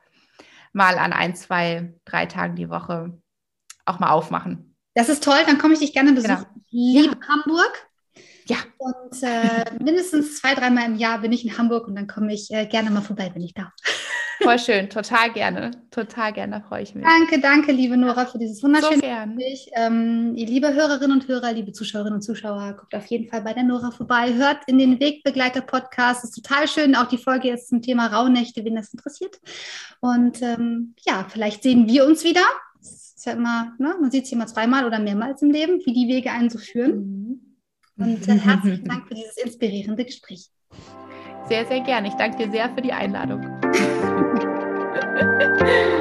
mal 0.72 0.98
an 0.98 1.12
ein, 1.12 1.34
zwei, 1.34 1.94
drei 2.04 2.26
Tagen 2.26 2.56
die 2.56 2.70
Woche 2.70 3.18
auch 3.84 3.98
mal 3.98 4.10
aufmachen. 4.10 4.76
Das 4.94 5.08
ist 5.08 5.22
toll, 5.22 5.38
dann 5.46 5.58
komme 5.58 5.74
ich 5.74 5.80
dich 5.80 5.92
gerne 5.92 6.12
besuchen. 6.12 6.36
Genau. 6.36 6.60
Ich 6.70 7.02
liebe 7.02 7.16
Hamburg. 7.28 7.88
Ja. 8.46 8.56
Und 8.78 9.22
äh, 9.22 9.64
mindestens 9.82 10.38
zwei, 10.38 10.54
dreimal 10.54 10.86
im 10.86 10.96
Jahr 10.96 11.20
bin 11.20 11.32
ich 11.32 11.44
in 11.44 11.56
Hamburg 11.56 11.86
und 11.86 11.94
dann 11.94 12.06
komme 12.06 12.34
ich 12.34 12.50
äh, 12.50 12.66
gerne 12.66 12.90
mal 12.90 13.02
vorbei, 13.02 13.30
wenn 13.32 13.42
ich 13.42 13.54
darf. 13.54 13.72
Voll 14.42 14.58
schön, 14.58 14.88
total 14.88 15.32
gerne, 15.32 15.70
total 15.90 16.32
gerne, 16.32 16.60
da 16.60 16.66
freue 16.66 16.82
ich 16.82 16.94
mich. 16.94 17.04
Danke, 17.04 17.40
danke, 17.40 17.72
liebe 17.72 17.96
Nora, 17.96 18.24
für 18.24 18.38
dieses 18.38 18.58
So 18.58 18.68
wunderschöne 18.68 19.00
gern. 19.00 19.36
Gespräch. 19.36 19.70
Ähm, 19.74 20.32
ihr 20.34 20.46
liebe 20.46 20.72
Hörerinnen 20.72 21.20
und 21.20 21.28
Hörer, 21.28 21.52
liebe 21.52 21.72
Zuschauerinnen 21.72 22.14
und 22.14 22.22
Zuschauer, 22.22 22.74
guckt 22.78 22.94
auf 22.94 23.06
jeden 23.06 23.28
Fall 23.28 23.42
bei 23.42 23.52
der 23.52 23.64
Nora 23.64 23.90
vorbei. 23.90 24.32
Hört 24.32 24.58
in 24.66 24.78
den 24.78 24.98
Wegbegleiter-Podcast. 24.98 26.24
Ist 26.24 26.34
total 26.34 26.66
schön. 26.68 26.94
Auch 26.96 27.08
die 27.08 27.18
Folge 27.18 27.48
jetzt 27.48 27.68
zum 27.68 27.82
Thema 27.82 28.06
Rauhnächte, 28.06 28.64
wen 28.64 28.76
das 28.76 28.92
interessiert. 28.92 29.38
Und 30.00 30.40
ähm, 30.40 30.94
ja, 31.06 31.26
vielleicht 31.28 31.62
sehen 31.62 31.86
wir 31.86 32.06
uns 32.06 32.24
wieder. 32.24 32.42
Das 32.78 33.14
ist 33.16 33.26
ja 33.26 33.32
immer, 33.32 33.74
ne? 33.78 33.94
man 34.00 34.10
sieht 34.10 34.24
sich 34.24 34.32
immer 34.32 34.46
zweimal 34.46 34.86
oder 34.86 34.98
mehrmals 34.98 35.42
im 35.42 35.50
Leben, 35.50 35.80
wie 35.84 35.92
die 35.92 36.08
Wege 36.08 36.30
einen 36.30 36.48
so 36.48 36.58
führen. 36.58 37.40
Mhm. 37.96 38.04
Und 38.04 38.26
äh, 38.26 38.38
herzlichen 38.38 38.86
Dank 38.86 39.06
für 39.08 39.14
dieses 39.14 39.36
inspirierende 39.36 40.06
Gespräch. 40.06 40.48
Sehr, 41.48 41.66
sehr 41.66 41.80
gerne. 41.80 42.08
Ich 42.08 42.14
danke 42.14 42.44
dir 42.44 42.50
sehr 42.50 42.70
für 42.70 42.80
die 42.80 42.92
Einladung. 42.92 43.44
Ha! 45.20 45.96